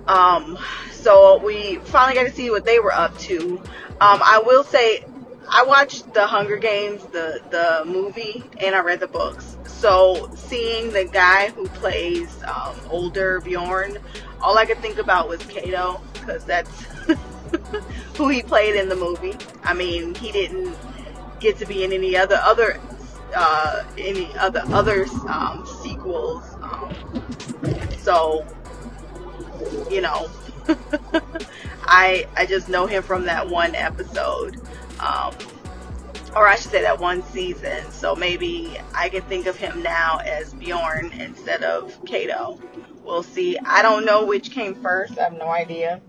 Um, 0.08 0.58
so 0.92 1.42
we 1.44 1.76
finally 1.76 2.14
got 2.14 2.24
to 2.24 2.32
see 2.32 2.50
what 2.50 2.64
they 2.64 2.78
were 2.78 2.92
up 2.92 3.16
to. 3.18 3.58
Um, 4.00 4.20
I 4.22 4.42
will 4.44 4.64
say, 4.64 5.04
I 5.48 5.64
watched 5.64 6.12
the 6.12 6.26
Hunger 6.26 6.56
Games, 6.56 7.02
the 7.06 7.40
the 7.50 7.84
movie, 7.86 8.42
and 8.60 8.74
I 8.74 8.80
read 8.80 9.00
the 9.00 9.06
books. 9.06 9.56
So 9.66 10.30
seeing 10.34 10.92
the 10.92 11.04
guy 11.04 11.50
who 11.50 11.68
plays 11.68 12.42
um, 12.44 12.76
older 12.90 13.40
Bjorn, 13.40 13.98
all 14.40 14.58
I 14.58 14.66
could 14.66 14.78
think 14.78 14.98
about 14.98 15.28
was 15.28 15.40
Cato, 15.46 16.00
because 16.14 16.44
that's 16.44 16.84
who 18.16 18.28
he 18.28 18.42
played 18.42 18.74
in 18.74 18.88
the 18.88 18.96
movie. 18.96 19.34
I 19.62 19.74
mean, 19.74 20.14
he 20.16 20.32
didn't 20.32 20.76
get 21.40 21.58
to 21.58 21.66
be 21.66 21.84
in 21.84 21.92
any 21.92 22.16
other 22.16 22.40
other 22.42 22.80
uh, 23.34 23.84
any 23.98 24.34
other 24.36 24.62
other 24.66 25.06
um, 25.28 25.64
sequels. 25.82 26.42
Um, 26.62 26.94
so 27.98 28.46
you 29.90 30.00
know, 30.00 30.28
I 31.84 32.26
I 32.36 32.46
just 32.46 32.68
know 32.68 32.86
him 32.86 33.02
from 33.02 33.24
that 33.24 33.48
one 33.48 33.74
episode, 33.74 34.60
um, 35.00 35.34
or 36.34 36.46
I 36.46 36.56
should 36.56 36.70
say 36.70 36.82
that 36.82 36.98
one 36.98 37.22
season. 37.22 37.90
So 37.90 38.14
maybe 38.14 38.78
I 38.94 39.08
can 39.08 39.22
think 39.22 39.46
of 39.46 39.56
him 39.56 39.82
now 39.82 40.18
as 40.24 40.54
Bjorn 40.54 41.12
instead 41.12 41.62
of 41.62 42.04
Cato. 42.04 42.60
We'll 43.04 43.22
see. 43.22 43.56
I 43.58 43.82
don't 43.82 44.04
know 44.04 44.26
which 44.26 44.50
came 44.50 44.74
first. 44.74 45.18
I 45.18 45.24
have 45.24 45.32
no 45.32 45.48
idea. 45.48 46.00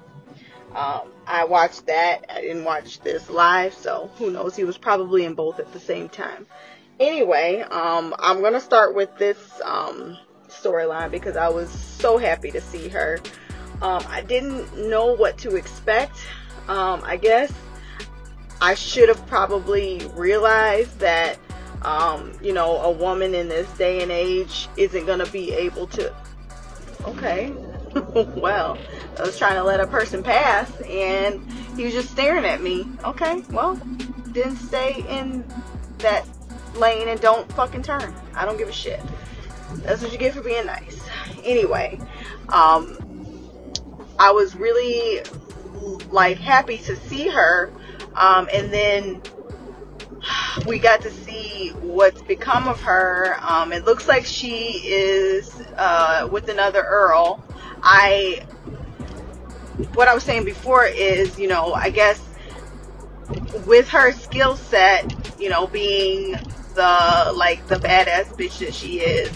Um, 0.74 1.12
I 1.26 1.46
watched 1.46 1.86
that. 1.88 2.26
I 2.30 2.42
didn't 2.42 2.64
watch 2.64 3.00
this 3.02 3.30
live, 3.30 3.74
so 3.74 4.10
who 4.18 4.32
knows? 4.32 4.56
He 4.56 4.64
was 4.64 4.78
probably 4.78 5.26
in 5.26 5.34
both 5.34 5.60
at 5.60 5.72
the 5.74 5.80
same 5.80 6.10
time. 6.10 6.46
Anyway, 7.00 7.62
um, 7.62 8.16
I'm 8.18 8.42
gonna 8.42 8.60
start 8.60 8.96
with 8.96 9.16
this 9.18 9.38
um, 9.64 10.18
storyline 10.50 11.12
because 11.12 11.38
I 11.38 11.50
was 11.50 11.70
so 11.70 12.18
happy 12.18 12.52
to 12.52 12.62
see 12.62 12.88
her. 12.90 13.20
Um, 13.82 14.04
I 14.08 14.22
didn't 14.22 14.90
know 14.90 15.14
what 15.14 15.38
to 15.40 15.56
expect. 15.56 16.18
Um, 16.68 17.02
I 17.04 17.18
guess 17.18 17.52
I 18.60 18.74
should 18.74 19.10
have 19.10 19.26
probably 19.28 20.02
realized 20.16 21.00
that, 21.00 21.38
um, 21.84 22.34
you 22.42 22.54
know, 22.54 22.78
a 22.78 22.92
woman 22.92 23.36
in 23.36 23.48
this 23.48 23.70
day 23.78 24.02
and 24.02 24.12
age 24.12 24.68
isn't 24.78 25.06
going 25.06 25.20
to 25.20 25.32
be 25.32 25.54
able 25.54 25.88
to. 25.88 26.14
Okay. 27.06 27.52
well, 28.36 28.78
I 29.18 29.22
was 29.22 29.38
trying 29.38 29.56
to 29.56 29.64
let 29.64 29.80
a 29.80 29.88
person 29.88 30.24
pass 30.24 30.70
and 30.82 31.40
he 31.76 31.86
was 31.86 31.94
just 31.94 32.12
staring 32.12 32.46
at 32.46 32.62
me. 32.62 32.88
Okay, 33.04 33.44
well, 33.52 33.76
didn't 34.32 34.58
stay 34.58 35.06
in 35.08 35.46
that 36.00 36.26
lane 36.76 37.08
and 37.08 37.20
don't 37.20 37.52
fucking 37.54 37.84
turn. 37.84 38.14
I 38.36 38.46
don't 38.46 38.58
give 38.58 38.70
a 38.70 38.74
shit. 38.74 39.02
That's 39.76 40.02
what 40.02 40.12
you 40.12 40.18
get 40.18 40.34
for 40.34 40.42
being 40.42 40.66
nice. 40.66 41.00
Anyway, 41.44 42.00
um, 42.50 42.98
I 44.20 44.32
was 44.32 44.56
really 44.56 45.22
like 46.10 46.38
happy 46.38 46.78
to 46.80 46.96
see 46.96 47.28
her. 47.28 47.72
Um, 48.16 48.50
and 48.52 48.74
then 48.74 49.22
we 50.66 50.80
got 50.80 51.02
to 51.02 51.12
see 51.12 51.70
what's 51.82 52.22
become 52.24 52.68
of 52.68 52.82
her. 52.82 53.38
Um, 53.42 53.72
it 53.72 53.86
looks 53.86 54.08
like 54.08 54.26
she 54.26 54.82
is 54.86 55.54
uh, 55.78 56.28
with 56.32 56.50
another 56.50 56.82
Earl. 56.82 57.44
I, 57.84 58.46
what 59.94 60.08
I 60.08 60.14
was 60.14 60.24
saying 60.24 60.46
before 60.46 60.86
is, 60.86 61.38
you 61.38 61.48
know, 61.48 61.74
I 61.74 61.92
guess 61.92 62.22
with 63.66 63.88
her 63.90 64.12
skill 64.14 64.56
set, 64.56 65.40
you 65.40 65.50
know, 65.50 65.68
being 65.68 66.32
the 66.74 67.34
like 67.36 67.68
the 67.68 67.76
badass 67.76 68.28
bitch 68.36 68.60
that 68.60 68.74
she 68.74 69.00
is, 69.00 69.32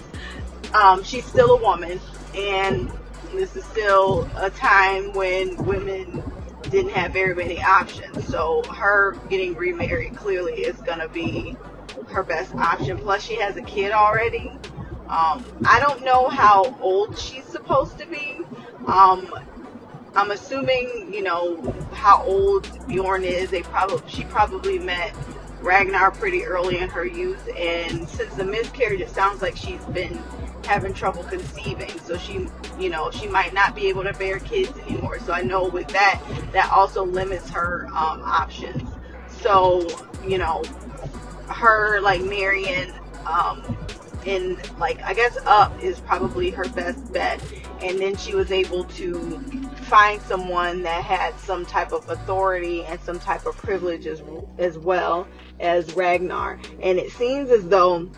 um, 0.73 1.03
she's 1.03 1.25
still 1.25 1.51
a 1.57 1.61
woman, 1.61 1.99
and 2.35 2.91
this 3.33 3.55
is 3.55 3.63
still 3.65 4.29
a 4.35 4.49
time 4.49 5.13
when 5.13 5.55
women 5.65 6.23
didn't 6.69 6.91
have 6.91 7.11
very 7.13 7.35
many 7.35 7.61
options. 7.61 8.27
So 8.27 8.63
her 8.63 9.17
getting 9.29 9.55
remarried 9.55 10.15
clearly 10.15 10.61
is 10.61 10.77
gonna 10.77 11.07
be 11.07 11.55
her 12.07 12.23
best 12.23 12.53
option. 12.55 12.97
Plus 12.97 13.23
she 13.23 13.35
has 13.35 13.57
a 13.57 13.61
kid 13.61 13.91
already. 13.91 14.51
Um, 15.07 15.43
I 15.65 15.81
don't 15.81 16.03
know 16.05 16.29
how 16.29 16.77
old 16.79 17.17
she's 17.17 17.45
supposed 17.45 17.97
to 17.99 18.05
be. 18.05 18.39
Um, 18.87 19.33
I'm 20.15 20.31
assuming, 20.31 21.13
you 21.13 21.23
know, 21.23 21.61
how 21.93 22.23
old 22.23 22.69
Bjorn 22.87 23.23
is. 23.23 23.49
They 23.49 23.61
probably 23.61 24.09
she 24.09 24.23
probably 24.25 24.79
met 24.79 25.13
Ragnar 25.61 26.11
pretty 26.11 26.45
early 26.45 26.79
in 26.79 26.89
her 26.89 27.05
youth, 27.05 27.47
and 27.57 28.07
since 28.07 28.33
the 28.35 28.43
miscarriage, 28.43 29.01
it 29.01 29.09
sounds 29.09 29.41
like 29.41 29.55
she's 29.55 29.83
been 29.85 30.21
having 30.71 30.93
trouble 30.93 31.21
conceiving. 31.23 31.89
So 31.99 32.17
she, 32.17 32.47
you 32.79 32.89
know, 32.89 33.11
she 33.11 33.27
might 33.27 33.53
not 33.53 33.75
be 33.75 33.87
able 33.87 34.03
to 34.03 34.13
bear 34.13 34.39
kids 34.39 34.71
anymore. 34.87 35.19
So 35.19 35.33
I 35.33 35.41
know 35.41 35.67
with 35.67 35.89
that, 35.89 36.21
that 36.53 36.71
also 36.71 37.03
limits 37.03 37.49
her 37.49 37.87
um, 37.87 38.21
options. 38.23 38.89
So, 39.41 39.85
you 40.25 40.37
know, 40.37 40.63
her 41.49 41.99
like 41.99 42.21
marrying 42.21 42.93
um, 43.25 43.77
in 44.25 44.57
like 44.79 45.01
I 45.03 45.13
guess 45.13 45.37
up 45.45 45.77
is 45.83 45.99
probably 45.99 46.51
her 46.51 46.67
best 46.69 47.11
bet. 47.11 47.43
And 47.81 47.99
then 47.99 48.15
she 48.15 48.33
was 48.33 48.51
able 48.51 48.85
to 48.85 49.39
find 49.89 50.21
someone 50.21 50.83
that 50.83 51.03
had 51.03 51.37
some 51.39 51.65
type 51.65 51.91
of 51.91 52.07
authority 52.09 52.85
and 52.85 52.97
some 53.01 53.19
type 53.19 53.45
of 53.45 53.57
privilege 53.57 54.07
as, 54.07 54.21
as 54.57 54.77
well 54.77 55.27
as 55.59 55.93
Ragnar. 55.95 56.59
And 56.81 56.97
it 56.97 57.11
seems 57.11 57.49
as 57.49 57.67
though 57.67 58.09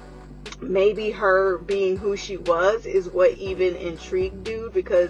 maybe 0.62 1.12
her 1.12 1.58
being 1.60 1.98
who 1.98 2.16
she 2.16 2.38
was 2.38 2.86
is 2.86 3.10
what 3.10 3.32
even 3.38 3.76
intrigued 3.76 4.44
dude 4.44 4.74
because 4.74 5.10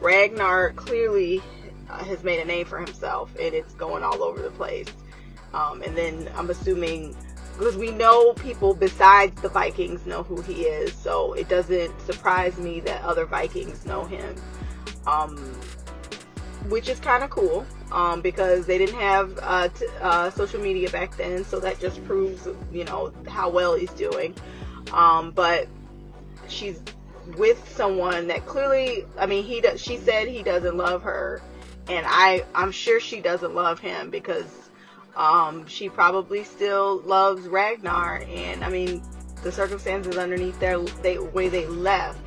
Ragnar 0.00 0.72
clearly 0.72 1.42
uh, 1.88 2.04
has 2.04 2.22
made 2.24 2.40
a 2.40 2.44
name 2.44 2.66
for 2.66 2.78
himself 2.78 3.34
and 3.40 3.54
it's 3.54 3.74
going 3.74 4.02
all 4.02 4.22
over 4.22 4.40
the 4.40 4.50
place. 4.50 4.88
Um, 5.52 5.82
and 5.82 5.96
then 5.96 6.28
I'm 6.36 6.50
assuming 6.50 7.16
because 7.56 7.76
we 7.76 7.92
know 7.92 8.32
people 8.32 8.74
besides 8.74 9.40
the 9.40 9.48
Vikings 9.48 10.06
know 10.06 10.24
who 10.24 10.42
he 10.42 10.62
is, 10.62 10.92
so 10.92 11.34
it 11.34 11.48
doesn't 11.48 12.00
surprise 12.00 12.58
me 12.58 12.80
that 12.80 13.02
other 13.02 13.26
Vikings 13.26 13.86
know 13.86 14.04
him. 14.04 14.34
Um, 15.06 15.36
which 16.68 16.88
is 16.88 16.98
kind 16.98 17.22
of 17.22 17.30
cool 17.30 17.66
um, 17.92 18.20
because 18.20 18.66
they 18.66 18.78
didn't 18.78 18.98
have 18.98 19.38
uh, 19.42 19.68
t- 19.68 19.86
uh, 20.00 20.30
social 20.30 20.60
media 20.60 20.88
back 20.90 21.16
then, 21.16 21.44
so 21.44 21.60
that 21.60 21.78
just 21.78 22.04
proves, 22.06 22.48
you 22.72 22.84
know, 22.84 23.12
how 23.28 23.48
well 23.50 23.74
he's 23.74 23.90
doing. 23.90 24.34
Um, 24.92 25.30
but 25.32 25.68
she's 26.48 26.80
with 27.36 27.68
someone 27.70 28.28
that 28.28 28.46
clearly, 28.46 29.04
I 29.18 29.26
mean, 29.26 29.44
he 29.44 29.60
does, 29.60 29.80
she 29.80 29.96
said 29.96 30.28
he 30.28 30.42
doesn't 30.42 30.76
love 30.76 31.02
her, 31.02 31.40
and 31.88 32.06
I, 32.08 32.44
I'm 32.54 32.72
sure 32.72 33.00
she 33.00 33.20
doesn't 33.20 33.54
love 33.54 33.78
him 33.78 34.10
because 34.10 34.46
um, 35.16 35.66
she 35.66 35.88
probably 35.88 36.44
still 36.44 37.00
loves 37.00 37.46
Ragnar, 37.46 38.24
and 38.28 38.64
I 38.64 38.68
mean, 38.68 39.02
the 39.42 39.52
circumstances 39.52 40.16
underneath 40.16 40.58
their 40.60 40.78
they, 40.78 41.18
way 41.18 41.48
they 41.48 41.66
left, 41.66 42.18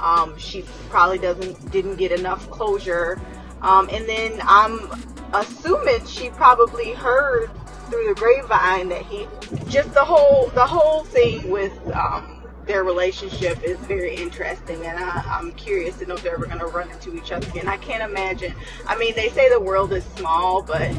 um, 0.00 0.36
she 0.38 0.64
probably 0.90 1.18
doesn't 1.18 1.70
didn't 1.70 1.96
get 1.96 2.12
enough 2.12 2.50
closure, 2.50 3.20
um, 3.62 3.88
and 3.90 4.08
then 4.08 4.40
I'm 4.42 4.90
assuming 5.32 6.04
she 6.06 6.30
probably 6.30 6.92
heard 6.92 7.50
through 7.90 8.08
the 8.08 8.14
grapevine 8.14 8.88
that 8.88 9.02
he 9.02 9.26
just 9.68 9.92
the 9.94 10.04
whole 10.04 10.48
the 10.50 10.66
whole 10.66 11.04
thing 11.04 11.50
with 11.50 11.72
um, 11.94 12.42
their 12.66 12.84
relationship 12.84 13.62
is 13.62 13.78
very 13.80 14.16
interesting, 14.16 14.84
and 14.86 14.98
I, 14.98 15.22
I'm 15.26 15.52
curious 15.52 15.98
to 15.98 16.06
know 16.06 16.14
if 16.14 16.22
they're 16.22 16.34
ever 16.34 16.46
going 16.46 16.58
to 16.60 16.66
run 16.66 16.90
into 16.90 17.14
each 17.14 17.30
other 17.30 17.46
again. 17.48 17.68
I 17.68 17.76
can't 17.76 18.02
imagine. 18.02 18.54
I 18.86 18.96
mean, 18.96 19.14
they 19.14 19.28
say 19.28 19.48
the 19.50 19.60
world 19.60 19.92
is 19.92 20.04
small, 20.16 20.62
but 20.62 20.90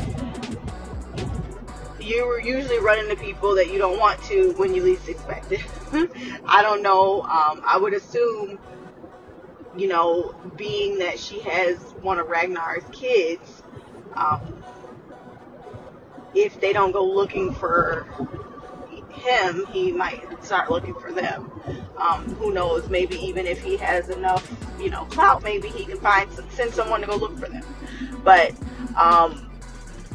you 2.00 2.40
usually 2.44 2.80
run 2.80 3.00
into 3.00 3.16
people 3.16 3.56
that 3.56 3.72
you 3.72 3.80
don't 3.80 4.00
want 4.00 4.22
to 4.24 4.54
when 4.58 4.74
you 4.76 4.84
least 4.84 5.10
expect 5.10 5.52
it. 5.52 5.62
I 6.46 6.62
don't 6.62 6.84
know. 6.84 7.22
Um, 7.24 7.64
I 7.66 7.78
would 7.80 7.94
assume, 7.94 8.60
you 9.76 9.88
know, 9.88 10.36
being 10.56 11.00
that 11.00 11.20
she 11.20 11.40
has 11.40 11.78
one 12.02 12.20
of 12.20 12.28
Ragnar's 12.28 12.84
kids, 12.92 13.64
um, 14.14 14.64
if 16.36 16.60
they 16.60 16.74
don't 16.74 16.92
go 16.92 17.06
looking 17.06 17.54
for 17.54 18.08
him, 19.10 19.66
he 19.72 19.92
might 19.92 20.44
start 20.44 20.70
looking 20.70 20.94
for 20.96 21.12
them. 21.12 21.52
Um, 21.98 22.26
who 22.36 22.54
knows? 22.54 22.90
Maybe 22.90 23.16
even 23.18 23.48
if 23.48 23.64
he 23.64 23.78
has 23.78 24.10
enough, 24.10 24.50
you 24.80 24.90
know, 24.90 25.06
clout, 25.06 25.44
maybe 25.44 25.70
he 25.70 25.86
can 25.86 25.98
find 26.00 26.32
some, 26.32 26.50
send 26.52 26.74
someone 26.74 27.02
to 27.02 27.08
go 27.08 27.16
look 27.16 27.38
for 27.40 27.48
them. 27.48 27.64
But 28.24 28.54
um, 28.98 29.50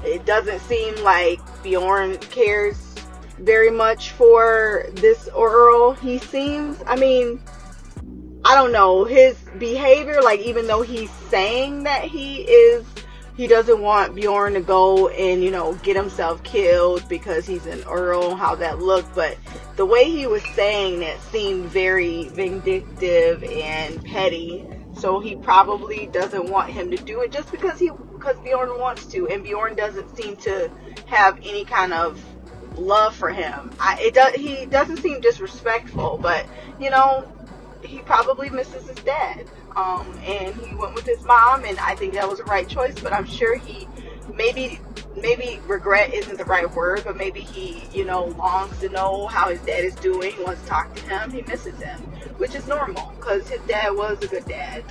it 0.04 0.24
doesn't 0.26 0.60
seem 0.60 0.94
like 1.02 1.40
Bjorn 1.62 2.18
cares 2.18 2.94
very 3.38 3.70
much 3.70 4.10
for 4.12 4.86
this 4.94 5.28
Earl. 5.34 5.92
He 5.92 6.18
seems, 6.18 6.82
I 6.86 6.96
mean, 6.96 7.40
I 8.44 8.54
don't 8.54 8.72
know 8.72 9.04
his 9.04 9.36
behavior. 9.58 10.20
Like 10.22 10.40
even 10.40 10.66
though 10.66 10.82
he's 10.82 11.10
saying 11.30 11.84
that 11.84 12.04
he 12.04 12.42
is 12.42 12.84
he 13.40 13.46
doesn't 13.46 13.80
want 13.80 14.14
Bjorn 14.14 14.52
to 14.52 14.60
go 14.60 15.08
and, 15.08 15.42
you 15.42 15.50
know, 15.50 15.72
get 15.76 15.96
himself 15.96 16.42
killed 16.42 17.08
because 17.08 17.46
he's 17.46 17.64
an 17.64 17.82
Earl, 17.84 18.34
how 18.34 18.54
that 18.56 18.80
looked. 18.80 19.14
But 19.14 19.38
the 19.76 19.86
way 19.86 20.10
he 20.10 20.26
was 20.26 20.42
saying 20.54 21.00
it 21.00 21.18
seemed 21.32 21.70
very 21.70 22.24
vindictive 22.24 23.42
and 23.42 24.04
petty. 24.04 24.66
So 24.98 25.20
he 25.20 25.36
probably 25.36 26.06
doesn't 26.08 26.50
want 26.50 26.70
him 26.70 26.90
to 26.90 26.98
do 26.98 27.22
it 27.22 27.32
just 27.32 27.50
because 27.50 27.78
he 27.78 27.90
because 28.12 28.36
Bjorn 28.40 28.78
wants 28.78 29.06
to, 29.06 29.26
and 29.28 29.42
Bjorn 29.42 29.74
doesn't 29.74 30.14
seem 30.14 30.36
to 30.36 30.70
have 31.06 31.38
any 31.38 31.64
kind 31.64 31.94
of 31.94 32.22
love 32.78 33.14
for 33.14 33.30
him. 33.30 33.70
I, 33.80 33.98
it 34.02 34.12
does 34.12 34.34
he 34.34 34.66
doesn't 34.66 34.98
seem 34.98 35.22
disrespectful, 35.22 36.18
but 36.20 36.44
you 36.78 36.90
know 36.90 37.26
he 37.82 37.98
probably 38.00 38.50
misses 38.50 38.88
his 38.88 38.98
dad. 38.98 39.46
Um, 39.76 40.18
and 40.24 40.54
he 40.56 40.74
went 40.74 40.94
with 40.94 41.06
his 41.06 41.22
mom, 41.24 41.64
and 41.64 41.78
I 41.78 41.94
think 41.94 42.14
that 42.14 42.28
was 42.28 42.38
the 42.38 42.44
right 42.44 42.68
choice. 42.68 42.98
But 43.00 43.12
I'm 43.12 43.26
sure 43.26 43.56
he 43.56 43.86
maybe 44.34 44.80
maybe 45.16 45.60
regret 45.66 46.14
isn't 46.14 46.38
the 46.38 46.44
right 46.44 46.70
word, 46.74 47.02
but 47.04 47.16
maybe 47.16 47.40
he 47.40 47.86
you 47.96 48.04
know 48.04 48.24
longs 48.24 48.78
to 48.80 48.88
know 48.88 49.26
how 49.26 49.48
his 49.48 49.60
dad 49.60 49.84
is 49.84 49.94
doing, 49.96 50.32
wants 50.42 50.62
to 50.62 50.68
talk 50.68 50.94
to 50.94 51.02
him, 51.02 51.30
he 51.30 51.42
misses 51.42 51.78
him, 51.80 52.00
which 52.38 52.54
is 52.54 52.66
normal 52.66 53.12
because 53.16 53.48
his 53.48 53.60
dad 53.62 53.90
was 53.90 54.22
a 54.22 54.28
good 54.28 54.44
dad. 54.46 54.84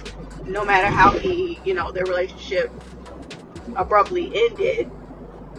No 0.45 0.63
matter 0.65 0.87
how 0.87 1.11
he 1.11 1.59
you 1.65 1.73
know 1.73 1.91
their 1.91 2.05
relationship 2.05 2.71
abruptly 3.75 4.31
ended, 4.33 4.89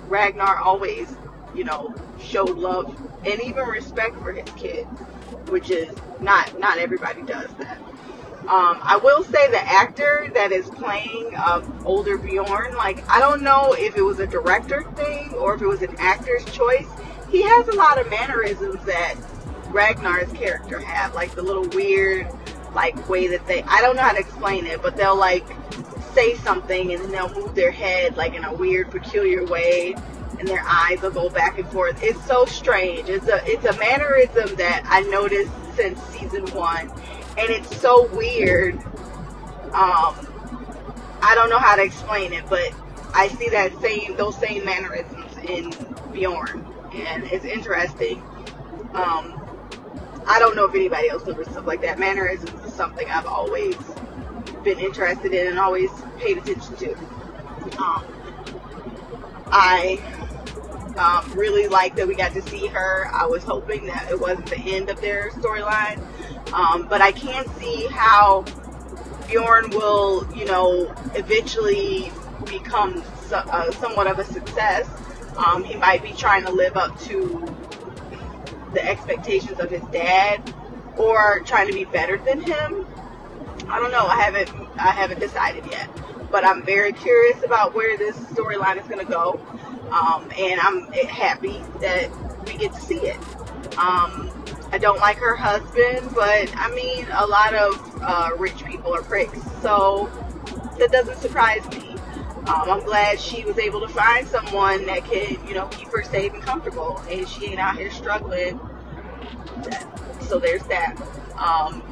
Ragnar 0.09 0.59
always 0.59 1.15
you 1.55 1.65
know 1.65 1.95
showed 2.21 2.57
love 2.57 2.97
and 3.25 3.41
even 3.43 3.67
respect 3.67 4.19
for 4.21 4.33
his 4.33 4.49
kids, 4.57 4.89
which 5.49 5.71
is 5.71 5.95
not 6.21 6.59
not 6.59 6.79
everybody 6.79 7.23
does 7.23 7.51
that. 7.55 7.79
Um, 8.41 8.81
I 8.83 8.99
will 9.03 9.23
say 9.23 9.51
the 9.51 9.61
actor 9.61 10.31
that 10.35 10.51
is 10.51 10.69
playing 10.71 11.35
uh, 11.37 11.63
older 11.85 12.17
Bjorn, 12.19 12.75
like 12.75 13.09
I 13.09 13.21
don't 13.21 13.43
know 13.43 13.75
if 13.79 13.97
it 13.97 14.03
was 14.03 14.19
a 14.19 14.27
director 14.27 14.83
thing 14.97 15.35
or 15.35 15.55
if 15.55 15.63
it 15.63 15.67
was 15.67 15.83
an 15.83 15.95
actor's 15.99 16.45
choice. 16.47 16.89
He 17.31 17.43
has 17.43 17.69
a 17.69 17.75
lot 17.77 18.01
of 18.01 18.11
mannerisms 18.11 18.85
that 18.87 19.15
Ragnar's 19.69 20.33
character 20.33 20.81
had, 20.81 21.15
like 21.15 21.35
the 21.35 21.43
little 21.43 21.69
weird, 21.69 22.27
like 22.75 23.09
way 23.09 23.29
that 23.29 23.47
they. 23.47 23.63
I 23.65 23.81
don't 23.83 23.95
know 23.95 24.03
how 24.03 24.13
to 24.13 24.19
explain 24.19 24.67
it, 24.67 24.83
but 24.83 24.97
they'll 24.97 25.17
like 25.17 25.47
say 26.15 26.35
something 26.37 26.93
and 26.93 27.05
then 27.05 27.13
they'll 27.13 27.33
move 27.35 27.55
their 27.55 27.71
head 27.71 28.17
like 28.17 28.35
in 28.35 28.45
a 28.45 28.53
weird, 28.53 28.91
peculiar 28.91 29.45
way, 29.45 29.95
and 30.41 30.49
their 30.49 30.65
eyes 30.67 31.01
will 31.03 31.11
go 31.13 31.29
back 31.31 31.59
and 31.59 31.69
forth. 31.69 32.03
It's 32.03 32.25
so 32.27 32.45
strange. 32.47 33.09
It's 33.09 33.29
a 33.29 33.41
it's 33.45 33.65
a 33.65 33.79
mannerism 33.79 34.57
that 34.57 34.83
I 34.87 35.03
noticed 35.03 35.53
since 35.77 36.03
season 36.05 36.45
one 36.49 36.91
and 37.39 37.51
it's 37.51 37.81
so 37.81 38.09
weird. 38.15 38.75
Um, 39.73 40.27
I 41.23 41.33
don't 41.35 41.51
know 41.51 41.59
how 41.59 41.77
to 41.77 41.83
explain 41.83 42.33
it, 42.33 42.45
but 42.49 42.73
I 43.15 43.29
see 43.29 43.49
that 43.51 43.73
same 43.81 44.17
those 44.17 44.37
same 44.37 44.65
mannerisms 44.65 45.37
in 45.49 45.71
Bjorn, 46.13 46.67
and 46.93 47.25
it's 47.25 47.45
interesting. 47.45 48.23
Um, 48.95 49.37
I 50.27 50.39
don't 50.39 50.55
know 50.55 50.67
if 50.67 50.75
anybody 50.75 51.09
else 51.09 51.27
noticed 51.27 51.53
stuff 51.53 51.67
like 51.67 51.83
that. 51.83 51.99
Mannerisms 51.99 52.65
is 52.65 52.75
something 52.75 53.09
I've 53.09 53.27
always 53.27 53.77
been 54.65 54.79
interested 54.79 55.33
in 55.33 55.47
and 55.49 55.59
always 55.59 55.91
paid 56.19 56.39
attention 56.39 56.77
to. 56.77 56.95
Um, 57.79 58.05
I 59.53 59.99
um, 60.97 61.33
really 61.35 61.69
liked 61.69 61.97
that 61.97 62.07
we 62.07 62.15
got 62.15 62.33
to 62.35 62.43
see 62.43 62.67
her. 62.69 63.09
I 63.13 63.27
was 63.27 63.43
hoping 63.45 63.87
that 63.87 64.11
it 64.11 64.21
wasn't 64.21 64.47
the 64.47 64.59
end 64.59 64.91
of 64.91 65.01
their 65.01 65.31
storyline, 65.31 66.01
um, 66.53 66.87
but 66.89 67.01
I 67.01 67.13
can't 67.13 67.49
see 67.57 67.87
how 67.87 68.45
Bjorn 69.29 69.71
will, 69.71 70.27
you 70.35 70.45
know, 70.45 70.95
eventually 71.15 72.13
become 72.47 73.03
so, 73.29 73.37
uh, 73.37 73.71
somewhat 73.73 74.07
of 74.07 74.19
a 74.19 74.25
success. 74.25 74.89
Um, 75.37 75.63
he 75.65 75.77
might 75.77 76.03
be 76.03 76.13
trying 76.13 76.45
to 76.45 76.51
live 76.51 76.77
up 76.77 76.99
to 77.03 77.55
the 78.75 78.85
expectations 78.85 79.61
of 79.61 79.71
his 79.71 79.83
dad, 79.93 80.55
or 80.97 81.41
trying 81.47 81.69
to 81.69 81.73
be 81.73 81.85
better 81.85 82.19
than 82.19 82.41
him. 82.41 82.87
I 83.69 83.79
don't 83.79 83.93
know. 83.93 84.07
I 84.07 84.21
haven't 84.21 84.51
I 84.77 84.91
haven't 84.91 85.21
decided 85.21 85.65
yet, 85.71 85.89
but 86.31 86.45
I'm 86.45 86.65
very 86.65 86.93
curious 86.93 87.43
about 87.45 87.75
where 87.75 87.97
this 87.97 88.17
storyline 88.17 88.81
is 88.81 88.87
going 88.89 89.05
to 89.05 89.11
go, 89.11 89.41
um, 89.93 90.31
and 90.37 90.61
I'm 90.61 90.91
happy 90.93 91.63
that 91.81 92.11
we 92.47 92.57
get 92.57 92.73
to 92.75 92.81
see 92.81 92.99
it. 92.99 93.17
Um, 93.79 94.31
I 94.73 94.79
don't 94.79 94.99
like 94.99 95.17
her 95.17 95.35
husband, 95.35 96.11
but 96.15 96.55
I 96.57 96.73
mean, 96.75 97.07
a 97.13 97.27
lot 97.27 97.55
of 97.55 98.03
uh, 98.03 98.31
rich 98.39 98.65
people 98.65 98.95
are 98.95 99.03
pricks, 99.03 99.41
so 99.63 100.09
that 100.79 100.93
doesn't 100.93 101.19
surprise 101.19 101.69
me. 101.71 101.91
Um, 102.47 102.71
I'm 102.71 102.85
glad 102.85 103.21
she 103.21 103.45
was 103.45 103.59
able 103.59 103.81
to 103.81 103.89
find 103.89 104.27
someone 104.27 104.87
that 104.87 105.05
can, 105.05 105.47
you 105.47 105.55
know, 105.55 105.67
keep 105.67 105.89
her 105.89 106.03
safe 106.03 106.33
and 106.33 106.43
comfortable, 106.43 106.99
and 107.11 107.29
she 107.29 107.47
ain't 107.47 107.61
out 107.61 107.77
here 107.77 107.91
struggling. 107.91 108.59
So 110.23 110.39
there's 110.39 110.63
that. 110.65 110.97
Um, 111.37 111.83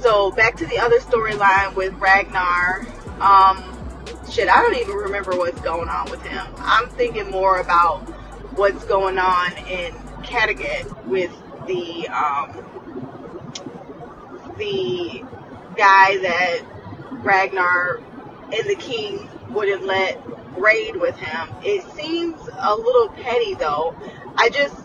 so 0.00 0.30
back 0.30 0.56
to 0.56 0.66
the 0.66 0.78
other 0.78 0.98
storyline 1.00 1.74
with 1.74 1.92
Ragnar. 1.94 2.86
Um, 3.20 3.76
shit, 4.30 4.48
I 4.48 4.62
don't 4.62 4.76
even 4.76 4.94
remember 4.96 5.32
what's 5.32 5.60
going 5.60 5.88
on 5.88 6.10
with 6.10 6.22
him. 6.22 6.46
I'm 6.58 6.88
thinking 6.90 7.30
more 7.30 7.60
about 7.60 7.98
what's 8.56 8.84
going 8.84 9.18
on 9.18 9.52
in 9.68 9.92
Kattegat 10.22 11.06
with 11.06 11.30
the 11.66 12.08
um, 12.08 12.64
the 14.56 15.24
guy 15.76 16.18
that 16.18 16.60
Ragnar 17.22 18.00
and 18.52 18.68
the 18.68 18.76
king 18.76 19.28
wouldn't 19.50 19.84
let 19.84 20.22
raid 20.58 20.96
with 20.96 21.16
him. 21.16 21.48
It 21.62 21.84
seems 21.92 22.40
a 22.58 22.74
little 22.74 23.08
petty 23.08 23.54
though. 23.54 23.96
I 24.36 24.48
just 24.50 24.76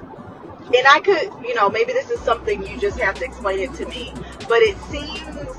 and 0.66 0.88
I 0.88 1.00
could, 1.00 1.32
you 1.48 1.54
know, 1.54 1.70
maybe 1.70 1.94
this 1.94 2.10
is 2.10 2.20
something 2.22 2.66
you 2.66 2.80
just 2.80 3.00
have 3.00 3.16
to 3.16 3.26
explain 3.26 3.60
it 3.60 3.74
to 3.76 3.86
me, 3.86 4.12
but 4.50 4.62
it 4.62 4.78
seems 4.90 5.52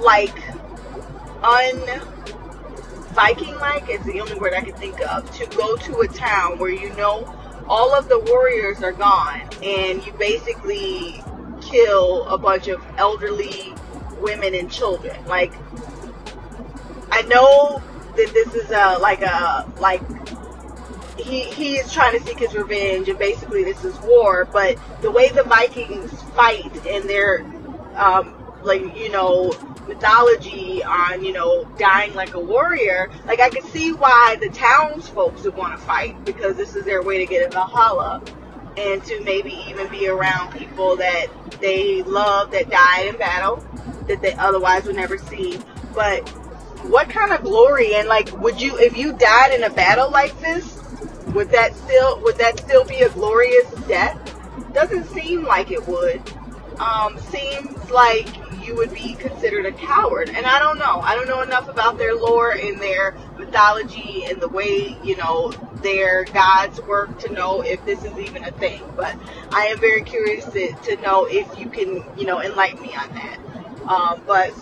like 0.00 0.34
un 1.42 2.00
Viking 3.16 3.56
like 3.56 3.88
is 3.88 4.04
the 4.04 4.20
only 4.20 4.34
word 4.34 4.52
I 4.52 4.60
can 4.60 4.74
think 4.74 5.00
of 5.00 5.30
to 5.38 5.46
go 5.56 5.74
to 5.74 6.00
a 6.00 6.06
town 6.06 6.58
where 6.58 6.70
you 6.70 6.94
know 6.96 7.24
all 7.66 7.94
of 7.94 8.10
the 8.10 8.18
warriors 8.18 8.82
are 8.82 8.92
gone 8.92 9.40
and 9.62 10.04
you 10.04 10.12
basically 10.12 11.24
kill 11.62 12.26
a 12.26 12.36
bunch 12.36 12.68
of 12.68 12.84
elderly 12.98 13.74
women 14.20 14.54
and 14.54 14.70
children. 14.70 15.16
Like 15.24 15.54
I 17.10 17.22
know 17.22 17.82
that 18.16 18.30
this 18.34 18.54
is 18.54 18.70
a 18.70 18.98
like 18.98 19.22
a 19.22 19.66
like 19.80 20.02
he 21.18 21.44
he 21.44 21.76
is 21.76 21.90
trying 21.90 22.18
to 22.18 22.26
seek 22.26 22.38
his 22.40 22.54
revenge 22.54 23.08
and 23.08 23.18
basically 23.18 23.64
this 23.64 23.82
is 23.82 23.98
war, 24.00 24.46
but 24.52 24.78
the 25.00 25.10
way 25.10 25.30
the 25.30 25.42
Vikings 25.44 26.12
fight 26.34 26.86
and 26.86 27.08
their 27.08 27.46
um 27.94 28.34
like 28.62 28.82
you 28.94 29.10
know 29.10 29.54
mythology 29.88 30.82
on, 30.82 31.24
you 31.24 31.32
know, 31.32 31.64
dying 31.78 32.14
like 32.14 32.34
a 32.34 32.40
warrior, 32.40 33.10
like 33.26 33.40
I 33.40 33.50
could 33.50 33.64
see 33.64 33.92
why 33.92 34.36
the 34.40 34.48
townsfolk 34.48 35.42
would 35.44 35.56
want 35.56 35.78
to 35.78 35.86
fight 35.86 36.24
because 36.24 36.56
this 36.56 36.74
is 36.74 36.84
their 36.84 37.02
way 37.02 37.18
to 37.18 37.26
get 37.26 37.44
in 37.44 37.50
Valhalla 37.50 38.22
and 38.76 39.02
to 39.04 39.22
maybe 39.22 39.52
even 39.68 39.88
be 39.88 40.08
around 40.08 40.52
people 40.52 40.96
that 40.96 41.28
they 41.60 42.02
love 42.02 42.50
that 42.50 42.70
died 42.70 43.06
in 43.06 43.16
battle 43.16 43.64
that 44.06 44.20
they 44.20 44.34
otherwise 44.34 44.84
would 44.84 44.96
never 44.96 45.18
see. 45.18 45.58
But 45.94 46.28
what 46.88 47.08
kind 47.08 47.32
of 47.32 47.42
glory 47.42 47.94
and 47.94 48.06
like 48.08 48.30
would 48.40 48.60
you 48.60 48.78
if 48.78 48.96
you 48.96 49.12
died 49.12 49.52
in 49.52 49.64
a 49.64 49.70
battle 49.70 50.10
like 50.10 50.38
this, 50.40 50.80
would 51.34 51.50
that 51.50 51.74
still 51.74 52.20
would 52.22 52.36
that 52.36 52.58
still 52.58 52.84
be 52.84 53.00
a 53.00 53.08
glorious 53.10 53.70
death? 53.88 54.20
Doesn't 54.72 55.04
seem 55.08 55.44
like 55.44 55.70
it 55.70 55.86
would. 55.88 56.22
Um, 56.78 57.18
seems 57.18 57.90
like 57.90 58.28
you 58.66 58.74
would 58.74 58.92
be 58.92 59.14
considered 59.14 59.64
a 59.64 59.72
coward. 59.72 60.28
And 60.28 60.44
I 60.44 60.58
don't 60.58 60.78
know. 60.78 61.00
I 61.00 61.14
don't 61.14 61.28
know 61.28 61.42
enough 61.42 61.68
about 61.68 61.98
their 61.98 62.14
lore 62.14 62.50
and 62.50 62.80
their 62.80 63.16
mythology 63.38 64.24
and 64.24 64.40
the 64.40 64.48
way, 64.48 64.98
you 65.04 65.16
know, 65.16 65.52
their 65.82 66.24
gods 66.24 66.80
work 66.82 67.18
to 67.20 67.32
know 67.32 67.62
if 67.62 67.84
this 67.84 68.04
is 68.04 68.18
even 68.18 68.44
a 68.44 68.50
thing. 68.52 68.82
But 68.96 69.16
I 69.52 69.66
am 69.66 69.78
very 69.78 70.02
curious 70.02 70.44
to, 70.46 70.72
to 70.72 70.96
know 71.02 71.26
if 71.26 71.58
you 71.58 71.68
can, 71.68 72.04
you 72.18 72.26
know, 72.26 72.42
enlighten 72.42 72.82
me 72.82 72.94
on 72.94 73.14
that. 73.14 73.38
Um, 73.88 74.22
but 74.26 74.52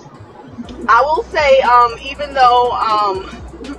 I 0.88 1.00
will 1.02 1.22
say, 1.24 1.60
um, 1.62 1.96
even 2.02 2.34
though, 2.34 2.72
um, 2.72 3.24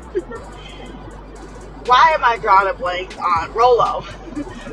why 1.85 2.11
am 2.13 2.23
I 2.23 2.37
drawing 2.37 2.67
a 2.69 2.73
blank 2.73 3.15
on 3.19 3.53
Rollo? 3.53 4.03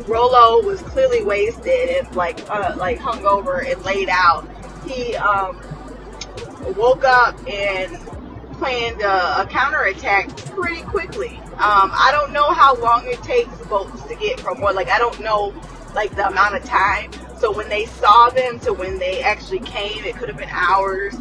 Rollo 0.09 0.63
was 0.63 0.81
clearly 0.83 1.23
wasted 1.23 1.91
and 1.91 2.17
like 2.17 2.39
uh, 2.51 2.75
like 2.77 2.99
hungover 2.99 3.65
and 3.71 3.83
laid 3.85 4.09
out. 4.09 4.49
He 4.87 5.15
um, 5.17 5.61
woke 6.77 7.05
up 7.05 7.37
and 7.49 7.97
planned 8.59 9.01
a, 9.03 9.43
a 9.43 9.47
counterattack 9.47 10.35
pretty 10.37 10.83
quickly. 10.83 11.39
Um, 11.55 11.91
I 11.93 12.11
don't 12.13 12.33
know 12.33 12.53
how 12.53 12.77
long 12.77 13.07
it 13.07 13.23
takes 13.23 13.55
boats 13.67 14.03
to 14.05 14.15
get 14.17 14.41
from 14.41 14.61
one. 14.61 14.75
Like 14.75 14.89
I 14.89 14.99
don't 14.99 15.21
know 15.21 15.55
like 15.95 16.15
the 16.17 16.27
amount 16.27 16.57
of 16.57 16.65
time. 16.65 17.11
So 17.39 17.53
when 17.53 17.69
they 17.69 17.87
saw 17.87 18.31
them 18.31 18.61
to 18.61 18.73
when 18.73 18.99
they 18.99 19.23
actually 19.23 19.61
came, 19.61 20.05
it 20.05 20.17
could 20.17 20.29
have 20.29 20.39
been 20.39 20.49
hours. 20.51 21.15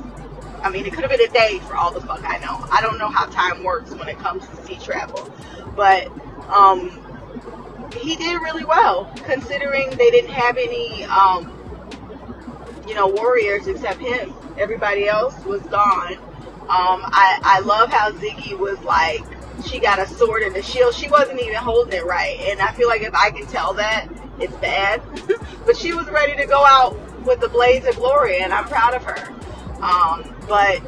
I 0.62 0.70
mean, 0.70 0.86
it 0.86 0.94
could 0.94 1.02
have 1.02 1.10
been 1.10 1.22
a 1.22 1.32
day 1.32 1.60
for 1.68 1.76
all 1.76 1.92
the 1.92 2.02
fuck 2.02 2.22
I 2.24 2.38
know. 2.38 2.68
I 2.72 2.82
don't 2.82 3.00
know 3.00 3.10
how 3.10 3.26
time 3.26 3.64
works 3.64 3.92
when 3.92 4.08
it 4.08 4.20
comes 4.20 4.48
to 4.48 4.56
sea 4.64 4.78
travel, 4.78 5.34
but 5.76 6.08
um, 6.50 7.11
he 7.96 8.16
did 8.16 8.42
really 8.42 8.66
well 8.66 9.12
considering 9.26 9.90
they 9.92 10.12
didn't 10.12 10.32
have 10.32 10.58
any, 10.58 11.04
um, 11.06 11.58
you 12.88 12.96
know, 12.96 13.08
warriors 13.08 13.68
except 13.68 14.00
him. 14.00 14.34
Everybody 14.58 15.08
else 15.08 15.44
was 15.46 15.62
gone. 15.64 16.18
Um, 16.64 17.02
I, 17.04 17.40
I 17.44 17.60
love 17.62 17.92
how 17.92 18.12
Siggy 18.12 18.58
was 18.58 18.80
like, 18.82 19.22
she 19.66 19.80
got 19.80 20.00
a 20.00 20.08
sword 20.08 20.44
and 20.44 20.56
a 20.56 20.62
shield. 20.62 20.94
She 20.94 21.10
wasn't 21.10 21.42
even 21.42 21.56
holding 21.56 21.94
it 21.94 22.06
right. 22.06 22.40
And 22.42 22.62
I 22.62 22.72
feel 22.74 22.88
like 22.88 23.02
if 23.02 23.14
I 23.14 23.32
can 23.32 23.46
tell 23.48 23.74
that, 23.76 24.08
it's 24.40 24.56
bad. 24.58 25.02
but 25.66 25.78
she 25.78 25.94
was 25.94 26.08
ready 26.10 26.36
to 26.38 26.46
go 26.46 26.66
out 26.66 26.98
with 27.26 27.40
the 27.40 27.50
blaze 27.50 27.86
of 27.86 27.96
glory, 27.96 28.40
and 28.40 28.54
I'm 28.54 28.66
proud 28.66 28.94
of 28.94 29.04
her. 29.04 29.34
Um, 29.82 30.36
but 30.48 30.82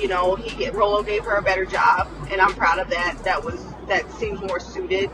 you 0.00 0.08
know, 0.08 0.36
he 0.36 0.68
Rollo 0.70 1.02
gave 1.02 1.24
her 1.24 1.36
a 1.36 1.42
better 1.42 1.64
job, 1.64 2.08
and 2.30 2.40
I'm 2.40 2.54
proud 2.54 2.78
of 2.78 2.90
that. 2.90 3.18
That 3.24 3.44
was 3.44 3.64
that 3.88 4.10
seems 4.12 4.40
more 4.40 4.60
suited. 4.60 5.10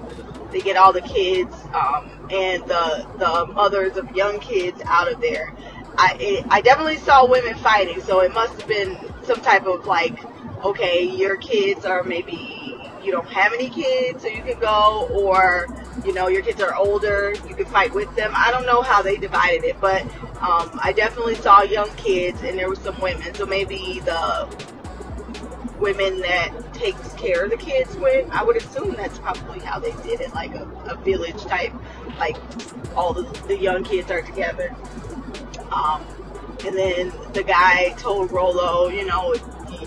They 0.55 0.61
get 0.61 0.77
all 0.77 0.93
the 0.93 1.03
kids 1.03 1.53
um, 1.75 2.09
and 2.31 2.63
the 2.63 3.05
the 3.19 3.47
mothers 3.53 3.97
of 3.97 4.15
young 4.15 4.39
kids 4.39 4.81
out 4.85 5.13
of 5.13 5.21
there. 5.21 5.53
I 5.99 6.17
it, 6.21 6.47
I 6.49 6.61
definitely 6.61 6.99
saw 6.99 7.27
women 7.29 7.57
fighting, 7.57 8.01
so 8.01 8.21
it 8.21 8.33
must 8.33 8.61
have 8.61 8.69
been 8.69 8.97
some 9.25 9.41
type 9.41 9.67
of 9.67 9.85
like, 9.87 10.17
okay, 10.65 11.03
your 11.03 11.37
kids 11.37 11.85
are 11.85 12.05
maybe 12.05 12.79
you 13.03 13.11
don't 13.11 13.29
have 13.29 13.53
any 13.53 13.69
kids, 13.69 14.23
so 14.23 14.29
you 14.29 14.43
can 14.45 14.61
go, 14.61 15.09
or 15.13 15.67
you 16.07 16.15
know 16.15 16.29
your 16.29 16.43
kids 16.43 16.61
are 16.61 16.77
older, 16.77 17.35
you 17.49 17.57
can 17.57 17.67
fight 17.67 17.93
with 17.93 18.15
them. 18.15 18.31
I 18.33 18.53
don't 18.53 18.65
know 18.65 18.81
how 18.81 19.03
they 19.03 19.17
divided 19.17 19.65
it, 19.65 19.81
but 19.81 20.03
um, 20.41 20.79
I 20.81 20.95
definitely 20.97 21.35
saw 21.35 21.63
young 21.63 21.91
kids, 21.97 22.43
and 22.43 22.57
there 22.57 22.69
were 22.69 22.77
some 22.77 23.01
women. 23.01 23.35
So 23.35 23.45
maybe 23.45 24.01
the 24.05 24.49
women 25.81 26.21
that 26.21 26.53
takes 26.85 27.15
care 27.15 27.45
of 27.45 27.51
the 27.51 27.57
kids 27.57 27.97
when 27.97 28.31
I 28.31 28.45
would 28.45 28.57
assume 28.57 28.95
that's 28.95 29.19
probably 29.19 29.59
how 29.61 29.79
they 29.79 29.93
did 30.03 30.21
it, 30.21 30.35
like 30.35 30.55
a, 30.55 30.69
a 30.85 30.97
village 30.97 31.43
type, 31.45 31.73
like 32.19 32.37
all 32.95 33.15
the, 33.15 33.23
the 33.47 33.57
young 33.57 33.85
kids 33.85 34.11
are 34.11 34.21
together. 34.21 34.75
Um, 35.73 36.05
and 36.67 36.77
then 36.77 37.13
the 37.33 37.43
guy 37.43 37.95
told 37.97 38.31
Rollo, 38.33 38.89
you 38.89 39.07
know, 39.07 39.35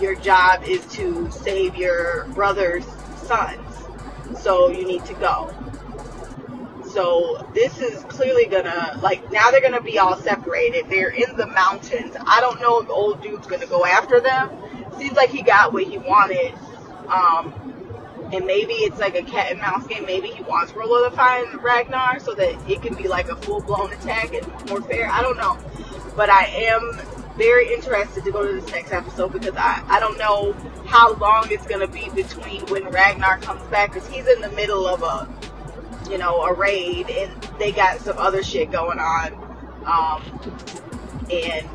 your 0.00 0.16
job 0.16 0.64
is 0.64 0.84
to 0.94 1.30
save 1.30 1.76
your 1.76 2.26
brother's 2.34 2.84
sons. 3.22 3.60
So 4.40 4.70
you 4.70 4.84
need 4.84 5.04
to 5.04 5.14
go. 5.14 5.54
So 6.90 7.48
this 7.54 7.78
is 7.78 8.02
clearly 8.04 8.46
gonna 8.46 8.98
like 9.02 9.30
now 9.30 9.50
they're 9.52 9.60
gonna 9.60 9.80
be 9.80 9.98
all 9.98 10.16
separated. 10.16 10.88
They're 10.88 11.10
in 11.10 11.36
the 11.36 11.46
mountains. 11.46 12.16
I 12.26 12.40
don't 12.40 12.60
know 12.60 12.80
if 12.80 12.88
the 12.88 12.92
old 12.92 13.22
dude's 13.22 13.46
gonna 13.46 13.66
go 13.66 13.84
after 13.84 14.20
them. 14.20 14.50
Seems 14.98 15.16
like 15.16 15.30
he 15.30 15.42
got 15.42 15.72
what 15.72 15.84
he 15.84 15.98
wanted. 15.98 16.54
Um, 17.08 17.68
and 18.32 18.44
maybe 18.44 18.74
it's 18.74 18.98
like 18.98 19.14
a 19.14 19.22
cat 19.22 19.52
and 19.52 19.60
mouse 19.60 19.86
game. 19.86 20.04
Maybe 20.04 20.28
he 20.28 20.42
wants 20.42 20.72
Rollo 20.72 21.08
to 21.08 21.16
find 21.16 21.62
Ragnar 21.62 22.20
so 22.20 22.34
that 22.34 22.70
it 22.70 22.82
can 22.82 22.94
be 22.94 23.08
like 23.08 23.28
a 23.28 23.36
full 23.36 23.60
blown 23.60 23.92
attack 23.92 24.34
and 24.34 24.46
more 24.68 24.82
fair. 24.82 25.08
I 25.10 25.22
don't 25.22 25.36
know. 25.36 25.58
But 26.14 26.28
I 26.28 26.44
am 26.44 27.00
very 27.38 27.72
interested 27.72 28.24
to 28.24 28.32
go 28.32 28.44
to 28.44 28.60
this 28.60 28.70
next 28.72 28.92
episode 28.92 29.32
because 29.32 29.54
I, 29.56 29.82
I 29.88 30.00
don't 30.00 30.18
know 30.18 30.52
how 30.86 31.14
long 31.14 31.46
it's 31.50 31.66
going 31.66 31.80
to 31.80 31.88
be 31.88 32.10
between 32.10 32.66
when 32.66 32.84
Ragnar 32.90 33.38
comes 33.38 33.62
back 33.70 33.94
because 33.94 34.08
he's 34.08 34.26
in 34.26 34.40
the 34.40 34.50
middle 34.50 34.86
of 34.86 35.02
a, 35.02 36.10
you 36.10 36.18
know, 36.18 36.42
a 36.42 36.52
raid 36.52 37.08
and 37.08 37.32
they 37.58 37.72
got 37.72 38.00
some 38.00 38.18
other 38.18 38.42
shit 38.42 38.70
going 38.70 38.98
on. 38.98 39.32
Um, 39.86 40.22
and 41.30 41.66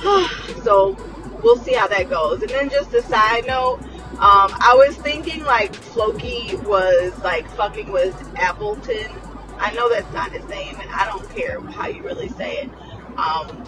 so 0.62 0.96
we'll 1.42 1.58
see 1.58 1.72
how 1.72 1.88
that 1.88 2.10
goes. 2.10 2.42
And 2.42 2.50
then 2.50 2.70
just 2.70 2.92
a 2.92 3.02
side 3.02 3.46
note, 3.46 3.80
um, 4.14 4.50
I 4.60 4.74
was 4.76 4.96
thinking 4.96 5.42
like 5.44 5.74
Floki 5.74 6.56
was 6.64 7.12
like 7.22 7.48
fucking 7.50 7.90
with 7.90 8.14
Appleton. 8.36 9.10
I 9.58 9.72
know 9.74 9.88
that's 9.88 10.12
not 10.12 10.32
his 10.32 10.46
name, 10.48 10.76
and 10.80 10.90
I 10.90 11.06
don't 11.06 11.28
care 11.34 11.60
how 11.60 11.88
you 11.88 12.02
really 12.02 12.28
say 12.28 12.58
it. 12.58 12.70
Um, 13.18 13.64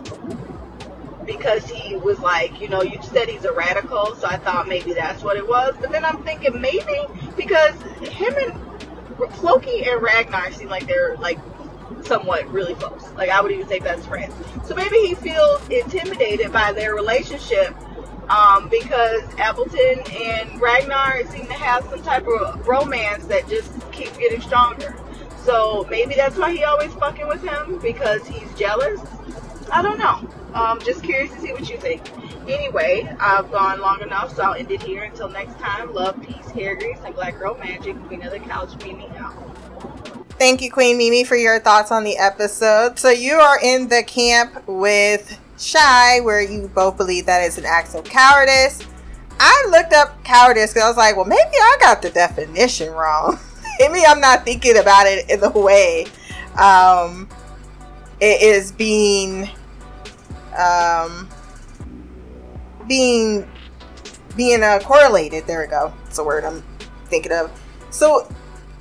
because 1.26 1.68
he 1.68 1.96
was 1.96 2.20
like, 2.20 2.60
you 2.60 2.68
know, 2.68 2.82
you 2.82 2.98
said 3.02 3.28
he's 3.28 3.44
a 3.44 3.52
radical, 3.52 4.14
so 4.14 4.28
I 4.28 4.36
thought 4.36 4.68
maybe 4.68 4.92
that's 4.92 5.22
what 5.22 5.36
it 5.36 5.46
was. 5.46 5.74
But 5.80 5.90
then 5.90 6.04
I'm 6.04 6.22
thinking 6.22 6.60
maybe 6.60 6.96
because 7.36 7.74
him 8.08 8.34
and 8.36 9.34
Floki 9.34 9.84
and 9.84 10.00
Ragnar 10.00 10.52
seem 10.52 10.68
like 10.68 10.86
they're 10.86 11.16
like 11.16 11.38
somewhat 12.04 12.46
really 12.52 12.74
close. 12.74 13.10
Like 13.16 13.30
I 13.30 13.40
would 13.40 13.50
even 13.50 13.66
say 13.66 13.80
best 13.80 14.06
friends. 14.06 14.32
So 14.64 14.74
maybe 14.74 14.98
he 14.98 15.14
feels 15.16 15.68
intimidated 15.68 16.52
by 16.52 16.72
their 16.72 16.94
relationship 16.94 17.74
um, 18.28 18.68
because 18.68 19.22
Appleton 19.38 20.00
and 20.12 20.60
Ragnar 20.60 21.24
seem 21.26 21.46
to 21.46 21.52
have 21.54 21.84
some 21.84 22.02
type 22.02 22.26
of 22.26 22.66
romance 22.66 23.24
that 23.26 23.48
just 23.48 23.70
keeps 23.92 24.16
getting 24.16 24.40
stronger. 24.40 24.96
So 25.44 25.86
maybe 25.90 26.14
that's 26.14 26.36
why 26.36 26.52
he 26.52 26.64
always 26.64 26.92
fucking 26.94 27.28
with 27.28 27.42
him 27.42 27.78
because 27.80 28.26
he's 28.26 28.52
jealous. 28.54 29.00
I 29.70 29.82
don't 29.82 29.98
know. 29.98 30.28
Um, 30.54 30.80
just 30.80 31.02
curious 31.02 31.32
to 31.34 31.40
see 31.40 31.52
what 31.52 31.68
you 31.68 31.76
think. 31.76 32.02
Anyway, 32.48 33.12
I've 33.20 33.50
gone 33.50 33.80
long 33.80 34.00
enough, 34.02 34.34
so 34.34 34.42
I'll 34.42 34.54
end 34.54 34.70
it 34.70 34.82
here. 34.82 35.02
Until 35.02 35.28
next 35.28 35.58
time, 35.58 35.92
love, 35.92 36.20
peace, 36.22 36.46
hair 36.50 36.76
grease, 36.76 36.98
and 37.04 37.14
black 37.14 37.38
girl 37.38 37.56
magic. 37.58 37.96
Queen 38.06 38.22
of 38.22 38.32
the 38.32 38.38
couch, 38.38 38.76
Mimi 38.84 39.08
out. 39.18 39.34
Thank 40.38 40.62
you, 40.62 40.70
Queen 40.70 40.98
Mimi, 40.98 41.24
for 41.24 41.36
your 41.36 41.58
thoughts 41.60 41.90
on 41.90 42.04
the 42.04 42.16
episode. 42.18 42.98
So 42.98 43.10
you 43.10 43.34
are 43.34 43.58
in 43.62 43.88
the 43.88 44.02
camp 44.02 44.66
with 44.66 45.40
Shy, 45.58 46.20
where 46.20 46.42
you 46.42 46.68
both 46.74 46.96
believe 46.96 47.26
that 47.26 47.42
it's 47.42 47.58
an 47.58 47.64
act 47.64 47.94
of 47.94 48.04
cowardice. 48.04 48.82
I 49.38 49.68
looked 49.70 49.92
up 49.92 50.22
cowardice 50.24 50.72
because 50.72 50.84
I 50.84 50.88
was 50.88 50.96
like, 50.96 51.16
well, 51.16 51.24
maybe 51.24 51.40
I 51.54 51.76
got 51.80 52.02
the 52.02 52.10
definition 52.10 52.92
wrong. 52.92 53.38
maybe 53.80 54.04
I'm 54.06 54.20
not 54.20 54.44
thinking 54.44 54.78
about 54.78 55.06
it 55.06 55.30
in 55.30 55.40
the 55.40 55.50
way 55.50 56.06
um, 56.58 57.28
it 58.20 58.42
is 58.42 58.72
being 58.72 59.50
um, 60.58 61.28
being 62.88 63.48
being 64.36 64.62
uh, 64.62 64.80
correlated. 64.82 65.46
There 65.46 65.60
we 65.60 65.66
go. 65.66 65.92
It's 66.06 66.18
a 66.18 66.24
word 66.24 66.44
I'm 66.44 66.62
thinking 67.06 67.32
of. 67.32 67.50
So 67.90 68.28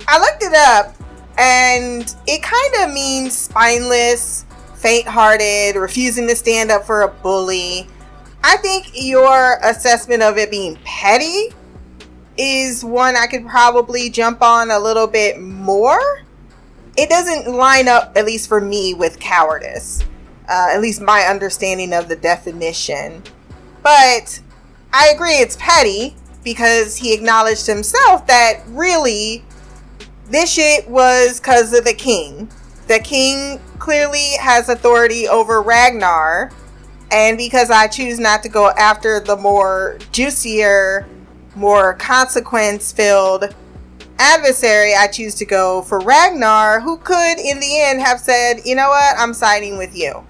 I 0.08 0.18
looked 0.18 0.42
it 0.42 0.54
up, 0.54 0.94
and 1.38 2.14
it 2.26 2.42
kind 2.42 2.88
of 2.88 2.94
means 2.94 3.36
spineless, 3.36 4.44
faint-hearted, 4.76 5.76
refusing 5.76 6.26
to 6.28 6.36
stand 6.36 6.70
up 6.70 6.84
for 6.84 7.02
a 7.02 7.08
bully. 7.08 7.88
I 8.42 8.56
think 8.58 8.90
your 8.94 9.58
assessment 9.62 10.22
of 10.22 10.38
it 10.38 10.50
being 10.50 10.78
petty 10.84 11.50
is 12.36 12.84
one 12.84 13.16
I 13.16 13.26
could 13.26 13.46
probably 13.46 14.10
jump 14.10 14.42
on 14.42 14.70
a 14.70 14.78
little 14.78 15.06
bit 15.06 15.40
more. 15.40 16.22
It 16.96 17.08
doesn't 17.08 17.52
line 17.52 17.88
up, 17.88 18.12
at 18.16 18.24
least 18.24 18.48
for 18.48 18.60
me, 18.60 18.94
with 18.94 19.18
cowardice 19.18 20.04
uh, 20.48 20.68
at 20.70 20.80
least 20.80 21.00
my 21.00 21.22
understanding 21.22 21.92
of 21.92 22.08
the 22.08 22.16
definition. 22.16 23.22
But 23.82 24.40
I 24.92 25.08
agree 25.08 25.34
it's 25.34 25.56
petty 25.56 26.16
because 26.44 26.96
he 26.96 27.12
acknowledged 27.12 27.66
himself 27.66 28.26
that 28.26 28.62
really 28.68 29.44
this 30.28 30.52
shit 30.52 30.88
was 30.88 31.40
because 31.40 31.72
of 31.72 31.84
the 31.84 31.94
king. 31.94 32.48
The 32.86 33.00
king 33.00 33.60
clearly 33.78 34.36
has 34.40 34.68
authority 34.68 35.26
over 35.26 35.60
Ragnar, 35.60 36.52
and 37.10 37.36
because 37.36 37.70
I 37.70 37.88
choose 37.88 38.18
not 38.18 38.42
to 38.44 38.48
go 38.48 38.70
after 38.70 39.20
the 39.20 39.36
more 39.36 39.98
juicier, 40.12 41.06
more 41.54 41.94
consequence 41.94 42.92
filled 42.92 43.54
adversary, 44.18 44.94
I 44.94 45.08
choose 45.08 45.34
to 45.36 45.44
go 45.44 45.82
for 45.82 45.98
Ragnar, 45.98 46.80
who 46.80 46.98
could 46.98 47.38
in 47.38 47.60
the 47.60 47.82
end 47.82 48.00
have 48.00 48.20
said, 48.20 48.60
you 48.64 48.74
know 48.74 48.88
what, 48.88 49.18
I'm 49.18 49.34
siding 49.34 49.78
with 49.78 49.96
you. 49.96 50.24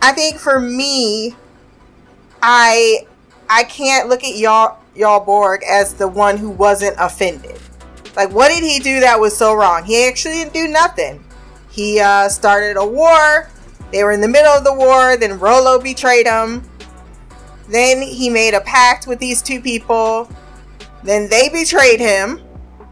I 0.00 0.12
think 0.12 0.38
for 0.38 0.60
me, 0.60 1.34
I 2.42 3.06
I 3.48 3.64
can't 3.64 4.08
look 4.08 4.24
at 4.24 4.36
Jarl 4.36 4.78
Jarl 4.96 5.20
Borg 5.20 5.62
as 5.68 5.94
the 5.94 6.08
one 6.08 6.36
who 6.36 6.50
wasn't 6.50 6.96
offended. 6.98 7.58
Like, 8.14 8.32
what 8.32 8.48
did 8.48 8.62
he 8.62 8.78
do 8.78 9.00
that 9.00 9.20
was 9.20 9.36
so 9.36 9.54
wrong? 9.54 9.84
He 9.84 10.06
actually 10.06 10.34
didn't 10.34 10.54
do 10.54 10.68
nothing. 10.68 11.22
He 11.76 12.00
uh, 12.00 12.30
started 12.30 12.78
a 12.78 12.86
war. 12.86 13.50
They 13.92 14.02
were 14.02 14.12
in 14.12 14.22
the 14.22 14.28
middle 14.28 14.50
of 14.50 14.64
the 14.64 14.72
war. 14.72 15.18
Then 15.18 15.38
Rollo 15.38 15.78
betrayed 15.78 16.26
him. 16.26 16.62
Then 17.68 18.00
he 18.00 18.30
made 18.30 18.54
a 18.54 18.62
pact 18.62 19.06
with 19.06 19.18
these 19.18 19.42
two 19.42 19.60
people. 19.60 20.30
Then 21.04 21.28
they 21.28 21.50
betrayed 21.50 22.00
him, 22.00 22.40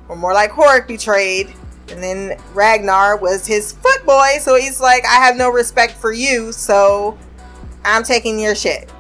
or 0.09 0.17
more 0.17 0.35
like 0.35 0.51
Horik 0.51 0.87
betrayed. 0.87 1.55
And 1.89 2.03
then 2.03 2.39
Ragnar 2.53 3.17
was 3.17 3.47
his 3.47 3.73
foot 3.73 4.05
boy, 4.05 4.37
so 4.41 4.57
he's 4.57 4.81
like, 4.81 5.05
I 5.07 5.15
have 5.15 5.37
no 5.37 5.49
respect 5.51 5.95
for 5.95 6.13
you, 6.13 6.53
so 6.53 7.19
I'm 7.85 8.03
taking 8.03 8.39
your 8.39 8.55
shit. 8.55 8.93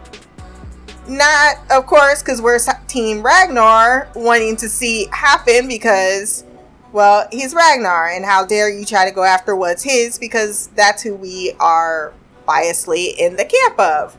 Not, 1.06 1.56
of 1.70 1.84
course, 1.84 2.22
because 2.22 2.40
we're 2.40 2.58
Team 2.88 3.22
Ragnar 3.22 4.08
wanting 4.14 4.56
to 4.56 4.68
see 4.68 5.08
happen 5.12 5.68
because, 5.68 6.44
well, 6.94 7.26
he's 7.32 7.52
Ragnar, 7.52 8.08
and 8.08 8.24
how 8.24 8.46
dare 8.46 8.70
you 8.70 8.84
try 8.84 9.04
to 9.04 9.10
go 9.10 9.24
after 9.24 9.56
what's 9.56 9.82
his 9.82 10.16
because 10.16 10.68
that's 10.76 11.02
who 11.02 11.16
we 11.16 11.52
are 11.58 12.14
biasly 12.46 13.16
in 13.18 13.34
the 13.34 13.44
camp 13.44 13.80
of. 13.80 14.16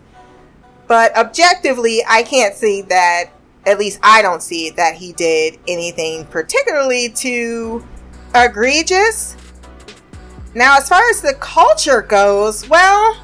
But 0.85 1.15
objectively, 1.15 2.03
I 2.05 2.23
can't 2.23 2.53
see 2.53 2.81
that, 2.81 3.29
at 3.65 3.79
least 3.79 3.99
I 4.03 4.21
don't 4.21 4.43
see 4.43 4.71
that 4.71 4.95
he 4.95 5.13
did 5.13 5.57
anything 5.69 6.25
particularly 6.25 7.07
too 7.07 7.81
egregious. 8.35 9.37
Now, 10.53 10.75
as 10.75 10.89
far 10.89 11.01
as 11.09 11.21
the 11.21 11.35
culture 11.39 12.01
goes, 12.01 12.67
well, 12.67 13.17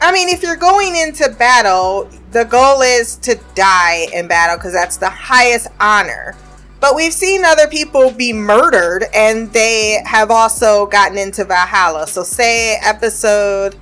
I 0.00 0.12
mean, 0.12 0.28
if 0.28 0.40
you're 0.40 0.54
going 0.54 0.94
into 0.94 1.30
battle, 1.30 2.08
the 2.30 2.44
goal 2.44 2.80
is 2.82 3.16
to 3.16 3.40
die 3.56 4.06
in 4.14 4.28
battle 4.28 4.56
because 4.56 4.72
that's 4.72 4.98
the 4.98 5.10
highest 5.10 5.66
honor. 5.80 6.36
But 6.84 6.96
we've 6.96 7.14
seen 7.14 7.46
other 7.46 7.66
people 7.66 8.10
be 8.10 8.34
murdered 8.34 9.06
and 9.14 9.50
they 9.54 10.02
have 10.04 10.30
also 10.30 10.84
gotten 10.84 11.16
into 11.16 11.42
Valhalla. 11.46 12.06
So, 12.06 12.22
say 12.22 12.78
episode 12.84 13.74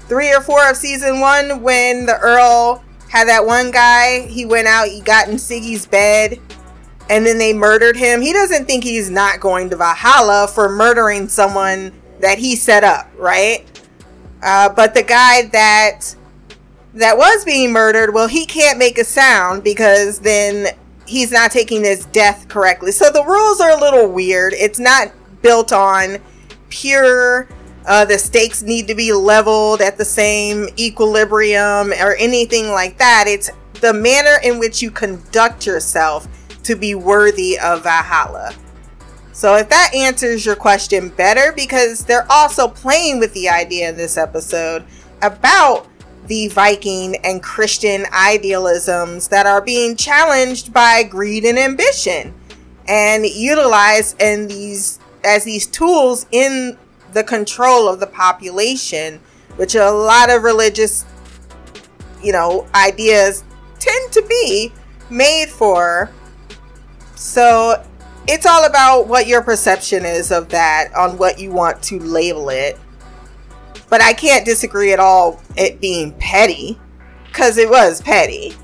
three 0.00 0.30
or 0.34 0.42
four 0.42 0.68
of 0.68 0.76
season 0.76 1.20
one, 1.20 1.62
when 1.62 2.04
the 2.04 2.18
Earl 2.18 2.84
had 3.08 3.26
that 3.28 3.46
one 3.46 3.70
guy, 3.70 4.26
he 4.26 4.44
went 4.44 4.68
out, 4.68 4.88
he 4.88 5.00
got 5.00 5.28
in 5.28 5.36
Siggy's 5.36 5.86
bed, 5.86 6.38
and 7.08 7.24
then 7.24 7.38
they 7.38 7.54
murdered 7.54 7.96
him. 7.96 8.20
He 8.20 8.34
doesn't 8.34 8.66
think 8.66 8.84
he's 8.84 9.08
not 9.08 9.40
going 9.40 9.70
to 9.70 9.76
Valhalla 9.76 10.46
for 10.46 10.68
murdering 10.68 11.28
someone 11.28 11.90
that 12.20 12.36
he 12.36 12.54
set 12.54 12.84
up, 12.84 13.10
right? 13.16 13.64
Uh, 14.42 14.68
but 14.68 14.92
the 14.92 15.02
guy 15.02 15.46
that 15.52 16.14
that 16.92 17.16
was 17.16 17.46
being 17.46 17.72
murdered, 17.72 18.12
well, 18.12 18.28
he 18.28 18.44
can't 18.44 18.76
make 18.76 18.98
a 18.98 19.04
sound 19.04 19.64
because 19.64 20.18
then 20.18 20.76
he's 21.06 21.32
not 21.32 21.50
taking 21.50 21.84
his 21.84 22.06
death 22.06 22.48
correctly. 22.48 22.92
So 22.92 23.10
the 23.10 23.24
rules 23.24 23.60
are 23.60 23.70
a 23.70 23.80
little 23.80 24.08
weird. 24.08 24.52
It's 24.54 24.78
not 24.78 25.12
built 25.42 25.72
on 25.72 26.18
pure. 26.68 27.48
Uh, 27.86 28.04
the 28.04 28.18
stakes 28.18 28.62
need 28.62 28.86
to 28.86 28.94
be 28.94 29.12
leveled 29.12 29.80
at 29.80 29.98
the 29.98 30.04
same 30.04 30.68
equilibrium 30.78 31.92
or 31.92 32.14
anything 32.16 32.68
like 32.68 32.98
that. 32.98 33.24
It's 33.26 33.50
the 33.80 33.92
manner 33.92 34.38
in 34.44 34.58
which 34.58 34.80
you 34.80 34.90
conduct 34.90 35.66
yourself 35.66 36.28
to 36.62 36.76
be 36.76 36.94
worthy 36.94 37.58
of 37.58 37.82
Valhalla. 37.82 38.54
So, 39.32 39.56
if 39.56 39.68
that 39.70 39.92
answers 39.94 40.46
your 40.46 40.56
question 40.56 41.08
better, 41.08 41.52
because 41.52 42.04
they're 42.04 42.30
also 42.30 42.68
playing 42.68 43.18
with 43.18 43.32
the 43.32 43.48
idea 43.48 43.88
in 43.88 43.96
this 43.96 44.16
episode 44.16 44.84
about 45.22 45.88
the 46.32 46.48
Viking 46.48 47.14
and 47.16 47.42
Christian 47.42 48.06
idealisms 48.10 49.28
that 49.28 49.44
are 49.44 49.60
being 49.60 49.96
challenged 49.96 50.72
by 50.72 51.02
greed 51.02 51.44
and 51.44 51.58
ambition 51.58 52.32
and 52.88 53.26
utilized 53.26 54.18
in 54.18 54.48
these 54.48 54.98
as 55.24 55.44
these 55.44 55.66
tools 55.66 56.24
in 56.30 56.78
the 57.12 57.22
control 57.22 57.86
of 57.86 58.00
the 58.00 58.06
population, 58.06 59.20
which 59.56 59.74
a 59.74 59.90
lot 59.90 60.30
of 60.30 60.42
religious, 60.42 61.04
you 62.22 62.32
know, 62.32 62.66
ideas 62.74 63.44
tend 63.78 64.12
to 64.12 64.22
be 64.22 64.72
made 65.10 65.50
for. 65.50 66.10
So 67.14 67.84
it's 68.26 68.46
all 68.46 68.64
about 68.64 69.06
what 69.06 69.26
your 69.26 69.42
perception 69.42 70.06
is 70.06 70.32
of 70.32 70.48
that 70.48 70.94
on 70.96 71.18
what 71.18 71.38
you 71.38 71.50
want 71.50 71.82
to 71.82 71.98
label 71.98 72.48
it. 72.48 72.78
But 73.92 74.00
I 74.00 74.14
can't 74.14 74.46
disagree 74.46 74.94
at 74.94 75.00
all 75.00 75.38
it 75.54 75.78
being 75.78 76.12
petty 76.12 76.80
because 77.26 77.58
it 77.58 77.68
was 77.68 78.00
petty, 78.00 78.54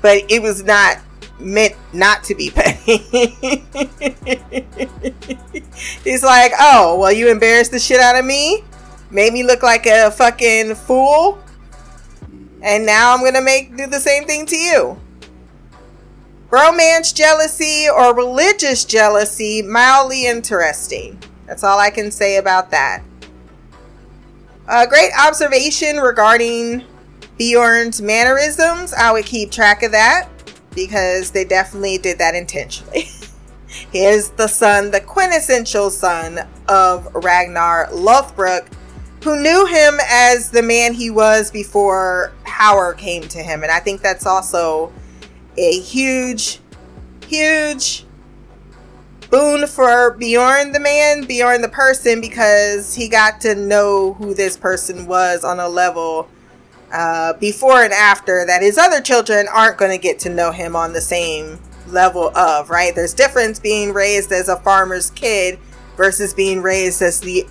but 0.00 0.24
it 0.30 0.40
was 0.40 0.64
not 0.64 1.00
meant 1.38 1.74
not 1.92 2.24
to 2.24 2.34
be 2.34 2.48
petty. 2.54 2.96
He's 6.02 6.24
like, 6.24 6.52
oh, 6.58 6.98
well, 6.98 7.12
you 7.12 7.28
embarrassed 7.28 7.72
the 7.72 7.78
shit 7.78 8.00
out 8.00 8.18
of 8.18 8.24
me, 8.24 8.64
made 9.10 9.34
me 9.34 9.42
look 9.42 9.62
like 9.62 9.84
a 9.84 10.10
fucking 10.10 10.76
fool, 10.76 11.38
and 12.62 12.86
now 12.86 13.14
I'm 13.14 13.22
gonna 13.22 13.42
make 13.42 13.76
do 13.76 13.86
the 13.86 14.00
same 14.00 14.24
thing 14.24 14.46
to 14.46 14.56
you 14.56 14.98
romance 16.48 17.12
jealousy 17.12 17.86
or 17.94 18.14
religious 18.14 18.86
jealousy, 18.86 19.60
mildly 19.60 20.26
interesting. 20.26 21.22
That's 21.44 21.62
all 21.62 21.78
I 21.78 21.90
can 21.90 22.10
say 22.10 22.38
about 22.38 22.70
that. 22.70 23.02
A 24.66 24.86
great 24.86 25.10
observation 25.20 25.98
regarding 25.98 26.84
Bjorn's 27.36 28.00
mannerisms. 28.00 28.94
I 28.94 29.12
would 29.12 29.26
keep 29.26 29.50
track 29.50 29.82
of 29.82 29.92
that 29.92 30.28
because 30.74 31.30
they 31.32 31.44
definitely 31.44 31.98
did 31.98 32.18
that 32.18 32.34
intentionally. 32.34 33.04
Here's 33.92 34.30
the 34.30 34.46
son, 34.46 34.90
the 34.90 35.02
quintessential 35.02 35.90
son 35.90 36.48
of 36.66 37.14
Ragnar 37.14 37.88
Lothbrok, 37.88 38.72
who 39.22 39.38
knew 39.38 39.66
him 39.66 39.98
as 40.08 40.50
the 40.50 40.62
man 40.62 40.94
he 40.94 41.10
was 41.10 41.50
before 41.50 42.32
Howard 42.44 42.96
came 42.96 43.22
to 43.24 43.38
him. 43.40 43.64
And 43.64 43.70
I 43.70 43.80
think 43.80 44.00
that's 44.00 44.24
also 44.24 44.92
a 45.58 45.78
huge, 45.80 46.60
huge 47.26 48.06
boon 49.34 49.66
for 49.66 50.12
Bjorn 50.12 50.70
the 50.70 50.78
man, 50.78 51.26
Bjorn 51.26 51.60
the 51.60 51.68
person, 51.68 52.20
because 52.20 52.94
he 52.94 53.08
got 53.08 53.40
to 53.40 53.56
know 53.56 54.12
who 54.12 54.32
this 54.32 54.56
person 54.56 55.06
was 55.06 55.42
on 55.42 55.58
a 55.58 55.68
level 55.68 56.28
uh, 56.92 57.32
before 57.32 57.82
and 57.82 57.92
after 57.92 58.46
that 58.46 58.62
his 58.62 58.78
other 58.78 59.00
children 59.00 59.48
aren't 59.52 59.76
going 59.76 59.90
to 59.90 59.98
get 59.98 60.20
to 60.20 60.28
know 60.28 60.52
him 60.52 60.76
on 60.76 60.92
the 60.92 61.00
same 61.00 61.58
level 61.88 62.28
of, 62.36 62.70
right? 62.70 62.94
There's 62.94 63.12
difference 63.12 63.58
being 63.58 63.92
raised 63.92 64.30
as 64.30 64.48
a 64.48 64.56
farmer's 64.60 65.10
kid 65.10 65.58
versus 65.96 66.32
being 66.32 66.62
raised 66.62 67.02
as 67.02 67.18
the 67.18 67.44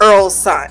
Earl's 0.00 0.34
son. 0.34 0.68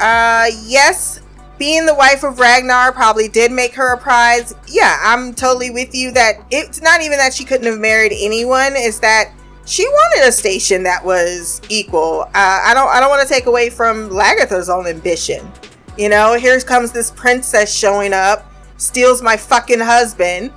Uh, 0.00 0.46
yes, 0.64 1.20
being 1.60 1.84
the 1.84 1.94
wife 1.94 2.24
of 2.24 2.40
Ragnar 2.40 2.90
probably 2.90 3.28
did 3.28 3.52
make 3.52 3.74
her 3.74 3.92
a 3.92 3.98
prize. 3.98 4.54
Yeah, 4.66 4.96
I'm 5.02 5.34
totally 5.34 5.70
with 5.70 5.94
you 5.94 6.10
that 6.12 6.36
it's 6.50 6.80
not 6.80 7.02
even 7.02 7.18
that 7.18 7.34
she 7.34 7.44
couldn't 7.44 7.66
have 7.66 7.78
married 7.78 8.12
anyone, 8.18 8.74
is 8.76 8.98
that 9.00 9.30
she 9.66 9.86
wanted 9.86 10.26
a 10.26 10.32
station 10.32 10.82
that 10.84 11.04
was 11.04 11.60
equal. 11.68 12.22
Uh, 12.22 12.30
I 12.34 12.72
don't 12.74 12.88
I 12.88 12.98
don't 12.98 13.10
want 13.10 13.28
to 13.28 13.32
take 13.32 13.44
away 13.44 13.68
from 13.68 14.08
Lagertha's 14.08 14.70
own 14.70 14.86
ambition. 14.86 15.52
You 15.98 16.08
know, 16.08 16.38
here 16.38 16.58
comes 16.60 16.92
this 16.92 17.10
princess 17.10 17.72
showing 17.72 18.14
up, 18.14 18.50
steals 18.78 19.20
my 19.20 19.36
fucking 19.36 19.80
husband. 19.80 20.52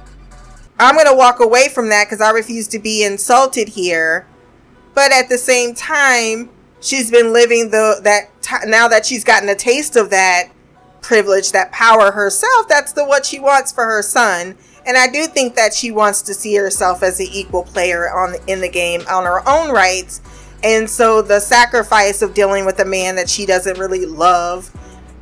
I'm 0.80 0.96
going 0.96 1.08
to 1.08 1.16
walk 1.16 1.42
away 1.42 1.68
from 1.68 1.90
that 1.90 2.08
cuz 2.08 2.22
I 2.22 2.32
refuse 2.32 2.70
to 2.70 2.80
be 2.80 3.04
insulted 3.04 3.68
here. 3.68 4.26
But 4.94 5.12
at 5.12 5.28
the 5.28 5.38
same 5.38 5.76
time, 5.76 6.50
she's 6.80 7.12
been 7.12 7.34
living 7.34 7.72
the 7.72 8.00
that 8.04 8.42
t- 8.42 8.70
now 8.70 8.88
that 8.88 9.06
she's 9.06 9.26
gotten 9.26 9.50
a 9.50 9.56
taste 9.56 9.98
of 9.98 10.10
that, 10.12 10.50
privilege, 11.04 11.52
that 11.52 11.72
power 11.72 12.12
herself, 12.12 12.68
that's 12.68 12.94
the 12.94 13.06
what 13.06 13.26
she 13.26 13.40
wants 13.40 13.72
for 13.72 13.84
her 13.86 14.02
son. 14.02 14.56
And 14.86 14.98
I 14.98 15.08
do 15.08 15.28
think 15.28 15.56
that 15.56 15.74
she 15.74 15.92
wants 15.92 16.22
to 16.24 16.34
see 16.34 16.56
herself 16.56 17.04
as 17.04 17.20
an 17.20 17.28
equal 17.32 17.64
player 17.64 18.10
on 18.10 18.36
in 18.48 18.62
the 18.62 18.70
game 18.70 19.02
on 19.10 19.26
her 19.26 19.48
own 19.48 19.72
rights. 19.72 20.22
And 20.64 20.90
so 20.90 21.22
the 21.22 21.40
sacrifice 21.40 22.22
of 22.22 22.34
dealing 22.34 22.66
with 22.66 22.80
a 22.80 22.86
man 22.86 23.16
that 23.16 23.30
she 23.30 23.46
doesn't 23.46 23.78
really 23.78 24.06
love 24.06 24.72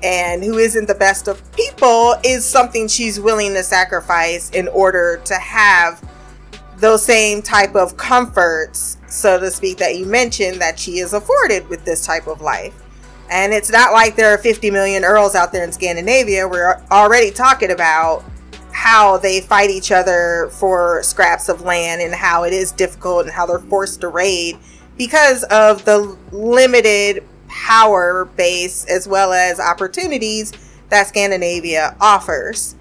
and 0.03 0.43
who 0.43 0.57
isn't 0.57 0.87
the 0.87 0.95
best 0.95 1.27
of 1.27 1.51
people 1.53 2.15
is 2.23 2.43
something 2.45 2.87
she's 2.87 3.19
willing 3.19 3.53
to 3.53 3.63
sacrifice 3.63 4.49
in 4.51 4.67
order 4.69 5.21
to 5.25 5.35
have 5.35 6.03
those 6.77 7.05
same 7.05 7.43
type 7.43 7.75
of 7.75 7.95
comforts, 7.97 8.97
so 9.07 9.39
to 9.39 9.51
speak, 9.51 9.77
that 9.77 9.95
you 9.95 10.05
mentioned 10.05 10.59
that 10.59 10.79
she 10.79 10.97
is 10.97 11.13
afforded 11.13 11.67
with 11.69 11.85
this 11.85 12.03
type 12.05 12.25
of 12.25 12.41
life. 12.41 12.80
And 13.31 13.53
it's 13.53 13.71
not 13.71 13.93
like 13.93 14.17
there 14.17 14.33
are 14.33 14.37
50 14.37 14.69
million 14.71 15.05
Earls 15.05 15.35
out 15.35 15.53
there 15.53 15.63
in 15.63 15.71
Scandinavia. 15.71 16.47
We're 16.49 16.81
already 16.91 17.31
talking 17.31 17.71
about 17.71 18.25
how 18.73 19.17
they 19.17 19.39
fight 19.39 19.69
each 19.69 19.89
other 19.89 20.49
for 20.51 21.01
scraps 21.01 21.47
of 21.47 21.61
land 21.61 22.01
and 22.01 22.13
how 22.13 22.43
it 22.43 22.51
is 22.51 22.73
difficult 22.73 23.23
and 23.23 23.31
how 23.33 23.45
they're 23.45 23.59
forced 23.59 24.01
to 24.01 24.09
raid 24.09 24.57
because 24.97 25.43
of 25.45 25.85
the 25.85 26.17
limited 26.33 27.23
power 27.47 28.25
base 28.35 28.85
as 28.85 29.07
well 29.07 29.31
as 29.31 29.61
opportunities 29.61 30.51
that 30.89 31.07
Scandinavia 31.07 31.95
offers. 32.01 32.75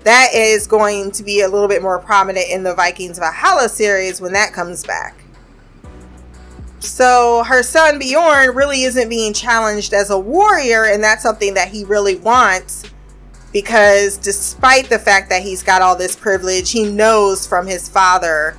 That 0.00 0.30
is 0.34 0.66
going 0.66 1.12
to 1.12 1.22
be 1.22 1.42
a 1.42 1.48
little 1.48 1.68
bit 1.68 1.82
more 1.82 2.00
prominent 2.00 2.50
in 2.50 2.64
the 2.64 2.74
Vikings 2.74 3.18
Valhalla 3.18 3.68
series 3.68 4.20
when 4.20 4.32
that 4.32 4.52
comes 4.52 4.84
back. 4.84 5.21
So 6.82 7.44
her 7.44 7.62
son 7.62 8.00
Bjorn 8.00 8.54
really 8.56 8.82
isn't 8.82 9.08
being 9.08 9.32
challenged 9.32 9.94
as 9.94 10.10
a 10.10 10.18
warrior, 10.18 10.84
and 10.84 11.02
that's 11.02 11.22
something 11.22 11.54
that 11.54 11.68
he 11.68 11.84
really 11.84 12.16
wants 12.16 12.84
because 13.52 14.16
despite 14.16 14.88
the 14.88 14.98
fact 14.98 15.28
that 15.28 15.42
he's 15.42 15.62
got 15.62 15.82
all 15.82 15.94
this 15.94 16.16
privilege, 16.16 16.72
he 16.72 16.90
knows 16.90 17.46
from 17.46 17.66
his 17.66 17.88
father 17.88 18.56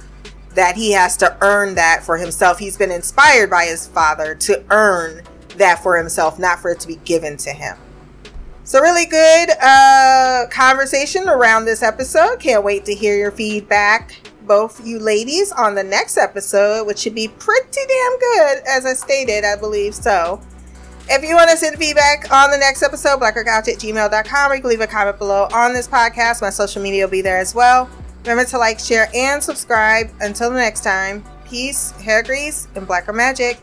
that 0.55 0.75
he 0.75 0.91
has 0.91 1.17
to 1.17 1.35
earn 1.41 1.75
that 1.75 2.03
for 2.03 2.17
himself. 2.17 2.59
He's 2.59 2.77
been 2.77 2.91
inspired 2.91 3.49
by 3.49 3.65
his 3.65 3.87
father 3.87 4.35
to 4.35 4.63
earn 4.69 5.23
that 5.57 5.81
for 5.81 5.97
himself, 5.97 6.39
not 6.39 6.59
for 6.59 6.71
it 6.71 6.79
to 6.81 6.87
be 6.87 6.97
given 6.97 7.37
to 7.37 7.51
him. 7.51 7.75
So, 8.65 8.79
really 8.79 9.05
good 9.05 9.49
uh, 9.61 10.45
conversation 10.49 11.27
around 11.27 11.65
this 11.65 11.83
episode. 11.83 12.39
Can't 12.39 12.63
wait 12.63 12.85
to 12.85 12.95
hear 12.95 13.17
your 13.17 13.31
feedback, 13.31 14.15
both 14.45 14.85
you 14.85 14.99
ladies, 14.99 15.51
on 15.51 15.75
the 15.75 15.83
next 15.83 16.17
episode, 16.17 16.85
which 16.85 16.99
should 16.99 17.15
be 17.15 17.27
pretty 17.27 17.81
damn 17.87 18.19
good, 18.19 18.63
as 18.67 18.85
I 18.85 18.93
stated, 18.93 19.43
I 19.43 19.55
believe 19.55 19.95
so. 19.95 20.41
If 21.09 21.23
you 21.23 21.35
want 21.35 21.49
to 21.49 21.57
send 21.57 21.77
feedback 21.77 22.31
on 22.31 22.49
the 22.49 22.57
next 22.57 22.81
episode, 22.81 23.19
blackgirlcouch 23.19 23.67
at 23.67 23.79
gmail.com, 23.79 24.51
or 24.51 24.55
you 24.55 24.61
can 24.61 24.69
leave 24.69 24.81
a 24.81 24.87
comment 24.87 25.17
below 25.17 25.47
on 25.53 25.73
this 25.73 25.87
podcast. 25.87 26.41
My 26.41 26.49
social 26.49 26.81
media 26.81 27.05
will 27.05 27.11
be 27.11 27.21
there 27.21 27.39
as 27.39 27.53
well. 27.53 27.89
Remember 28.21 28.45
to 28.45 28.57
like, 28.57 28.79
share, 28.79 29.09
and 29.13 29.43
subscribe. 29.43 30.09
Until 30.21 30.49
the 30.49 30.55
next 30.55 30.81
time, 30.81 31.23
peace, 31.45 31.91
hair 31.91 32.23
grease, 32.23 32.69
and 32.75 32.87
blacker 32.87 33.11
magic. 33.11 33.59